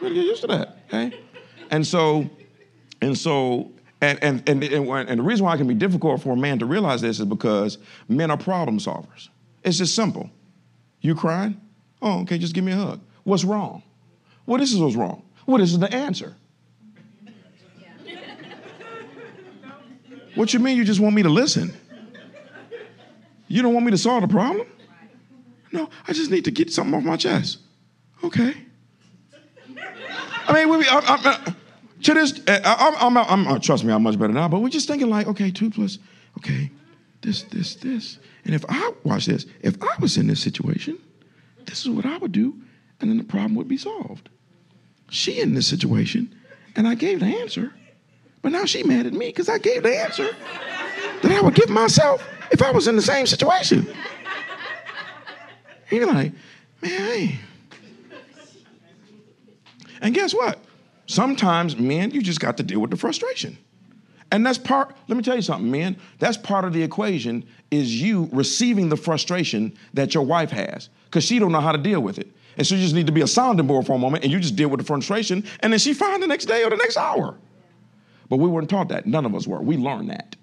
Better 0.00 0.14
get 0.14 0.24
used 0.26 0.42
to 0.42 0.46
that, 0.46 0.78
okay? 0.86 1.18
And 1.70 1.84
so 1.84 2.30
and 3.00 3.16
so, 3.16 3.72
and, 4.00 4.18
and, 4.22 4.48
and, 4.48 4.62
and, 4.62 5.18
the 5.18 5.22
reason 5.22 5.44
why 5.44 5.54
it 5.54 5.58
can 5.58 5.66
be 5.66 5.74
difficult 5.74 6.22
for 6.22 6.32
a 6.32 6.36
man 6.36 6.58
to 6.58 6.66
realize 6.66 7.00
this 7.00 7.20
is 7.20 7.26
because 7.26 7.78
men 8.08 8.30
are 8.30 8.36
problem 8.36 8.78
solvers. 8.78 9.28
It's 9.64 9.78
just 9.78 9.94
simple. 9.94 10.30
You 11.00 11.14
crying? 11.14 11.60
Oh, 12.00 12.20
okay, 12.22 12.38
just 12.38 12.54
give 12.54 12.64
me 12.64 12.72
a 12.72 12.76
hug. 12.76 13.00
What's 13.24 13.44
wrong? 13.44 13.82
Well, 14.46 14.58
this 14.58 14.72
is 14.72 14.80
what's 14.80 14.96
wrong. 14.96 15.22
Well, 15.46 15.58
this 15.58 15.72
is 15.72 15.78
the 15.78 15.92
answer. 15.92 16.34
What 20.34 20.54
you 20.54 20.60
mean 20.60 20.76
you 20.76 20.84
just 20.84 21.00
want 21.00 21.16
me 21.16 21.22
to 21.24 21.28
listen? 21.28 21.76
You 23.48 23.62
don't 23.62 23.74
want 23.74 23.86
me 23.86 23.90
to 23.90 23.98
solve 23.98 24.22
the 24.22 24.28
problem? 24.28 24.68
No, 25.72 25.90
I 26.06 26.12
just 26.12 26.30
need 26.30 26.44
to 26.44 26.50
get 26.50 26.72
something 26.72 26.94
off 26.94 27.02
my 27.02 27.16
chest. 27.16 27.58
Okay. 28.22 28.54
I 30.46 30.52
mean, 30.52 30.68
we, 30.68 30.86
I, 30.88 31.00
I, 31.00 31.54
to 32.02 32.14
this, 32.14 32.40
uh, 32.46 32.60
I'm, 32.64 33.16
I'm, 33.16 33.16
I'm, 33.16 33.48
I'm, 33.48 33.60
trust 33.60 33.84
me, 33.84 33.92
I'm 33.92 34.02
much 34.02 34.18
better 34.18 34.32
now, 34.32 34.48
but 34.48 34.60
we're 34.60 34.68
just 34.68 34.88
thinking 34.88 35.10
like, 35.10 35.26
okay, 35.26 35.50
two 35.50 35.70
plus, 35.70 35.98
okay, 36.38 36.70
this, 37.22 37.42
this, 37.44 37.74
this. 37.76 38.18
And 38.44 38.54
if 38.54 38.64
I, 38.68 38.92
watch 39.04 39.26
this, 39.26 39.46
if 39.62 39.82
I 39.82 39.96
was 40.00 40.16
in 40.16 40.26
this 40.26 40.40
situation, 40.40 40.98
this 41.66 41.80
is 41.80 41.90
what 41.90 42.06
I 42.06 42.16
would 42.18 42.32
do, 42.32 42.54
and 43.00 43.10
then 43.10 43.18
the 43.18 43.24
problem 43.24 43.54
would 43.56 43.68
be 43.68 43.76
solved. 43.76 44.28
She 45.10 45.40
in 45.40 45.54
this 45.54 45.66
situation, 45.66 46.34
and 46.76 46.86
I 46.86 46.94
gave 46.94 47.20
the 47.20 47.26
answer, 47.26 47.72
but 48.42 48.52
now 48.52 48.64
she 48.64 48.82
mad 48.82 49.06
at 49.06 49.12
me 49.12 49.26
because 49.26 49.48
I 49.48 49.58
gave 49.58 49.82
the 49.82 49.96
answer 49.96 50.28
that 51.22 51.32
I 51.32 51.40
would 51.40 51.54
give 51.54 51.68
myself 51.68 52.26
if 52.52 52.62
I 52.62 52.70
was 52.70 52.86
in 52.86 52.96
the 52.96 53.02
same 53.02 53.26
situation. 53.26 53.86
And 55.90 55.98
you're 55.98 56.06
like, 56.06 56.32
man. 56.82 57.38
And 60.00 60.14
guess 60.14 60.32
what? 60.32 60.62
Sometimes, 61.08 61.74
men, 61.78 62.10
you 62.10 62.20
just 62.20 62.38
got 62.38 62.58
to 62.58 62.62
deal 62.62 62.80
with 62.80 62.90
the 62.90 62.96
frustration. 62.96 63.56
And 64.30 64.44
that's 64.44 64.58
part, 64.58 64.94
let 65.08 65.16
me 65.16 65.22
tell 65.22 65.36
you 65.36 65.42
something, 65.42 65.70
men, 65.70 65.96
that's 66.18 66.36
part 66.36 66.66
of 66.66 66.74
the 66.74 66.82
equation 66.82 67.48
is 67.70 68.00
you 68.00 68.28
receiving 68.30 68.90
the 68.90 68.96
frustration 68.96 69.76
that 69.94 70.12
your 70.12 70.22
wife 70.22 70.50
has 70.50 70.90
because 71.06 71.24
she 71.24 71.38
don't 71.38 71.50
know 71.50 71.62
how 71.62 71.72
to 71.72 71.78
deal 71.78 72.00
with 72.00 72.18
it. 72.18 72.30
And 72.58 72.66
so 72.66 72.74
you 72.74 72.82
just 72.82 72.94
need 72.94 73.06
to 73.06 73.12
be 73.12 73.22
a 73.22 73.26
sounding 73.26 73.66
board 73.66 73.86
for 73.86 73.94
a 73.94 73.98
moment 73.98 74.22
and 74.22 74.30
you 74.30 74.38
just 74.38 74.54
deal 74.54 74.68
with 74.68 74.80
the 74.80 74.84
frustration 74.84 75.44
and 75.60 75.72
then 75.72 75.80
she 75.80 75.94
fine 75.94 76.20
the 76.20 76.26
next 76.26 76.44
day 76.44 76.62
or 76.62 76.68
the 76.68 76.76
next 76.76 76.98
hour. 76.98 77.38
But 78.28 78.36
we 78.36 78.48
weren't 78.50 78.68
taught 78.68 78.90
that. 78.90 79.06
None 79.06 79.24
of 79.24 79.34
us 79.34 79.46
were. 79.46 79.62
We 79.62 79.78
learned 79.78 80.10
that. 80.10 80.36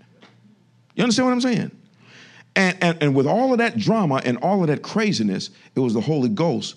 You 0.95 1.03
understand 1.03 1.27
what 1.27 1.33
I'm 1.33 1.41
saying? 1.41 1.71
And, 2.55 2.77
and, 2.81 3.03
and 3.03 3.15
with 3.15 3.27
all 3.27 3.51
of 3.51 3.59
that 3.59 3.77
drama 3.77 4.19
and 4.25 4.37
all 4.39 4.61
of 4.61 4.67
that 4.69 4.81
craziness, 4.81 5.51
it 5.75 5.79
was 5.79 5.93
the 5.93 6.01
Holy 6.01 6.29
Ghost 6.29 6.75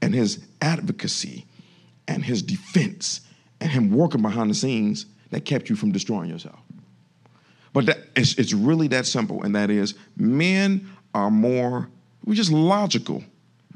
and 0.00 0.14
his 0.14 0.46
advocacy 0.62 1.44
and 2.08 2.24
his 2.24 2.42
defense 2.42 3.20
and 3.60 3.70
him 3.70 3.90
working 3.90 4.22
behind 4.22 4.50
the 4.50 4.54
scenes 4.54 5.06
that 5.30 5.44
kept 5.44 5.68
you 5.68 5.76
from 5.76 5.92
destroying 5.92 6.30
yourself. 6.30 6.58
But 7.72 7.86
that, 7.86 7.98
it's, 8.14 8.34
it's 8.38 8.52
really 8.52 8.88
that 8.88 9.06
simple, 9.06 9.42
and 9.42 9.54
that 9.56 9.70
is 9.70 9.94
men 10.16 10.88
are 11.14 11.30
more, 11.30 11.88
we're 12.24 12.34
just 12.34 12.52
logical. 12.52 13.24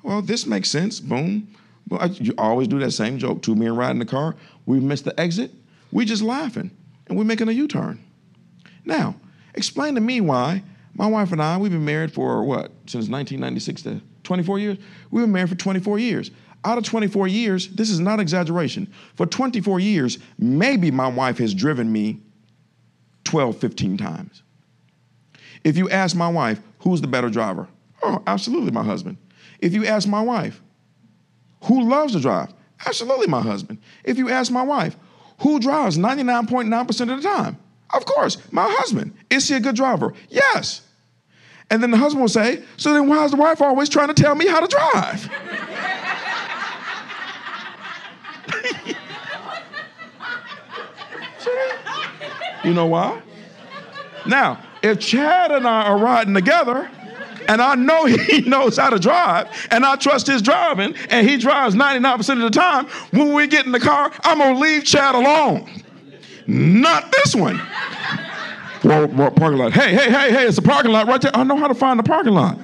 Well, 0.03 0.23
this 0.23 0.47
makes 0.47 0.71
sense. 0.71 1.01
Boom. 1.01 1.49
Well, 1.89 2.07
you 2.13 2.35
always 2.39 2.69
do 2.69 2.79
that 2.81 2.93
same 2.93 3.19
joke. 3.19 3.43
Two 3.43 3.57
men 3.57 3.75
riding 3.75 3.99
the 3.99 4.07
car, 4.07 4.37
we 4.67 4.79
missed 4.79 5.05
the 5.05 5.19
exit. 5.19 5.51
We 5.91 6.05
just 6.05 6.23
laughing 6.23 6.71
and 7.07 7.17
we're 7.17 7.25
making 7.25 7.49
a 7.49 7.53
U 7.53 7.67
turn. 7.67 8.05
Now, 8.85 9.17
Explain 9.59 9.97
to 9.97 10.01
me 10.01 10.21
why 10.21 10.63
my 10.95 11.09
wife 11.09 11.33
and 11.33 11.43
I, 11.43 11.57
we've 11.59 11.73
been 11.73 11.85
married 11.85 12.13
for 12.13 12.45
what, 12.45 12.71
since 12.87 13.09
1996 13.09 13.83
to 13.83 14.01
24 14.23 14.61
years? 14.61 14.79
We've 15.11 15.25
been 15.25 15.33
married 15.33 15.49
for 15.49 15.57
24 15.57 15.99
years. 15.99 16.31
Out 16.65 16.79
of 16.79 16.85
24 16.85 17.29
years, 17.29 17.69
this 17.69 17.91
is 17.91 18.01
not 18.01 18.21
exaggeration. 18.21 18.93
For 19.15 19.27
24 19.27 19.81
years, 19.81 20.19
maybe 20.39 20.91
my 20.91 21.09
wife 21.09 21.39
has 21.39 21.55
driven 21.55 21.91
me 21.91 22.21
12, 23.25 23.59
15 23.59 23.97
times. 23.97 24.43
If 25.65 25.77
you 25.77 25.89
ask 25.91 26.17
my 26.17 26.29
wife, 26.29 26.61
who's 26.81 27.01
the 27.01 27.07
better 27.07 27.31
driver? 27.31 27.69
Oh, 28.03 28.23
absolutely 28.27 28.71
my 28.71 28.83
husband. 28.83 29.19
If 29.61 29.73
you 29.73 29.87
ask 29.87 30.09
my 30.09 30.23
wife, 30.23 30.61
who 31.65 31.89
loves 31.89 32.13
to 32.15 32.21
drive? 32.21 32.53
Absolutely 32.87 33.27
my 33.27 33.43
husband. 33.43 33.79
If 34.05 34.19
you 34.19 34.31
ask 34.31 34.53
my 34.53 34.63
wife, 34.63 34.97
who 35.41 35.59
drives 35.61 35.99
99.9% 35.99 37.01
of 37.13 37.23
the 37.23 37.29
time? 37.29 37.59
Of 37.95 38.05
course, 38.05 38.37
my 38.53 38.67
husband. 38.69 39.15
Is 39.31 39.49
he 39.49 39.55
a 39.55 39.61
good 39.61 39.77
driver? 39.77 40.13
Yes. 40.29 40.83
And 41.71 41.83
then 41.83 41.91
the 41.91 41.97
husband 41.97 42.23
will 42.23 42.29
say, 42.29 42.63
So 42.77 42.93
then 42.93 43.09
why 43.09 43.25
is 43.25 43.31
the 43.31 43.37
wife 43.37 43.61
always 43.61 43.89
trying 43.89 44.09
to 44.09 44.15
tell 44.15 44.35
me 44.35 44.47
how 44.47 44.61
to 44.61 44.67
drive? 44.67 45.31
you 52.69 52.75
know 52.75 52.87
why? 52.87 53.21
Now, 54.27 54.63
if 54.83 55.01
Chad 55.01 55.51
and 55.51 55.67
I 55.67 55.85
are 55.85 55.99
riding 55.99 56.35
together, 56.35 56.91
and 57.49 57.63
I 57.63 57.75
know 57.75 58.05
he 58.05 58.43
knows 58.43 58.77
how 58.77 58.91
to 58.91 58.99
drive, 58.99 59.49
and 59.71 59.85
I 59.85 59.97
trust 59.97 60.27
his 60.27 60.43
driving, 60.43 60.95
and 61.09 61.29
he 61.29 61.39
drives 61.39 61.75
99% 61.75 62.33
of 62.33 62.39
the 62.41 62.51
time, 62.51 62.87
when 63.11 63.33
we 63.33 63.47
get 63.47 63.65
in 63.65 63.73
the 63.73 63.81
car, 63.81 64.13
I'm 64.23 64.39
gonna 64.39 64.59
leave 64.59 64.85
Chad 64.85 65.15
alone. 65.15 65.69
Not 66.47 67.11
this 67.11 67.35
one. 67.35 67.59
Parking 68.83 69.59
lot. 69.59 69.73
Hey, 69.73 69.93
hey, 69.95 70.11
hey, 70.11 70.31
hey, 70.31 70.47
it's 70.47 70.59
a 70.59 70.63
parking 70.63 70.93
lot 70.93 71.09
right 71.09 71.21
there. 71.21 71.35
I 71.35 71.43
know 71.43 71.57
how 71.57 71.69
to 71.69 71.75
find 71.75 71.99
the 71.99 72.05
parking 72.05 72.35
lot. 72.35 72.59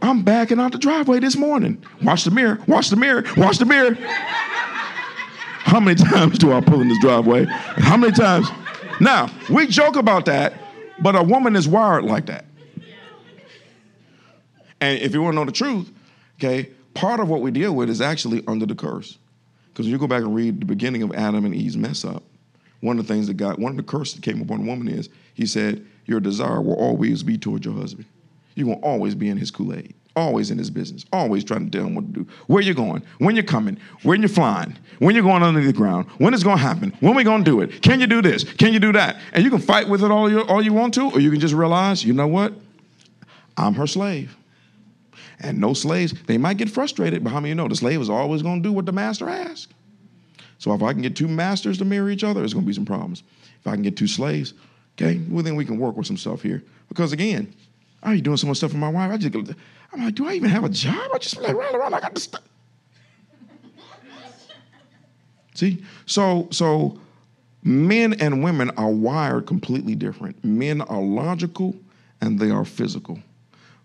I'm 0.00 0.22
backing 0.22 0.58
out 0.58 0.72
the 0.72 0.78
driveway 0.78 1.20
this 1.20 1.36
morning. 1.36 1.84
Watch 2.02 2.24
the 2.24 2.30
mirror, 2.30 2.58
watch 2.66 2.90
the 2.90 2.96
mirror, 2.96 3.24
watch 3.36 3.58
the 3.58 3.66
mirror. 3.66 3.96
How 5.64 5.80
many 5.80 5.94
times 5.96 6.38
do 6.38 6.52
I 6.52 6.60
pull 6.60 6.80
in 6.80 6.88
this 6.88 6.98
driveway? 7.00 7.44
How 7.46 7.96
many 7.96 8.12
times? 8.12 8.48
Now, 9.00 9.30
we 9.50 9.66
joke 9.66 9.96
about 9.96 10.26
that, 10.26 10.54
but 11.00 11.16
a 11.16 11.22
woman 11.22 11.56
is 11.56 11.66
wired 11.66 12.04
like 12.04 12.26
that. 12.26 12.44
And 14.80 15.00
if 15.00 15.14
you 15.14 15.22
want 15.22 15.34
to 15.34 15.36
know 15.36 15.44
the 15.44 15.52
truth, 15.52 15.90
okay, 16.38 16.70
part 16.94 17.20
of 17.20 17.28
what 17.28 17.40
we 17.40 17.50
deal 17.50 17.72
with 17.74 17.88
is 17.88 18.00
actually 18.00 18.42
under 18.46 18.66
the 18.66 18.74
curse. 18.74 19.18
Because 19.68 19.86
when 19.86 19.92
you 19.92 19.98
go 19.98 20.06
back 20.06 20.22
and 20.22 20.34
read 20.34 20.60
the 20.60 20.66
beginning 20.66 21.02
of 21.02 21.12
Adam 21.12 21.44
and 21.44 21.54
Eve's 21.54 21.76
mess 21.76 22.04
up, 22.04 22.22
one 22.80 22.98
of 22.98 23.06
the 23.06 23.14
things 23.14 23.28
that 23.28 23.34
God, 23.34 23.58
one 23.58 23.70
of 23.70 23.76
the 23.76 23.84
curses 23.84 24.16
that 24.16 24.22
came 24.22 24.42
upon 24.42 24.66
woman 24.66 24.88
is, 24.88 25.08
he 25.34 25.46
said, 25.46 25.86
Your 26.04 26.20
desire 26.20 26.60
will 26.60 26.74
always 26.74 27.22
be 27.22 27.38
toward 27.38 27.64
your 27.64 27.74
husband. 27.74 28.06
Going 28.56 28.78
to 28.78 28.84
always 28.84 29.14
be 29.14 29.28
in 29.28 29.38
his 29.38 29.50
Kool 29.50 29.72
Aid, 29.72 29.94
always 30.14 30.50
in 30.50 30.58
his 30.58 30.70
business, 30.70 31.04
always 31.12 31.44
trying 31.44 31.70
to 31.70 31.78
tell 31.78 31.86
him 31.86 31.94
what 31.94 32.06
to 32.06 32.20
do, 32.20 32.30
where 32.46 32.62
you're 32.62 32.74
going, 32.74 33.02
when 33.18 33.34
you're 33.34 33.44
coming, 33.44 33.78
when 34.02 34.20
you're 34.20 34.28
flying, 34.28 34.76
when 34.98 35.14
you're 35.14 35.24
going 35.24 35.42
under 35.42 35.60
the 35.60 35.72
ground, 35.72 36.06
when 36.18 36.34
it's 36.34 36.42
going 36.42 36.58
to 36.58 36.62
happen, 36.62 36.92
when 37.00 37.14
we're 37.14 37.24
going 37.24 37.44
to 37.44 37.50
do 37.50 37.60
it. 37.60 37.82
Can 37.82 38.00
you 38.00 38.06
do 38.06 38.22
this? 38.22 38.44
Can 38.44 38.72
you 38.72 38.80
do 38.80 38.92
that? 38.92 39.16
And 39.32 39.42
you 39.44 39.50
can 39.50 39.60
fight 39.60 39.88
with 39.88 40.02
it 40.04 40.10
all 40.10 40.30
you, 40.30 40.42
all 40.42 40.62
you 40.62 40.72
want 40.72 40.94
to, 40.94 41.10
or 41.10 41.20
you 41.20 41.30
can 41.30 41.40
just 41.40 41.54
realize, 41.54 42.04
you 42.04 42.12
know 42.12 42.26
what? 42.26 42.52
I'm 43.56 43.74
her 43.74 43.86
slave. 43.86 44.36
And 45.40 45.58
no 45.58 45.74
slaves, 45.74 46.14
they 46.26 46.38
might 46.38 46.56
get 46.56 46.70
frustrated, 46.70 47.24
but 47.24 47.30
how 47.30 47.40
many 47.40 47.50
you 47.50 47.54
know 47.54 47.68
the 47.68 47.74
slave 47.74 48.00
is 48.00 48.08
always 48.08 48.42
going 48.42 48.62
to 48.62 48.68
do 48.68 48.72
what 48.72 48.86
the 48.86 48.92
master 48.92 49.28
asks? 49.28 49.72
So 50.58 50.72
if 50.72 50.82
I 50.82 50.92
can 50.92 51.02
get 51.02 51.16
two 51.16 51.26
masters 51.26 51.78
to 51.78 51.84
marry 51.84 52.12
each 52.12 52.22
other, 52.22 52.40
there's 52.40 52.54
going 52.54 52.64
to 52.64 52.68
be 52.68 52.74
some 52.74 52.86
problems. 52.86 53.24
If 53.60 53.66
I 53.66 53.72
can 53.72 53.82
get 53.82 53.96
two 53.96 54.06
slaves, 54.06 54.54
okay, 54.96 55.20
well 55.28 55.42
then 55.42 55.56
we 55.56 55.64
can 55.64 55.78
work 55.78 55.96
with 55.96 56.06
some 56.06 56.16
stuff 56.16 56.42
here. 56.42 56.62
Because 56.88 57.12
again, 57.12 57.52
I 58.02 58.14
ain't 58.14 58.24
doing 58.24 58.36
so 58.36 58.46
much 58.46 58.56
stuff 58.58 58.72
for 58.72 58.78
my 58.78 58.88
wife. 58.88 59.12
I 59.12 59.16
just 59.16 59.34
I'm 59.92 60.04
like, 60.04 60.14
do 60.14 60.26
I 60.26 60.34
even 60.34 60.50
have 60.50 60.64
a 60.64 60.68
job? 60.68 61.10
I 61.14 61.18
just 61.18 61.40
like 61.40 61.54
run 61.54 61.74
around. 61.74 61.94
I 61.94 62.00
got 62.00 62.14
to 62.14 62.20
stuff. 62.20 62.42
See, 65.54 65.84
so 66.06 66.48
so 66.50 66.98
men 67.62 68.14
and 68.14 68.42
women 68.42 68.70
are 68.70 68.90
wired 68.90 69.46
completely 69.46 69.94
different. 69.94 70.42
Men 70.44 70.80
are 70.80 71.00
logical 71.00 71.76
and 72.20 72.38
they 72.38 72.50
are 72.50 72.64
physical. 72.64 73.18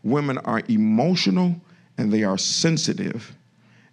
Women 0.03 0.37
are 0.39 0.61
emotional 0.69 1.55
and 1.97 2.11
they 2.11 2.23
are 2.23 2.37
sensitive 2.37 3.35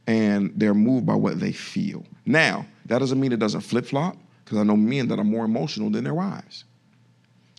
and 0.06 0.52
they're 0.54 0.74
moved 0.74 1.06
by 1.06 1.14
what 1.14 1.40
they 1.40 1.52
feel. 1.52 2.04
Now, 2.26 2.66
that 2.87 2.98
doesn't 2.98 3.18
mean 3.18 3.32
it 3.32 3.38
doesn't 3.38 3.62
flip 3.62 3.87
flop, 3.87 4.16
because 4.44 4.58
I 4.58 4.62
know 4.62 4.76
men 4.76 5.08
that 5.08 5.18
are 5.18 5.24
more 5.24 5.46
emotional 5.46 5.90
than 5.90 6.04
their 6.04 6.14
wives. 6.14 6.64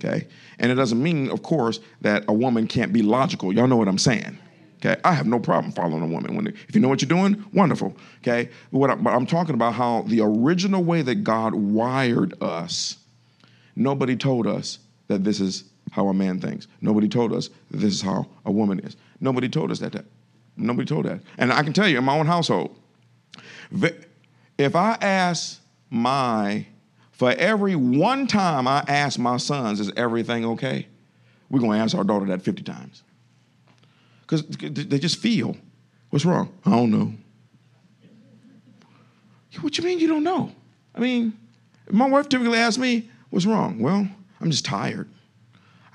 Okay? 0.06 0.28
And 0.60 0.72
it 0.72 0.76
doesn't 0.76 1.02
mean, 1.02 1.30
of 1.32 1.42
course, 1.42 1.80
that 2.02 2.26
a 2.28 2.34
woman 2.34 2.68
can't 2.68 2.94
be 2.94 3.02
logical. 3.02 3.54
Y'all 3.54 3.68
know 3.68 3.78
what 3.78 3.88
I'm 3.88 3.98
saying. 3.98 4.38
Okay? 4.78 5.00
I 5.04 5.14
have 5.14 5.26
no 5.26 5.40
problem 5.40 5.72
following 5.72 6.04
a 6.04 6.08
woman. 6.08 6.36
When 6.36 6.48
if 6.48 6.76
you 6.76 6.82
know 6.82 6.90
what 6.90 7.02
you're 7.02 7.10
doing, 7.10 7.44
wonderful. 7.54 7.96
Okay? 8.20 8.50
But 8.72 8.78
what 8.78 8.90
I, 8.92 8.96
but 8.96 9.12
I'm 9.12 9.26
talking 9.26 9.56
about 9.56 9.74
how 9.74 10.04
the 10.04 10.22
original 10.22 10.84
way 10.84 11.02
that 11.02 11.24
God 11.24 11.56
wired 11.56 12.42
us, 12.42 12.98
nobody 13.76 14.16
told 14.16 14.48
us 14.48 14.80
that 15.08 15.24
this 15.24 15.40
is 15.40 15.66
how 15.92 16.08
a 16.10 16.14
man 16.14 16.40
thinks. 16.40 16.68
Nobody 16.82 17.08
told 17.08 17.34
us 17.34 17.50
this 17.72 17.94
is 17.94 18.02
how 18.02 18.28
a 18.46 18.52
woman 18.52 18.80
is. 18.80 18.98
Nobody 19.20 19.50
told 19.50 19.72
us 19.72 19.80
that. 19.80 19.94
that. 19.94 20.06
Nobody 20.58 20.86
told 20.86 21.06
that. 21.06 21.22
And 21.38 21.52
I 21.52 21.64
can 21.64 21.74
tell 21.74 21.88
you 21.88 21.98
in 21.98 22.04
my 22.04 22.18
own 22.18 22.26
household, 22.26 22.76
if 24.58 24.76
I 24.76 24.98
ask 25.02 25.62
my, 25.90 26.66
for 27.16 27.32
every 27.32 27.78
one 27.78 28.28
time 28.28 28.68
I 28.68 28.84
ask 28.90 29.18
my 29.18 29.38
sons, 29.38 29.80
is 29.80 29.90
everything 29.96 30.44
okay? 30.46 30.88
We're 31.50 31.62
going 31.62 31.72
to 31.72 31.78
ask 31.78 31.96
our 31.96 32.04
daughter 32.04 32.26
that 32.26 32.42
50 32.42 32.64
times. 32.64 33.04
Because 34.22 34.46
they 34.46 35.00
just 35.00 35.18
feel, 35.18 35.56
what's 36.10 36.26
wrong? 36.26 36.52
I 36.66 36.72
don't 36.72 36.92
know. 36.92 37.14
What 39.62 39.78
you 39.78 39.86
mean 39.86 40.00
you 40.00 40.10
don't 40.10 40.24
know? 40.26 40.52
I 40.94 41.00
mean, 41.00 41.32
my 41.90 42.06
wife 42.06 42.28
typically 42.28 42.58
asks 42.58 42.78
me, 42.78 43.10
what's 43.30 43.46
wrong? 43.46 43.80
Well, 43.80 44.06
I'm 44.42 44.52
just 44.52 44.66
tired. 44.66 45.08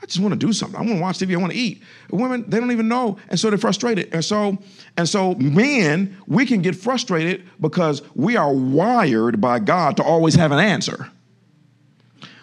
I 0.03 0.07
just 0.07 0.21
want 0.21 0.33
to 0.33 0.47
do 0.47 0.53
something. 0.53 0.77
I 0.77 0.83
want 0.83 0.95
to 0.95 1.01
watch 1.01 1.19
TV. 1.19 1.35
I 1.35 1.37
want 1.37 1.53
to 1.53 1.59
eat. 1.59 1.83
Women, 2.11 2.45
they 2.49 2.59
don't 2.59 2.73
even 2.73 2.89
know, 2.89 3.19
and 3.29 3.39
so 3.39 3.51
they're 3.51 3.59
frustrated. 3.59 4.13
And 4.15 4.25
so, 4.25 4.57
and 4.97 5.09
so, 5.09 5.35
men, 5.35 6.17
we 6.27 6.47
can 6.47 6.63
get 6.63 6.75
frustrated 6.75 7.47
because 7.61 8.03
we 8.15 8.37
are 8.37 8.53
wired 8.53 9.41
by 9.41 9.59
God 9.59 9.97
to 9.99 10.03
always 10.03 10.35
have 10.37 10.53
an 10.53 10.59
answer. 10.59 11.11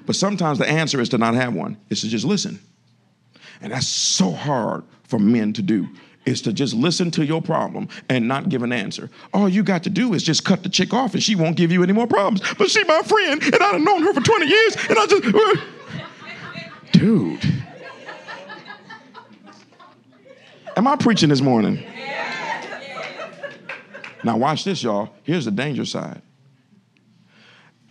But 0.05 0.15
sometimes 0.15 0.59
the 0.59 0.69
answer 0.69 1.01
is 1.01 1.09
to 1.09 1.17
not 1.17 1.33
have 1.33 1.53
one. 1.53 1.77
It's 1.89 2.01
to 2.01 2.07
just 2.07 2.25
listen, 2.25 2.59
and 3.61 3.73
that's 3.73 3.87
so 3.87 4.31
hard 4.31 4.83
for 5.03 5.17
men 5.17 5.53
to 5.53 5.61
do. 5.61 5.87
Is 6.25 6.41
to 6.41 6.51
just 6.51 6.73
listen 6.73 7.09
to 7.11 7.25
your 7.25 7.41
problem 7.41 7.87
and 8.09 8.27
not 8.27 8.49
give 8.49 8.61
an 8.61 8.73
answer. 8.73 9.09
All 9.33 9.47
you 9.47 9.63
got 9.63 9.83
to 9.83 9.89
do 9.89 10.13
is 10.13 10.23
just 10.23 10.43
cut 10.43 10.61
the 10.61 10.67
chick 10.67 10.93
off, 10.93 11.13
and 11.13 11.23
she 11.23 11.35
won't 11.35 11.55
give 11.55 11.71
you 11.71 11.83
any 11.83 11.93
more 11.93 12.05
problems. 12.05 12.41
But 12.57 12.69
she 12.69 12.83
my 12.83 13.01
friend, 13.01 13.41
and 13.41 13.55
I've 13.55 13.81
known 13.81 14.03
her 14.03 14.13
for 14.13 14.21
20 14.21 14.45
years, 14.45 14.75
and 14.89 14.99
I 14.99 15.05
just. 15.07 15.25
Uh, 15.25 15.76
Dude. 16.97 17.45
Am 20.75 20.87
I 20.87 20.95
preaching 20.95 21.29
this 21.29 21.41
morning? 21.41 21.83
Now, 24.23 24.37
watch 24.37 24.63
this, 24.63 24.81
y'all. 24.81 25.09
Here's 25.21 25.45
the 25.45 25.51
danger 25.51 25.85
side. 25.85 26.23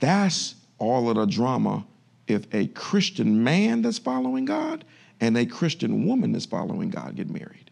That's 0.00 0.56
all 0.78 1.08
of 1.08 1.16
the 1.16 1.26
drama 1.26 1.86
if 2.26 2.52
a 2.52 2.66
Christian 2.66 3.44
man 3.44 3.82
that's 3.82 3.98
following 3.98 4.44
God 4.44 4.84
and 5.20 5.38
a 5.38 5.46
Christian 5.46 6.04
woman 6.04 6.32
that's 6.32 6.46
following 6.46 6.90
God 6.90 7.14
get 7.14 7.30
married. 7.30 7.70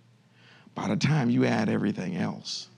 By 0.77 0.89
the 0.89 0.97
time 0.97 1.31
you 1.31 1.45
add 1.47 1.69
everything 1.69 2.17
else, 2.17 2.69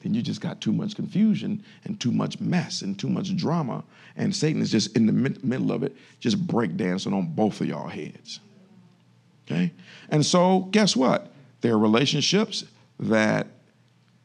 then 0.00 0.14
you 0.14 0.22
just 0.22 0.40
got 0.40 0.60
too 0.60 0.72
much 0.72 0.94
confusion 0.94 1.62
and 1.84 1.98
too 1.98 2.12
much 2.12 2.40
mess 2.40 2.82
and 2.82 2.98
too 2.98 3.08
much 3.08 3.34
drama. 3.36 3.82
And 4.16 4.34
Satan 4.34 4.62
is 4.62 4.70
just 4.70 4.96
in 4.96 5.06
the 5.06 5.12
mid- 5.12 5.44
middle 5.44 5.72
of 5.72 5.82
it, 5.82 5.96
just 6.20 6.46
breakdancing 6.46 7.12
on 7.12 7.26
both 7.26 7.60
of 7.60 7.66
y'all 7.66 7.88
heads. 7.88 8.40
Okay? 9.46 9.72
And 10.10 10.24
so, 10.24 10.68
guess 10.70 10.94
what? 10.94 11.32
There 11.60 11.72
are 11.72 11.78
relationships 11.78 12.64
that 13.00 13.48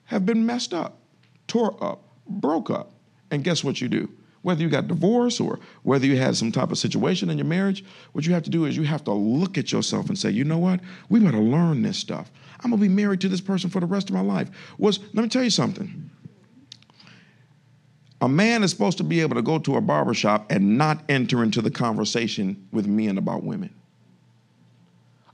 have 0.05 0.25
been 0.25 0.45
messed 0.45 0.73
up, 0.73 0.99
tore 1.47 1.75
up, 1.83 2.03
broke 2.27 2.69
up. 2.69 2.91
And 3.31 3.43
guess 3.43 3.63
what 3.63 3.81
you 3.81 3.87
do? 3.87 4.09
Whether 4.43 4.61
you 4.61 4.69
got 4.69 4.87
divorced 4.87 5.39
or 5.39 5.59
whether 5.83 6.05
you 6.05 6.17
had 6.17 6.35
some 6.35 6.51
type 6.51 6.71
of 6.71 6.77
situation 6.77 7.29
in 7.29 7.37
your 7.37 7.47
marriage, 7.47 7.83
what 8.11 8.27
you 8.27 8.33
have 8.33 8.43
to 8.43 8.49
do 8.49 8.65
is 8.65 8.75
you 8.75 8.83
have 8.83 9.03
to 9.05 9.13
look 9.13 9.57
at 9.57 9.71
yourself 9.71 10.09
and 10.09 10.19
say, 10.19 10.29
you 10.29 10.43
know 10.43 10.57
what? 10.57 10.81
We 11.09 11.19
better 11.21 11.39
learn 11.39 11.81
this 11.81 11.97
stuff. 11.97 12.29
I'm 12.63 12.69
gonna 12.69 12.81
be 12.81 12.89
married 12.89 13.21
to 13.21 13.29
this 13.29 13.41
person 13.41 13.69
for 13.69 13.79
the 13.79 13.85
rest 13.85 14.09
of 14.09 14.15
my 14.15 14.21
life. 14.21 14.49
Was 14.77 14.99
let 15.13 15.23
me 15.23 15.29
tell 15.29 15.43
you 15.43 15.49
something. 15.49 16.09
A 18.21 18.29
man 18.29 18.63
is 18.63 18.71
supposed 18.71 18.97
to 18.99 19.03
be 19.03 19.19
able 19.19 19.35
to 19.35 19.41
go 19.41 19.59
to 19.59 19.75
a 19.75 19.81
barbershop 19.81 20.49
and 20.49 20.77
not 20.77 21.03
enter 21.09 21.43
into 21.43 21.61
the 21.61 21.69
conversation 21.69 22.67
with 22.71 22.87
men 22.87 23.17
about 23.17 23.43
women. 23.43 23.73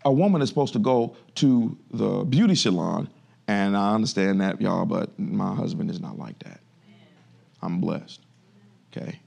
A 0.05 0.11
woman 0.11 0.41
is 0.41 0.49
supposed 0.49 0.73
to 0.73 0.79
go 0.79 1.15
to 1.35 1.77
the 1.91 2.23
beauty 2.23 2.55
salon, 2.55 3.07
and 3.47 3.77
I 3.77 3.93
understand 3.93 4.41
that, 4.41 4.59
y'all, 4.59 4.85
but 4.85 5.17
my 5.19 5.53
husband 5.53 5.91
is 5.91 5.99
not 5.99 6.17
like 6.17 6.39
that. 6.39 6.61
I'm 7.61 7.79
blessed. 7.79 8.21
Okay? 8.91 9.19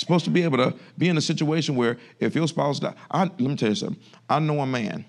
supposed 0.00 0.24
to 0.24 0.30
be 0.30 0.42
able 0.42 0.58
to 0.58 0.74
be 0.96 1.08
in 1.08 1.16
a 1.16 1.20
situation 1.20 1.76
where 1.76 1.98
if 2.20 2.34
your 2.34 2.46
spouse 2.48 2.78
die, 2.78 2.94
I, 3.10 3.24
let 3.24 3.40
me 3.40 3.56
tell 3.56 3.70
you 3.70 3.74
something. 3.74 4.00
I 4.28 4.38
know 4.38 4.60
a 4.60 4.66
man. 4.66 5.04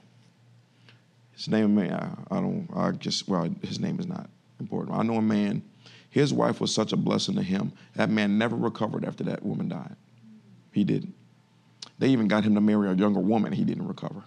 His 1.40 1.48
name, 1.48 1.80
I, 1.80 2.10
I 2.30 2.42
don't, 2.42 2.68
I 2.76 2.92
just, 2.92 3.30
well, 3.30 3.50
his 3.62 3.80
name 3.80 3.98
is 3.98 4.06
not 4.06 4.30
important. 4.60 4.98
I 4.98 5.04
know 5.04 5.14
a 5.14 5.22
man. 5.22 5.64
His 6.10 6.34
wife 6.34 6.60
was 6.60 6.76
such 6.76 6.92
a 6.92 6.98
blessing 6.98 7.36
to 7.36 7.42
him. 7.42 7.72
That 7.96 8.10
man 8.10 8.38
never 8.38 8.58
recovered 8.58 9.06
after 9.06 9.24
that 9.24 9.42
woman 9.42 9.70
died. 9.70 9.96
He 10.74 10.84
didn't. 10.84 11.16
They 11.98 12.10
even 12.10 12.28
got 12.28 12.44
him 12.44 12.56
to 12.56 12.62
marry 12.62 12.90
a 12.90 12.94
younger 12.94 13.22
woman. 13.22 13.54
He 13.54 13.64
didn't 13.64 13.88
recover. 13.88 14.22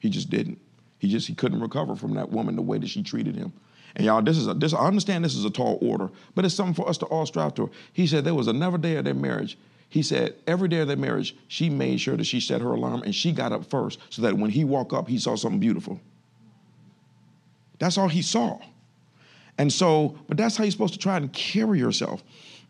He 0.00 0.10
just 0.10 0.28
didn't. 0.28 0.60
He 0.98 1.08
just 1.08 1.28
he 1.28 1.36
couldn't 1.36 1.60
recover 1.60 1.94
from 1.94 2.14
that 2.14 2.30
woman 2.30 2.56
the 2.56 2.62
way 2.62 2.78
that 2.78 2.88
she 2.88 3.04
treated 3.04 3.36
him. 3.36 3.52
And 3.94 4.04
y'all, 4.04 4.20
this 4.20 4.36
is 4.36 4.48
a 4.48 4.54
this 4.54 4.74
I 4.74 4.86
understand 4.86 5.24
this 5.24 5.36
is 5.36 5.44
a 5.44 5.50
tall 5.50 5.78
order, 5.80 6.10
but 6.34 6.44
it's 6.44 6.56
something 6.56 6.74
for 6.74 6.88
us 6.88 6.98
to 6.98 7.06
all 7.06 7.26
strive 7.26 7.54
to. 7.54 7.70
He 7.92 8.08
said 8.08 8.24
there 8.24 8.34
was 8.34 8.48
another 8.48 8.78
day 8.78 8.96
of 8.96 9.04
their 9.04 9.14
marriage. 9.14 9.56
He 9.88 10.02
said 10.02 10.34
every 10.48 10.66
day 10.66 10.80
of 10.80 10.88
their 10.88 10.96
marriage, 10.96 11.36
she 11.46 11.70
made 11.70 12.00
sure 12.00 12.16
that 12.16 12.24
she 12.24 12.40
set 12.40 12.60
her 12.60 12.72
alarm 12.72 13.04
and 13.04 13.14
she 13.14 13.30
got 13.30 13.52
up 13.52 13.70
first 13.70 14.00
so 14.10 14.22
that 14.22 14.36
when 14.36 14.50
he 14.50 14.64
walked 14.64 14.92
up, 14.92 15.06
he 15.06 15.18
saw 15.18 15.36
something 15.36 15.60
beautiful. 15.60 16.00
That's 17.78 17.98
all 17.98 18.08
he 18.08 18.22
saw. 18.22 18.58
And 19.58 19.72
so, 19.72 20.18
but 20.28 20.36
that's 20.36 20.56
how 20.56 20.64
you're 20.64 20.70
supposed 20.70 20.94
to 20.94 20.98
try 20.98 21.16
and 21.16 21.32
carry 21.32 21.78
yourself. 21.78 22.22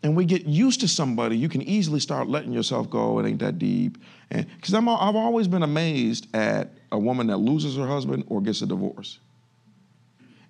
And 0.03 0.15
we 0.15 0.25
get 0.25 0.45
used 0.45 0.79
to 0.81 0.87
somebody, 0.87 1.37
you 1.37 1.49
can 1.49 1.61
easily 1.63 1.99
start 1.99 2.27
letting 2.27 2.53
yourself 2.53 2.89
go. 2.89 3.19
It 3.19 3.27
ain't 3.27 3.39
that 3.39 3.57
deep. 3.57 3.97
And 4.29 4.45
because 4.55 4.73
I've 4.73 4.87
always 4.87 5.47
been 5.47 5.63
amazed 5.63 6.27
at 6.35 6.69
a 6.91 6.99
woman 6.99 7.27
that 7.27 7.37
loses 7.37 7.75
her 7.77 7.87
husband 7.87 8.25
or 8.27 8.41
gets 8.41 8.61
a 8.61 8.67
divorce. 8.67 9.19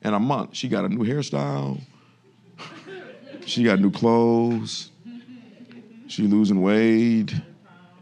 In 0.04 0.14
a 0.14 0.20
month, 0.20 0.56
she 0.56 0.68
got 0.68 0.86
a 0.86 0.90
new 0.90 1.06
hairstyle. 1.06 1.82
she 3.46 3.64
got 3.64 3.80
new 3.80 3.92
clothes. 3.92 4.92
She 6.08 6.24
losing 6.24 6.62
weight. 6.62 7.34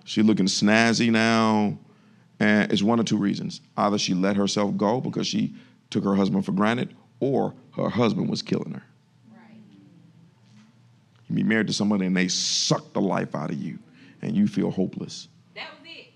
She 0.04 0.22
looking 0.22 0.46
snazzy 0.46 1.12
now. 1.12 1.78
And 2.40 2.72
it's 2.72 2.84
one 2.84 3.00
of 3.00 3.06
two 3.06 3.18
reasons. 3.18 3.62
Either 3.78 3.98
she 3.98 4.14
let 4.14 4.36
herself 4.36 4.76
go 4.78 5.00
because 5.00 5.28
she 5.28 5.56
took 5.90 6.04
her 6.04 6.16
husband 6.16 6.46
for 6.46 6.52
granted, 6.52 6.96
or 7.20 7.54
her 7.76 7.90
husband 7.90 8.30
was 8.30 8.42
killing 8.42 8.74
her. 8.74 8.84
Right. 9.32 9.58
You 11.30 11.36
be 11.36 11.44
married 11.44 11.68
to 11.68 11.74
somebody 11.74 12.06
and 12.06 12.16
they 12.16 12.28
suck 12.28 12.94
the 12.94 13.02
life 13.02 13.36
out 13.36 13.52
of 13.52 13.58
you, 13.58 13.80
and 14.22 14.36
you 14.36 14.48
feel 14.48 14.72
hopeless. 14.72 15.28
That 15.56 15.68
was 15.80 15.90
it. 15.90 16.14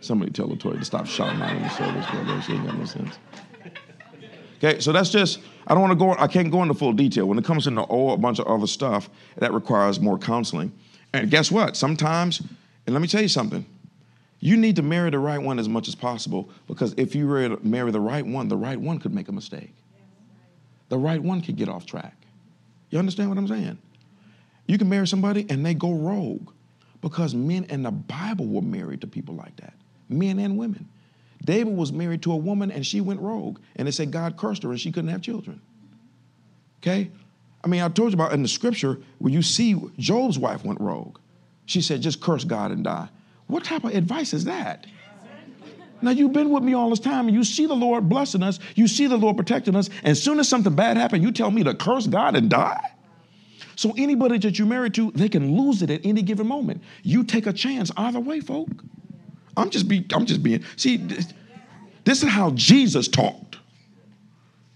Somebody 0.00 0.30
tell 0.32 0.48
Latoya 0.48 0.78
to 0.78 0.84
stop 0.84 1.06
shouting 1.06 1.40
out 1.42 1.56
in 1.56 1.62
the 1.62 1.68
service. 1.70 2.44
She 2.46 2.52
ain't 2.52 2.66
got 2.66 2.78
no 2.78 2.84
sense. 2.84 3.18
Okay, 4.62 4.80
so 4.80 4.90
that's 4.90 5.10
just, 5.10 5.38
I 5.68 5.74
don't 5.74 5.82
want 5.82 5.92
to 5.92 6.04
go, 6.04 6.14
I 6.18 6.26
can't 6.26 6.50
go 6.50 6.62
into 6.62 6.74
full 6.74 6.92
detail. 6.92 7.26
When 7.26 7.38
it 7.38 7.44
comes 7.44 7.68
into 7.68 7.82
all 7.82 8.12
a 8.12 8.16
bunch 8.16 8.40
of 8.40 8.46
other 8.48 8.66
stuff, 8.66 9.08
that 9.36 9.52
requires 9.52 10.00
more 10.00 10.18
counseling. 10.18 10.72
And 11.12 11.30
guess 11.30 11.52
what? 11.52 11.76
Sometimes, 11.76 12.40
and 12.86 12.92
let 12.92 13.00
me 13.00 13.06
tell 13.06 13.22
you 13.22 13.28
something, 13.28 13.64
you 14.40 14.56
need 14.56 14.76
to 14.76 14.82
marry 14.82 15.10
the 15.10 15.18
right 15.18 15.40
one 15.40 15.58
as 15.58 15.68
much 15.68 15.88
as 15.88 15.94
possible 15.94 16.50
because 16.66 16.94
if 16.96 17.14
you 17.14 17.26
were 17.26 17.48
to 17.48 17.66
marry 17.66 17.90
the 17.90 18.00
right 18.00 18.24
one, 18.24 18.48
the 18.48 18.56
right 18.56 18.80
one 18.80 18.98
could 18.98 19.14
make 19.14 19.28
a 19.28 19.32
mistake. 19.32 19.74
The 20.88 20.98
right 20.98 21.22
one 21.22 21.40
could 21.40 21.56
get 21.56 21.68
off 21.68 21.86
track. 21.86 22.16
You 22.90 22.98
understand 22.98 23.28
what 23.28 23.38
I'm 23.38 23.48
saying? 23.48 23.78
You 24.66 24.78
can 24.78 24.88
marry 24.88 25.06
somebody 25.06 25.46
and 25.50 25.64
they 25.64 25.74
go 25.74 25.92
rogue 25.92 26.50
because 27.00 27.34
men 27.34 27.64
in 27.64 27.82
the 27.82 27.90
Bible 27.90 28.46
were 28.46 28.62
married 28.62 29.00
to 29.00 29.06
people 29.06 29.34
like 29.34 29.56
that, 29.56 29.74
men 30.08 30.38
and 30.38 30.56
women. 30.56 30.88
David 31.44 31.76
was 31.76 31.92
married 31.92 32.22
to 32.22 32.32
a 32.32 32.36
woman 32.36 32.70
and 32.70 32.86
she 32.86 33.00
went 33.00 33.20
rogue. 33.20 33.58
And 33.76 33.86
they 33.86 33.92
said 33.92 34.10
God 34.10 34.36
cursed 34.36 34.62
her 34.64 34.70
and 34.70 34.80
she 34.80 34.90
couldn't 34.92 35.10
have 35.10 35.22
children. 35.22 35.60
Okay? 36.82 37.10
I 37.64 37.68
mean, 37.68 37.82
I 37.82 37.88
told 37.88 38.12
you 38.12 38.14
about 38.14 38.32
in 38.32 38.42
the 38.42 38.48
scripture 38.48 38.98
where 39.18 39.32
you 39.32 39.42
see 39.42 39.80
Job's 39.98 40.38
wife 40.38 40.64
went 40.64 40.80
rogue. 40.80 41.18
She 41.66 41.80
said, 41.80 42.02
just 42.02 42.20
curse 42.20 42.44
God 42.44 42.70
and 42.70 42.84
die. 42.84 43.08
What 43.48 43.64
type 43.64 43.84
of 43.84 43.94
advice 43.94 44.32
is 44.32 44.44
that? 44.44 44.86
Now, 46.00 46.12
you've 46.12 46.32
been 46.32 46.50
with 46.50 46.62
me 46.62 46.74
all 46.74 46.90
this 46.90 47.00
time 47.00 47.26
and 47.26 47.36
you 47.36 47.42
see 47.42 47.66
the 47.66 47.74
Lord 47.74 48.08
blessing 48.08 48.42
us, 48.42 48.60
you 48.76 48.86
see 48.86 49.08
the 49.08 49.16
Lord 49.16 49.36
protecting 49.36 49.74
us, 49.74 49.88
and 49.98 50.08
as 50.08 50.22
soon 50.22 50.38
as 50.38 50.48
something 50.48 50.74
bad 50.74 50.96
happens, 50.96 51.24
you 51.24 51.32
tell 51.32 51.50
me 51.50 51.64
to 51.64 51.74
curse 51.74 52.06
God 52.06 52.36
and 52.36 52.48
die? 52.48 52.80
So, 53.74 53.94
anybody 53.96 54.38
that 54.38 54.58
you're 54.58 54.68
married 54.68 54.94
to, 54.94 55.10
they 55.12 55.28
can 55.28 55.56
lose 55.56 55.82
it 55.82 55.90
at 55.90 56.04
any 56.04 56.22
given 56.22 56.46
moment. 56.46 56.82
You 57.02 57.24
take 57.24 57.46
a 57.46 57.52
chance 57.52 57.90
either 57.96 58.20
way, 58.20 58.40
folk. 58.40 58.68
I'm 59.56 59.70
just 59.70 59.88
be 59.88 60.06
I'm 60.12 60.24
just 60.24 60.42
being 60.42 60.64
see 60.76 60.96
this, 60.98 61.32
this 62.04 62.22
is 62.22 62.28
how 62.28 62.50
Jesus 62.50 63.08
talked. 63.08 63.47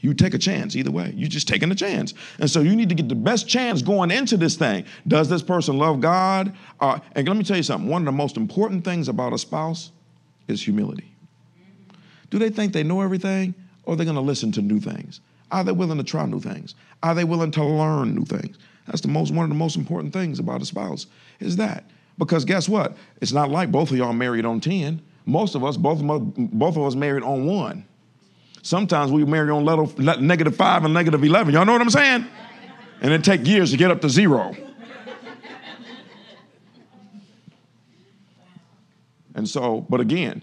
You 0.03 0.15
take 0.15 0.35
a 0.35 0.39
chance 0.39 0.75
either 0.75 0.91
way. 0.91 1.15
You're 1.17 1.29
just 1.29 1.47
taking 1.47 1.71
a 1.71 1.77
chance. 1.77 2.13
And 2.41 2.51
so 2.51 2.61
you 2.61 2.75
need 2.75 2.89
to 2.89 2.95
get 2.95 3.09
the 3.09 3.15
best 3.15 3.49
chance 3.49 3.83
going 3.83 4.11
into 4.11 4.37
this 4.37 4.57
thing. 4.57 4.85
Does 5.07 5.29
this 5.29 5.43
person 5.43 5.79
love 5.79 6.01
God? 6.01 6.55
Uh, 6.81 6.99
and 7.13 7.27
let 7.27 7.37
me 7.37 7.45
tell 7.45 7.57
you 7.57 7.63
something. 7.63 7.89
One 7.89 8.03
of 8.03 8.07
the 8.07 8.13
most 8.13 8.37
important 8.37 8.85
things 8.85 9.09
about 9.09 9.33
a 9.33 9.39
spouse 9.39 9.93
is 10.49 10.61
humility. 10.61 11.15
Do 12.31 12.39
they 12.39 12.51
think 12.51 12.73
they 12.73 12.83
know 12.83 13.01
everything 13.01 13.55
or 13.85 13.95
are 13.95 13.97
they 13.97 14.05
going 14.05 14.17
to 14.17 14.21
listen 14.21 14.51
to 14.53 14.61
new 14.61 14.81
things? 14.81 15.21
Are 15.53 15.63
they 15.63 15.73
willing 15.73 15.99
to 15.99 16.05
try 16.05 16.27
new 16.27 16.41
things? 16.41 16.75
Are 17.03 17.15
they 17.15 17.25
willing 17.25 17.53
to 17.53 17.65
learn 17.65 18.15
new 18.15 18.25
things? 18.25 18.59
That's 18.87 19.03
the 19.03 19.09
most 19.09 19.33
one 19.33 19.45
of 19.45 19.51
the 19.51 19.57
most 19.57 19.77
important 19.77 20.13
things 20.13 20.41
about 20.41 20.63
a 20.63 20.67
spouse 20.67 21.07
is 21.39 21.57
that. 21.57 21.85
Because 22.19 22.45
guess 22.45 22.69
what? 22.69 22.97
It's 23.21 23.33
not 23.33 23.51
like 23.51 23.71
both 23.71 23.93
of 23.93 23.97
y'all 23.97 24.13
married 24.13 24.45
on 24.45 24.61
10. 24.61 25.01
Most 25.27 25.55
of 25.55 25.63
us, 25.63 25.77
both 25.77 26.01
of 26.01 26.11
us, 26.11 26.21
both 26.37 26.77
of 26.77 26.83
us 26.83 26.97
married 26.97 27.23
on 27.23 27.47
one. 27.47 27.85
Sometimes 28.63 29.11
we 29.11 29.25
marry 29.25 29.51
on 29.51 29.65
negative 30.25 30.57
five 30.57 30.85
and 30.85 30.95
negative 30.95 31.23
11. 31.23 31.53
Y'all 31.53 31.65
know 31.65 31.73
what 31.73 31.83
I'm 31.83 31.91
saying? 31.91 32.27
And 33.01 33.13
it 33.13 33.25
take 33.25 33.45
years 33.47 33.73
to 33.73 33.77
get 33.77 33.91
up 33.91 34.01
to 34.03 34.09
zero. 34.09 34.55
And 39.35 39.49
so, 39.49 39.81
but 39.89 40.01
again, 40.01 40.43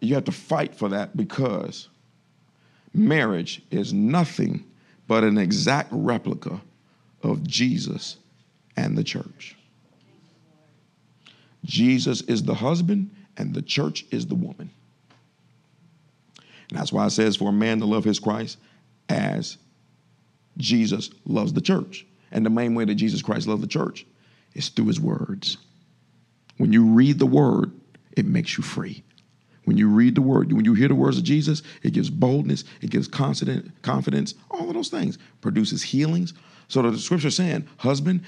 you 0.00 0.14
have 0.14 0.24
to 0.24 0.32
fight 0.32 0.74
for 0.74 0.90
that 0.90 1.16
because 1.16 1.88
marriage 2.92 3.62
is 3.70 3.92
nothing 3.92 4.64
but 5.06 5.24
an 5.24 5.38
exact 5.38 5.88
replica 5.92 6.60
of 7.22 7.46
Jesus 7.46 8.16
and 8.76 8.98
the 8.98 9.04
church. 9.04 9.56
Jesus 11.64 12.20
is 12.22 12.42
the 12.42 12.54
husband 12.54 13.10
and 13.36 13.54
the 13.54 13.62
church 13.62 14.04
is 14.10 14.26
the 14.26 14.34
woman. 14.34 14.70
And 16.70 16.78
that's 16.78 16.92
why 16.92 17.06
it 17.06 17.10
says 17.10 17.36
for 17.36 17.50
a 17.50 17.52
man 17.52 17.78
to 17.80 17.86
love 17.86 18.04
his 18.04 18.18
Christ 18.18 18.58
as 19.08 19.58
Jesus 20.56 21.10
loves 21.24 21.52
the 21.52 21.60
church. 21.60 22.06
And 22.32 22.44
the 22.44 22.50
main 22.50 22.74
way 22.74 22.84
that 22.84 22.94
Jesus 22.94 23.22
Christ 23.22 23.46
loved 23.46 23.62
the 23.62 23.68
church 23.68 24.06
is 24.54 24.68
through 24.68 24.86
his 24.86 25.00
words. 25.00 25.58
When 26.56 26.72
you 26.72 26.84
read 26.86 27.18
the 27.18 27.26
word, 27.26 27.72
it 28.16 28.26
makes 28.26 28.56
you 28.56 28.62
free. 28.62 29.02
When 29.64 29.76
you 29.78 29.88
read 29.88 30.14
the 30.14 30.22
word, 30.22 30.52
when 30.52 30.64
you 30.64 30.74
hear 30.74 30.88
the 30.88 30.94
words 30.94 31.16
of 31.16 31.24
Jesus, 31.24 31.62
it 31.82 31.92
gives 31.92 32.10
boldness, 32.10 32.64
it 32.82 32.90
gives 32.90 33.08
confidence, 33.08 33.70
confidence, 33.82 34.34
all 34.50 34.68
of 34.68 34.74
those 34.74 34.88
things, 34.88 35.18
produces 35.40 35.82
healings. 35.82 36.34
So 36.68 36.82
the 36.82 36.98
scripture 36.98 37.30
saying, 37.30 37.66
husband, 37.78 38.22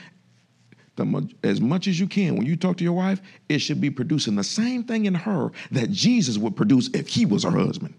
the, 0.97 1.29
as 1.43 1.61
much 1.61 1.89
as 1.89 2.01
you 2.01 2.07
can, 2.07 2.37
when 2.37 2.47
you 2.47 2.57
talk 2.57 2.79
to 2.79 2.85
your 2.85 2.95
wife, 2.95 3.21
it 3.49 3.59
should 3.59 3.81
be 3.81 3.91
producing 3.91 4.35
the 4.35 4.45
same 4.45 4.83
thing 4.83 5.05
in 5.05 5.15
her 5.15 5.53
that 5.71 5.91
Jesus 5.91 6.39
would 6.39 6.57
produce 6.57 6.89
if 6.95 7.09
he 7.09 7.27
was 7.27 7.45
her 7.45 7.51
husband. 7.51 7.95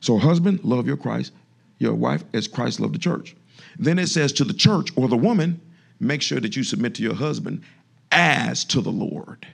So, 0.00 0.18
husband, 0.18 0.64
love 0.64 0.86
your 0.86 0.96
Christ, 0.96 1.32
your 1.78 1.94
wife 1.94 2.24
as 2.32 2.48
Christ 2.48 2.80
loved 2.80 2.94
the 2.94 2.98
church. 2.98 3.36
Then 3.78 3.98
it 3.98 4.08
says 4.08 4.32
to 4.34 4.44
the 4.44 4.54
church 4.54 4.90
or 4.96 5.08
the 5.08 5.16
woman, 5.16 5.60
make 6.00 6.22
sure 6.22 6.40
that 6.40 6.56
you 6.56 6.64
submit 6.64 6.94
to 6.96 7.02
your 7.02 7.14
husband 7.14 7.62
as 8.10 8.64
to 8.64 8.80
the 8.80 8.90
Lord. 8.90 9.46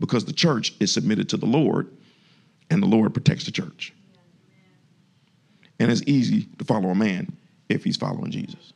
Because 0.00 0.24
the 0.24 0.32
church 0.32 0.74
is 0.80 0.92
submitted 0.92 1.28
to 1.30 1.36
the 1.36 1.46
Lord 1.46 1.90
and 2.70 2.82
the 2.82 2.86
Lord 2.86 3.12
protects 3.14 3.44
the 3.44 3.50
church. 3.50 3.92
And 5.78 5.90
it's 5.90 6.02
easy 6.06 6.48
to 6.58 6.64
follow 6.64 6.88
a 6.88 6.94
man 6.94 7.36
if 7.68 7.84
he's 7.84 7.96
following 7.96 8.30
Jesus 8.30 8.72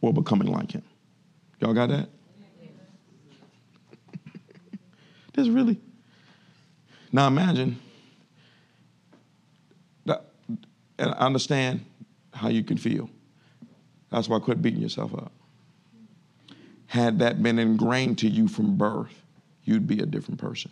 or 0.00 0.12
becoming 0.12 0.48
like 0.48 0.72
him. 0.72 0.82
Y'all 1.60 1.74
got 1.74 1.88
that? 1.88 2.08
This 5.32 5.46
really. 5.48 5.78
Now 7.12 7.28
imagine 7.28 7.78
that, 10.04 10.26
and 11.00 11.14
I 11.14 11.18
understand 11.18 11.84
how 12.32 12.48
you 12.48 12.62
can 12.62 12.76
feel. 12.76 13.08
That's 14.10 14.28
why 14.28 14.36
I 14.36 14.40
quit 14.40 14.60
beating 14.60 14.82
yourself 14.82 15.14
up. 15.14 15.32
Had 16.86 17.20
that 17.20 17.42
been 17.42 17.58
ingrained 17.58 18.18
to 18.18 18.28
you 18.28 18.48
from 18.48 18.76
birth, 18.76 19.14
you'd 19.64 19.86
be 19.86 20.00
a 20.00 20.06
different 20.06 20.38
person. 20.38 20.70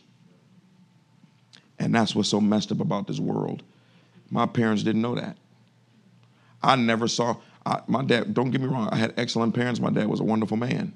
And 1.79 1.95
that's 1.95 2.15
what's 2.15 2.29
so 2.29 2.41
messed 2.41 2.73
up 2.73 2.81
about 2.81 3.07
this 3.07 3.19
world. 3.19 3.63
My 4.31 4.45
parents 4.47 4.83
didn't 4.83 5.01
know 5.01 5.15
that. 5.15 5.37
I 6.63 6.77
never 6.77 7.09
saw, 7.09 7.37
I, 7.65 7.81
my 7.87 8.05
dad, 8.05 8.35
don't 8.35 8.51
get 8.51 8.61
me 8.61 8.67
wrong, 8.67 8.89
I 8.91 8.97
had 8.97 9.15
excellent 9.17 9.55
parents. 9.55 9.81
My 9.81 9.91
dad 9.91 10.09
was 10.09 10.21
a 10.21 10.25
wonderful 10.25 10.57
man. 10.57 10.93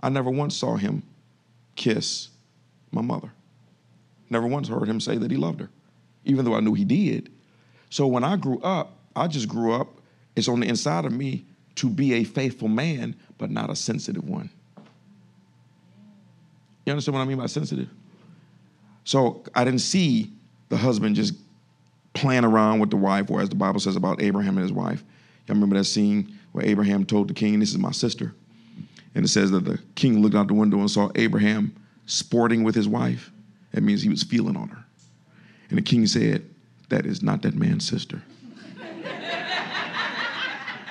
I 0.00 0.10
never 0.10 0.30
once 0.30 0.56
saw 0.56 0.76
him 0.76 1.02
kiss 1.74 2.28
my 2.90 3.00
mother. 3.00 3.32
Never 4.28 4.46
once 4.46 4.68
heard 4.68 4.86
him 4.88 5.00
say 5.00 5.16
that 5.16 5.30
he 5.30 5.36
loved 5.36 5.60
her, 5.60 5.70
even 6.24 6.44
though 6.44 6.54
I 6.54 6.60
knew 6.60 6.74
he 6.74 6.84
did. 6.84 7.30
So 7.92 8.06
when 8.06 8.24
I 8.24 8.36
grew 8.36 8.58
up, 8.62 8.96
I 9.14 9.26
just 9.26 9.48
grew 9.48 9.74
up, 9.74 10.00
it's 10.34 10.48
on 10.48 10.60
the 10.60 10.66
inside 10.66 11.04
of 11.04 11.12
me 11.12 11.44
to 11.74 11.90
be 11.90 12.14
a 12.14 12.24
faithful 12.24 12.68
man, 12.68 13.14
but 13.36 13.50
not 13.50 13.68
a 13.68 13.76
sensitive 13.76 14.26
one. 14.26 14.48
You 16.86 16.92
understand 16.92 17.16
what 17.16 17.20
I 17.20 17.26
mean 17.26 17.36
by 17.36 17.44
sensitive? 17.44 17.90
So 19.04 19.44
I 19.54 19.62
didn't 19.66 19.82
see 19.82 20.32
the 20.70 20.76
husband 20.78 21.16
just 21.16 21.34
playing 22.14 22.46
around 22.46 22.80
with 22.80 22.88
the 22.88 22.96
wife, 22.96 23.30
or 23.30 23.42
as 23.42 23.50
the 23.50 23.56
Bible 23.56 23.78
says 23.78 23.94
about 23.94 24.22
Abraham 24.22 24.56
and 24.56 24.62
his 24.62 24.72
wife. 24.72 25.04
Y'all 25.46 25.54
remember 25.54 25.76
that 25.76 25.84
scene 25.84 26.38
where 26.52 26.64
Abraham 26.64 27.04
told 27.04 27.28
the 27.28 27.34
king, 27.34 27.60
This 27.60 27.72
is 27.72 27.78
my 27.78 27.92
sister. 27.92 28.34
And 29.14 29.22
it 29.22 29.28
says 29.28 29.50
that 29.50 29.66
the 29.66 29.78
king 29.96 30.22
looked 30.22 30.34
out 30.34 30.48
the 30.48 30.54
window 30.54 30.78
and 30.78 30.90
saw 30.90 31.10
Abraham 31.14 31.76
sporting 32.06 32.64
with 32.64 32.74
his 32.74 32.88
wife. 32.88 33.30
That 33.72 33.82
means 33.82 34.00
he 34.00 34.08
was 34.08 34.22
feeling 34.22 34.56
on 34.56 34.68
her. 34.68 34.82
And 35.68 35.76
the 35.76 35.82
king 35.82 36.06
said, 36.06 36.48
That 36.92 37.06
is 37.06 37.22
not 37.22 37.40
that 37.40 37.54
man's 37.54 37.88
sister. 37.88 38.20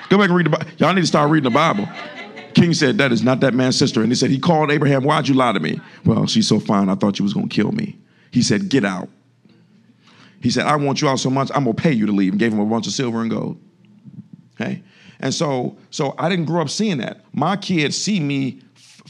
Go 0.08 0.18
back 0.18 0.28
and 0.28 0.34
read 0.34 0.46
the 0.46 0.50
Bible. 0.50 0.66
Y'all 0.78 0.92
need 0.92 1.02
to 1.02 1.06
start 1.06 1.30
reading 1.30 1.48
the 1.48 1.54
Bible. 1.54 1.88
King 2.54 2.74
said, 2.74 2.98
That 2.98 3.12
is 3.12 3.22
not 3.22 3.38
that 3.38 3.54
man's 3.54 3.78
sister. 3.78 4.02
And 4.02 4.10
he 4.10 4.16
said, 4.16 4.28
He 4.28 4.40
called 4.40 4.72
Abraham, 4.72 5.04
Why'd 5.04 5.28
you 5.28 5.34
lie 5.34 5.52
to 5.52 5.60
me? 5.60 5.80
Well, 6.04 6.26
she's 6.26 6.48
so 6.48 6.58
fine, 6.58 6.88
I 6.88 6.96
thought 6.96 7.20
you 7.20 7.22
was 7.22 7.34
to 7.34 7.46
kill 7.46 7.70
me. 7.70 7.96
He 8.32 8.42
said, 8.42 8.68
Get 8.68 8.84
out. 8.84 9.08
He 10.40 10.50
said, 10.50 10.66
I 10.66 10.74
want 10.74 11.00
you 11.00 11.08
out 11.08 11.20
so 11.20 11.30
much, 11.30 11.52
I'm 11.54 11.66
to 11.66 11.72
pay 11.72 11.92
you 11.92 12.06
to 12.06 12.12
leave. 12.12 12.32
And 12.32 12.40
gave 12.40 12.52
him 12.52 12.58
a 12.58 12.66
bunch 12.66 12.88
of 12.88 12.92
silver 12.92 13.20
and 13.20 13.30
gold. 13.30 13.60
Okay? 14.60 14.82
And 15.20 15.32
so, 15.32 15.78
so 15.90 16.16
I 16.18 16.28
didn't 16.28 16.46
grow 16.46 16.62
up 16.62 16.68
seeing 16.68 16.98
that. 16.98 17.24
My 17.32 17.56
kids 17.56 17.96
see 17.96 18.18
me 18.18 18.60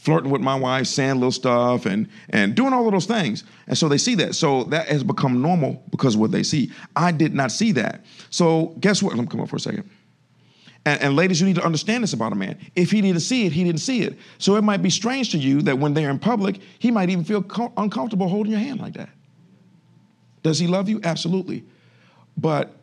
flirting 0.03 0.31
with 0.31 0.41
my 0.41 0.57
wife, 0.57 0.89
saying 0.89 1.15
little 1.15 1.31
stuff, 1.31 1.87
and 1.87 2.09
and 2.31 2.57
doing 2.57 2.73
all 2.73 2.85
of 2.87 2.93
those 2.93 3.07
things. 3.07 3.45
And 3.69 3.79
so 3.79 3.89
they 3.89 3.99
see 3.99 4.17
that. 4.17 4.35
So 4.35 4.65
that 4.65 4.89
has 4.89 5.05
become 5.05 5.41
normal 5.41 5.85
because 5.91 6.17
of 6.17 6.21
what 6.21 6.33
they 6.33 6.43
see. 6.43 6.73
I 6.97 7.13
did 7.13 7.35
not 7.35 7.53
see 7.53 7.71
that. 7.73 8.05
So 8.29 8.75
guess 8.81 9.01
what? 9.01 9.15
Let 9.15 9.23
me 9.23 9.29
come 9.29 9.41
up 9.41 9.49
for 9.49 9.57
a 9.57 9.61
second. 9.61 9.89
And, 10.85 11.01
and, 11.01 11.15
ladies, 11.15 11.41
you 11.41 11.47
need 11.47 11.55
to 11.55 11.65
understand 11.65 12.03
this 12.03 12.13
about 12.13 12.33
a 12.33 12.35
man. 12.35 12.59
If 12.75 12.91
he 12.91 13.01
didn't 13.01 13.21
see 13.21 13.47
it, 13.47 13.53
he 13.53 13.63
didn't 13.63 13.81
see 13.81 14.03
it. 14.03 14.19
So 14.39 14.57
it 14.57 14.63
might 14.63 14.83
be 14.83 14.91
strange 14.91 15.31
to 15.31 15.39
you 15.39 15.63
that 15.63 15.79
when 15.79 15.95
they're 15.95 16.11
in 16.11 16.19
public, 16.19 16.59
he 16.81 16.91
might 16.91 17.09
even 17.09 17.23
feel 17.23 17.41
co- 17.41 17.73
uncomfortable 17.77 18.27
holding 18.27 18.51
your 18.51 18.61
hand 18.61 18.81
like 18.81 18.95
that. 18.95 19.09
Does 20.43 20.59
he 20.59 20.67
love 20.67 20.89
you? 20.89 21.01
Absolutely. 21.05 21.65
But 22.37 22.75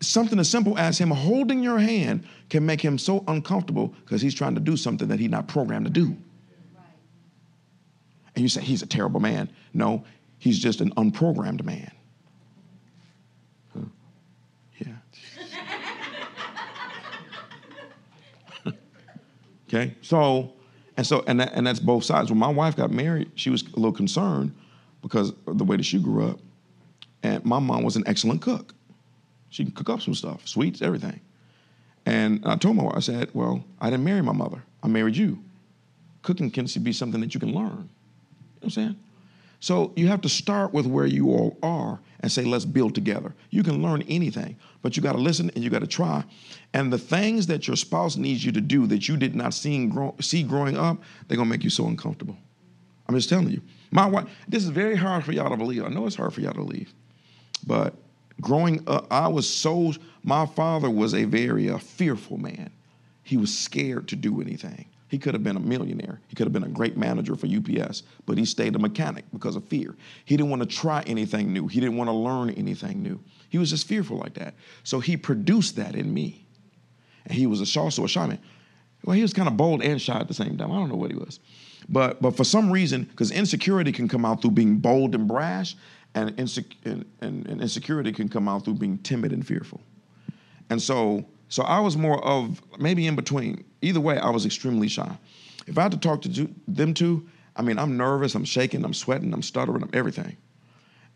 something 0.00 0.38
as 0.38 0.48
simple 0.48 0.78
as 0.78 0.96
him 0.96 1.10
holding 1.10 1.62
your 1.62 1.78
hand 1.78 2.24
can 2.48 2.64
make 2.64 2.80
him 2.80 2.96
so 2.96 3.22
uncomfortable 3.28 3.88
because 4.06 4.22
he's 4.22 4.34
trying 4.34 4.54
to 4.54 4.60
do 4.60 4.74
something 4.74 5.08
that 5.08 5.20
he's 5.20 5.28
not 5.28 5.46
programmed 5.46 5.84
to 5.84 5.90
do. 5.92 6.16
And 8.36 8.42
you 8.42 8.48
say, 8.50 8.60
he's 8.60 8.82
a 8.82 8.86
terrible 8.86 9.18
man. 9.18 9.50
No, 9.72 10.04
he's 10.38 10.58
just 10.58 10.82
an 10.82 10.90
unprogrammed 10.94 11.64
man. 11.64 11.90
Huh? 13.72 13.80
Yeah. 14.78 14.92
okay, 19.68 19.94
so, 20.02 20.52
and 20.98 21.06
so, 21.06 21.24
and, 21.26 21.40
that, 21.40 21.54
and 21.54 21.66
that's 21.66 21.80
both 21.80 22.04
sides. 22.04 22.30
When 22.30 22.38
my 22.38 22.50
wife 22.50 22.76
got 22.76 22.90
married, 22.90 23.30
she 23.36 23.48
was 23.48 23.62
a 23.62 23.76
little 23.76 23.90
concerned 23.90 24.54
because 25.00 25.32
of 25.46 25.56
the 25.56 25.64
way 25.64 25.78
that 25.78 25.84
she 25.84 25.98
grew 25.98 26.28
up. 26.28 26.38
And 27.22 27.42
my 27.42 27.58
mom 27.58 27.82
was 27.84 27.96
an 27.96 28.04
excellent 28.06 28.42
cook. 28.42 28.74
She 29.48 29.64
can 29.64 29.72
cook 29.72 29.88
up 29.88 30.02
some 30.02 30.14
stuff, 30.14 30.46
sweets, 30.46 30.82
everything. 30.82 31.20
And 32.04 32.42
I 32.44 32.56
told 32.56 32.76
my 32.76 32.84
wife, 32.84 32.96
I 32.96 33.00
said, 33.00 33.30
Well, 33.32 33.64
I 33.80 33.88
didn't 33.88 34.04
marry 34.04 34.20
my 34.20 34.32
mother. 34.32 34.62
I 34.82 34.88
married 34.88 35.16
you. 35.16 35.42
Cooking 36.22 36.50
can 36.50 36.66
be 36.82 36.92
something 36.92 37.20
that 37.22 37.32
you 37.32 37.40
can 37.40 37.54
learn. 37.54 37.88
I'm 38.66 38.70
saying? 38.70 38.96
So 39.60 39.92
you 39.96 40.08
have 40.08 40.20
to 40.20 40.28
start 40.28 40.72
with 40.72 40.86
where 40.86 41.06
you 41.06 41.30
all 41.30 41.58
are 41.62 42.00
and 42.20 42.30
say, 42.30 42.44
let's 42.44 42.64
build 42.64 42.94
together. 42.94 43.34
You 43.50 43.62
can 43.62 43.82
learn 43.82 44.02
anything, 44.02 44.56
but 44.82 44.96
you 44.96 45.02
got 45.02 45.12
to 45.12 45.18
listen 45.18 45.50
and 45.54 45.64
you 45.64 45.70
got 45.70 45.80
to 45.80 45.86
try. 45.86 46.24
And 46.72 46.92
the 46.92 46.98
things 46.98 47.46
that 47.46 47.66
your 47.66 47.76
spouse 47.76 48.16
needs 48.16 48.44
you 48.44 48.52
to 48.52 48.60
do 48.60 48.86
that 48.88 49.08
you 49.08 49.16
did 49.16 49.34
not 49.34 49.54
see, 49.54 49.86
grow, 49.86 50.14
see 50.20 50.42
growing 50.42 50.76
up, 50.76 51.02
they're 51.26 51.36
going 51.36 51.48
to 51.48 51.50
make 51.50 51.64
you 51.64 51.70
so 51.70 51.86
uncomfortable. 51.86 52.36
I'm 53.08 53.14
just 53.14 53.28
telling 53.28 53.50
you. 53.50 53.62
My 53.90 54.06
wife, 54.06 54.28
this 54.48 54.64
is 54.64 54.70
very 54.70 54.96
hard 54.96 55.24
for 55.24 55.32
y'all 55.32 55.50
to 55.50 55.56
believe. 55.56 55.84
I 55.84 55.88
know 55.88 56.06
it's 56.06 56.16
hard 56.16 56.34
for 56.34 56.40
y'all 56.40 56.52
to 56.52 56.60
believe. 56.60 56.92
But 57.66 57.94
growing 58.40 58.82
up, 58.86 59.06
I 59.10 59.28
was 59.28 59.48
so, 59.48 59.92
my 60.22 60.46
father 60.46 60.90
was 60.90 61.14
a 61.14 61.24
very 61.24 61.70
uh, 61.70 61.78
fearful 61.78 62.38
man. 62.38 62.70
He 63.22 63.36
was 63.36 63.56
scared 63.56 64.08
to 64.08 64.16
do 64.16 64.40
anything. 64.40 64.86
He 65.08 65.18
could 65.18 65.34
have 65.34 65.44
been 65.44 65.56
a 65.56 65.60
millionaire. 65.60 66.20
He 66.26 66.34
could 66.34 66.46
have 66.46 66.52
been 66.52 66.64
a 66.64 66.68
great 66.68 66.96
manager 66.96 67.36
for 67.36 67.46
UPS, 67.46 68.02
but 68.24 68.38
he 68.38 68.44
stayed 68.44 68.74
a 68.74 68.78
mechanic 68.78 69.24
because 69.32 69.54
of 69.54 69.64
fear. 69.64 69.94
He 70.24 70.36
didn't 70.36 70.50
want 70.50 70.62
to 70.62 70.68
try 70.68 71.02
anything 71.06 71.52
new. 71.52 71.68
He 71.68 71.80
didn't 71.80 71.96
want 71.96 72.08
to 72.08 72.12
learn 72.12 72.50
anything 72.50 73.02
new. 73.02 73.20
He 73.48 73.58
was 73.58 73.70
just 73.70 73.86
fearful 73.86 74.18
like 74.18 74.34
that. 74.34 74.54
So 74.82 74.98
he 74.98 75.16
produced 75.16 75.76
that 75.76 75.94
in 75.94 76.12
me. 76.12 76.44
And 77.24 77.34
he 77.34 77.46
was 77.46 77.76
a, 77.76 77.80
also 77.80 78.04
a 78.04 78.08
shy 78.08 78.26
man. 78.26 78.40
Well, 79.04 79.14
he 79.14 79.22
was 79.22 79.32
kind 79.32 79.48
of 79.48 79.56
bold 79.56 79.82
and 79.82 80.02
shy 80.02 80.18
at 80.18 80.26
the 80.26 80.34
same 80.34 80.56
time. 80.56 80.72
I 80.72 80.74
don't 80.76 80.88
know 80.88 80.96
what 80.96 81.12
he 81.12 81.16
was. 81.16 81.38
But, 81.88 82.20
but 82.20 82.36
for 82.36 82.44
some 82.44 82.72
reason, 82.72 83.04
because 83.04 83.30
insecurity 83.30 83.92
can 83.92 84.08
come 84.08 84.24
out 84.24 84.42
through 84.42 84.52
being 84.52 84.78
bold 84.78 85.14
and 85.14 85.28
brash, 85.28 85.76
and, 86.14 86.36
insec- 86.36 86.74
and, 86.84 87.04
and, 87.20 87.46
and 87.46 87.60
insecurity 87.60 88.10
can 88.10 88.28
come 88.28 88.48
out 88.48 88.64
through 88.64 88.74
being 88.74 88.98
timid 88.98 89.32
and 89.32 89.46
fearful. 89.46 89.80
And 90.70 90.82
so, 90.82 91.24
so 91.48 91.62
I 91.62 91.80
was 91.80 91.96
more 91.96 92.22
of 92.24 92.60
maybe 92.78 93.06
in 93.06 93.16
between. 93.16 93.64
Either 93.82 94.00
way, 94.00 94.18
I 94.18 94.30
was 94.30 94.46
extremely 94.46 94.88
shy. 94.88 95.16
If 95.66 95.78
I 95.78 95.82
had 95.82 95.92
to 95.92 95.98
talk 95.98 96.22
to 96.22 96.48
them 96.68 96.94
two, 96.94 97.28
I 97.56 97.62
mean, 97.62 97.78
I'm 97.78 97.96
nervous, 97.96 98.34
I'm 98.34 98.44
shaking, 98.44 98.84
I'm 98.84 98.94
sweating, 98.94 99.32
I'm 99.32 99.42
stuttering, 99.42 99.82
I'm 99.82 99.90
everything. 99.92 100.36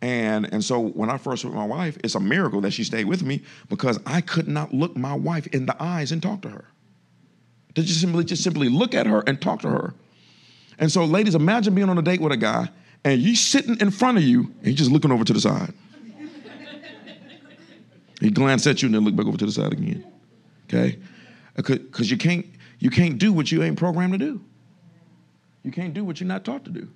And, 0.03 0.51
and 0.53 0.65
so 0.65 0.81
when 0.81 1.11
I 1.11 1.19
first 1.19 1.45
met 1.45 1.53
my 1.53 1.67
wife, 1.67 1.99
it's 2.03 2.15
a 2.15 2.21
miracle 2.21 2.63
that 2.63 2.71
she 2.71 2.85
stayed 2.85 3.05
with 3.05 3.23
me 3.23 3.43
because 3.69 4.01
I 4.07 4.23
could 4.23 4.49
not 4.49 4.73
look 4.73 4.97
my 4.97 5.13
wife 5.13 5.47
in 5.49 5.67
the 5.67 5.81
eyes 5.83 6.11
and 6.11 6.23
talk 6.23 6.41
to 6.43 6.49
her. 6.49 6.65
To 7.75 7.83
just 7.83 8.01
simply, 8.01 8.25
just 8.25 8.43
simply 8.43 8.69
look 8.69 8.95
at 8.95 9.07
her 9.07 9.23
and 9.27 9.41
talk 9.41 9.61
to 9.61 9.69
her. 9.69 9.95
And 10.79 10.91
so, 10.91 11.05
ladies, 11.05 11.35
imagine 11.35 11.75
being 11.75 11.91
on 11.91 11.99
a 11.99 12.03
date 12.03 12.21
with 12.21 12.33
a 12.33 12.37
guy 12.37 12.71
and 13.05 13.21
you 13.21 13.37
sitting 13.37 13.79
in 13.81 13.91
front 13.91 14.17
of 14.17 14.25
you 14.25 14.53
and 14.59 14.67
he's 14.67 14.77
just 14.77 14.91
looking 14.91 15.13
over 15.13 15.25
to 15.25 15.33
the 15.33 15.41
side. 15.41 15.75
he 18.21 18.31
glanced 18.31 18.67
at 18.67 18.83
you 18.83 18.87
and 18.87 18.95
then 18.95 19.05
looked 19.05 19.17
back 19.17 19.27
over 19.27 19.37
to 19.37 19.47
the 19.47 19.53
side 19.53 19.73
again. 19.73 20.05
Okay? 20.73 20.99
Uh, 21.59 21.63
because 21.63 22.11
you 22.11 22.17
can't 22.17 22.47
you 22.79 22.91
can't 22.91 23.19
do 23.19 23.33
what 23.33 23.53
you 23.53 23.63
ain't 23.63 23.77
programmed 23.77 24.15
to 24.15 24.19
do. 24.19 24.41
You 25.63 25.71
can't 25.71 25.93
do 25.93 26.05
what 26.05 26.21
you're 26.21 26.29
not 26.29 26.45
taught 26.45 26.65
to 26.65 26.71
do. 26.71 26.89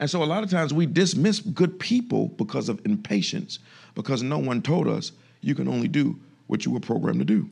And 0.00 0.10
so 0.10 0.22
a 0.22 0.24
lot 0.24 0.42
of 0.42 0.50
times 0.50 0.74
we 0.74 0.86
dismiss 0.86 1.38
good 1.38 1.78
people 1.78 2.28
because 2.28 2.68
of 2.68 2.84
impatience, 2.84 3.60
because 3.94 4.22
no 4.22 4.38
one 4.38 4.60
told 4.60 4.88
us 4.88 5.12
you 5.40 5.54
can 5.54 5.68
only 5.68 5.86
do 5.86 6.18
what 6.48 6.64
you 6.64 6.72
were 6.72 6.80
programmed 6.80 7.20
to 7.20 7.24
do. 7.24 7.48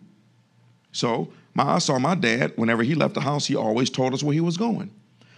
So 0.90 1.32
my, 1.54 1.74
I 1.74 1.78
saw 1.78 1.98
my 2.00 2.16
dad, 2.16 2.52
whenever 2.56 2.82
he 2.82 2.96
left 2.96 3.14
the 3.14 3.20
house, 3.20 3.46
he 3.46 3.54
always 3.54 3.90
told 3.90 4.12
us 4.12 4.24
where 4.24 4.34
he 4.34 4.40
was 4.40 4.56
going. 4.56 4.90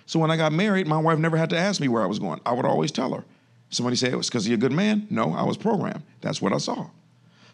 So 0.06 0.18
when 0.18 0.30
I 0.30 0.36
got 0.36 0.52
married, 0.52 0.86
my 0.86 0.98
wife 0.98 1.18
never 1.18 1.36
had 1.36 1.50
to 1.50 1.58
ask 1.58 1.80
me 1.80 1.88
where 1.88 2.02
I 2.02 2.06
was 2.06 2.18
going. 2.18 2.40
I 2.46 2.52
would 2.52 2.64
always 2.64 2.90
tell 2.90 3.12
her. 3.14 3.24
Somebody 3.70 3.96
say 3.96 4.10
it 4.10 4.16
was 4.16 4.28
because 4.28 4.44
he's 4.44 4.54
a 4.54 4.58
good 4.58 4.72
man? 4.72 5.06
No, 5.10 5.34
I 5.34 5.42
was 5.42 5.56
programmed. 5.56 6.02
That's 6.20 6.40
what 6.40 6.52
I 6.52 6.58
saw. 6.58 6.88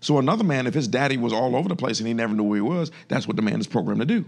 So 0.01 0.19
another 0.19 0.45
man, 0.45 0.67
if 0.67 0.75
his 0.75 0.89
daddy 0.89 1.17
was 1.17 1.33
all 1.33 1.55
over 1.55 1.69
the 1.69 1.77
place 1.77 2.01
and 2.01 2.09
he 2.09 2.15
never 2.15 2.35
knew 2.35 2.45
where 2.45 2.57
he 2.57 2.63
was, 2.63 2.91
that's 3.09 3.27
what 3.27 3.37
the 3.37 3.43
man 3.43 3.61
is 3.61 3.67
programmed 3.67 4.01
to 4.01 4.07
do. 4.07 4.25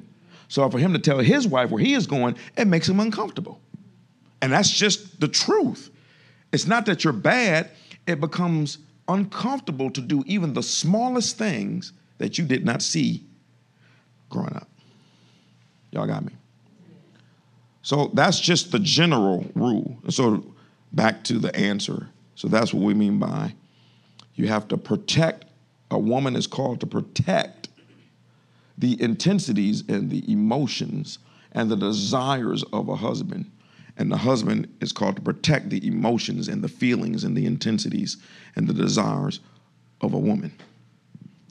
So 0.49 0.69
for 0.69 0.79
him 0.79 0.93
to 0.93 0.99
tell 0.99 1.19
his 1.19 1.47
wife 1.47 1.71
where 1.71 1.83
he 1.83 1.95
is 1.95 2.07
going, 2.07 2.37
it 2.57 2.67
makes 2.67 2.89
him 2.89 3.01
uncomfortable. 3.01 3.61
And 4.43 4.53
that's 4.53 4.71
just 4.71 5.19
the 5.21 5.29
truth. 5.29 5.91
It's 6.53 6.67
not 6.67 6.85
that 6.87 7.05
you're 7.05 7.13
bad, 7.15 7.71
it 8.07 8.21
becomes 8.21 8.79
uncomfortable 9.09 9.91
to 9.91 10.01
do 10.01 10.23
even 10.27 10.53
the 10.53 10.63
smallest 10.63 11.39
things 11.39 11.93
that 12.19 12.37
you 12.39 12.45
did 12.45 12.65
not 12.65 12.83
see 12.83 13.25
growing 14.29 14.55
up. 14.55 14.69
Y'all 15.91 16.07
got 16.07 16.25
me? 16.25 16.33
So 17.83 18.11
that's 18.15 18.39
just 18.39 18.73
the 18.73 18.79
general 18.79 19.47
rule. 19.55 19.97
So 20.09 20.45
back 20.93 21.25
to 21.25 21.39
the 21.39 21.55
answer. 21.57 22.09
So 22.35 22.49
that's 22.49 22.73
what 22.73 22.83
we 22.83 22.95
mean 22.95 23.19
by 23.19 23.55
you 24.35 24.49
have 24.49 24.69
to 24.69 24.77
protect, 24.77 25.45
a 25.93 25.99
woman 25.99 26.35
is 26.35 26.47
called 26.47 26.81
to 26.81 26.87
protect 26.87 27.69
the 28.79 29.01
intensities 29.01 29.85
and 29.89 30.11
the 30.11 30.31
emotions 30.31 31.19
and 31.53 31.71
the 31.71 31.77
desires 31.77 32.65
of 32.73 32.89
a 32.89 32.97
husband. 32.97 33.51
And 33.99 34.11
the 34.11 34.17
husband 34.17 34.75
is 34.81 34.91
called 34.91 35.17
to 35.17 35.23
protect 35.23 35.69
the 35.69 35.87
emotions 35.87 36.49
and 36.49 36.65
the 36.65 36.69
feelings 36.69 37.25
and 37.25 37.37
the 37.37 37.45
intensities 37.45 38.17
and 38.57 38.67
the 38.67 38.73
desires 38.73 39.41
of 40.01 40.15
a 40.15 40.19
woman. 40.19 40.53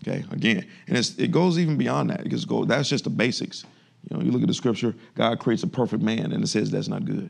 Okay, 0.01 0.25
again, 0.31 0.65
and 0.87 0.97
it 0.97 1.29
goes 1.29 1.59
even 1.59 1.77
beyond 1.77 2.09
that. 2.09 2.23
Because 2.23 2.43
go, 2.45 2.65
that's 2.65 2.89
just 2.89 3.03
the 3.03 3.11
basics. 3.11 3.63
You 4.09 4.17
know, 4.17 4.23
you 4.23 4.31
look 4.31 4.41
at 4.41 4.47
the 4.47 4.53
scripture, 4.55 4.95
God 5.13 5.37
creates 5.39 5.61
a 5.61 5.67
perfect 5.67 6.01
man, 6.01 6.31
and 6.31 6.43
it 6.43 6.47
says 6.47 6.71
that's 6.71 6.87
not 6.87 7.05
good. 7.05 7.29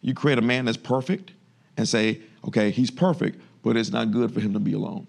You 0.00 0.14
create 0.14 0.38
a 0.38 0.42
man 0.42 0.64
that's 0.64 0.78
perfect 0.78 1.32
and 1.76 1.86
say, 1.86 2.22
okay, 2.46 2.70
he's 2.70 2.90
perfect, 2.90 3.38
but 3.62 3.76
it's 3.76 3.90
not 3.90 4.10
good 4.10 4.32
for 4.32 4.40
him 4.40 4.54
to 4.54 4.58
be 4.58 4.72
alone. 4.72 5.06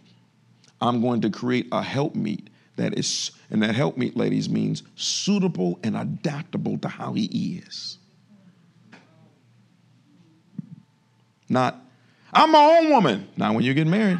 I'm 0.81 1.01
going 1.01 1.21
to 1.21 1.29
create 1.29 1.67
a 1.71 1.81
helpmeet 1.81 2.47
that 2.77 2.97
is, 2.97 3.31
and 3.49 3.61
that 3.61 3.75
helpmeet, 3.75 4.15
ladies, 4.15 4.49
means 4.49 4.83
suitable 4.95 5.79
and 5.83 5.97
adaptable 5.97 6.77
to 6.79 6.87
how 6.87 7.13
he 7.13 7.61
is. 7.65 7.97
Not, 11.49 11.81
I'm 12.31 12.51
my 12.51 12.77
own 12.79 12.89
woman. 12.91 13.27
Not 13.35 13.55
when 13.55 13.63
you 13.63 13.73
get 13.73 13.87
married. 13.87 14.19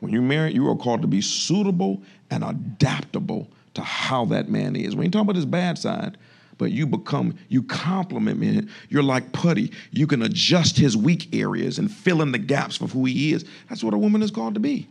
When 0.00 0.12
you 0.12 0.22
marry, 0.22 0.52
you 0.52 0.68
are 0.68 0.76
called 0.76 1.02
to 1.02 1.08
be 1.08 1.20
suitable 1.20 2.02
and 2.30 2.44
adaptable 2.44 3.48
to 3.74 3.82
how 3.82 4.26
that 4.26 4.48
man 4.48 4.76
is. 4.76 4.94
We 4.94 5.04
ain't 5.04 5.12
talking 5.12 5.26
about 5.26 5.36
his 5.36 5.46
bad 5.46 5.76
side, 5.78 6.16
but 6.58 6.72
you 6.72 6.86
become, 6.86 7.38
you 7.48 7.62
complement 7.62 8.38
me. 8.38 8.66
You're 8.88 9.02
like 9.02 9.32
putty. 9.32 9.72
You 9.92 10.06
can 10.06 10.22
adjust 10.22 10.76
his 10.76 10.96
weak 10.96 11.34
areas 11.34 11.78
and 11.78 11.90
fill 11.90 12.20
in 12.20 12.32
the 12.32 12.38
gaps 12.38 12.76
for 12.76 12.86
who 12.88 13.04
he 13.04 13.32
is. 13.32 13.44
That's 13.68 13.82
what 13.82 13.94
a 13.94 13.98
woman 13.98 14.22
is 14.22 14.30
called 14.30 14.54
to 14.54 14.60
be. 14.60 14.88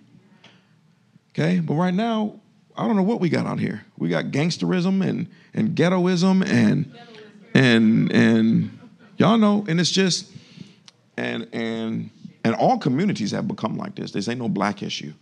Okay? 1.32 1.60
But 1.60 1.76
right 1.76 1.94
now, 1.94 2.40
I 2.76 2.88
don't 2.88 2.96
know 2.96 3.04
what 3.04 3.20
we 3.20 3.30
got 3.30 3.46
out 3.46 3.60
here. 3.60 3.84
We 3.98 4.10
got 4.10 4.26
gangsterism 4.26 5.08
and, 5.08 5.28
and 5.54 5.76
ghettoism 5.76 6.44
and 6.44 6.92
and 7.54 8.12
and 8.12 8.80
y'all 9.18 9.38
know, 9.38 9.66
and 9.68 9.80
it's 9.80 9.90
just 9.90 10.32
and 11.18 11.48
and 11.52 12.12
and 12.44 12.56
all 12.56 12.78
communities 12.78 13.32
have 13.32 13.48
become 13.48 13.78
like 13.78 13.96
this. 13.96 14.12
This 14.12 14.28
ain't 14.28 14.40
no 14.40 14.48
black 14.48 14.84
issue. 14.84 15.14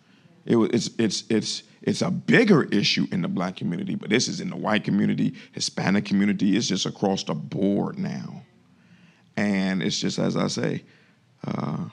It, 0.45 0.57
it's 0.73 0.89
it's 0.97 1.23
it's 1.29 1.63
it's 1.81 2.01
a 2.01 2.11
bigger 2.11 2.63
issue 2.63 3.07
in 3.11 3.21
the 3.21 3.27
black 3.27 3.55
community, 3.55 3.95
but 3.95 4.09
this 4.09 4.27
is 4.27 4.41
in 4.41 4.49
the 4.49 4.55
white 4.55 4.83
community, 4.83 5.35
Hispanic 5.53 6.05
community. 6.05 6.55
It's 6.55 6.67
just 6.67 6.85
across 6.85 7.23
the 7.23 7.33
board 7.33 7.97
now, 7.97 8.43
and 9.35 9.81
it's 9.81 9.99
just 9.99 10.19
as 10.19 10.37
I 10.37 10.47
say, 10.47 10.83
uh, 11.45 11.85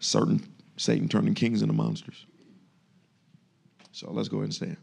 certain 0.00 0.46
Satan 0.76 1.08
turning 1.08 1.34
kings 1.34 1.62
into 1.62 1.74
monsters. 1.74 2.26
So 3.92 4.10
let's 4.10 4.28
go 4.28 4.38
ahead 4.38 4.44
and 4.44 4.54
stand. 4.54 4.76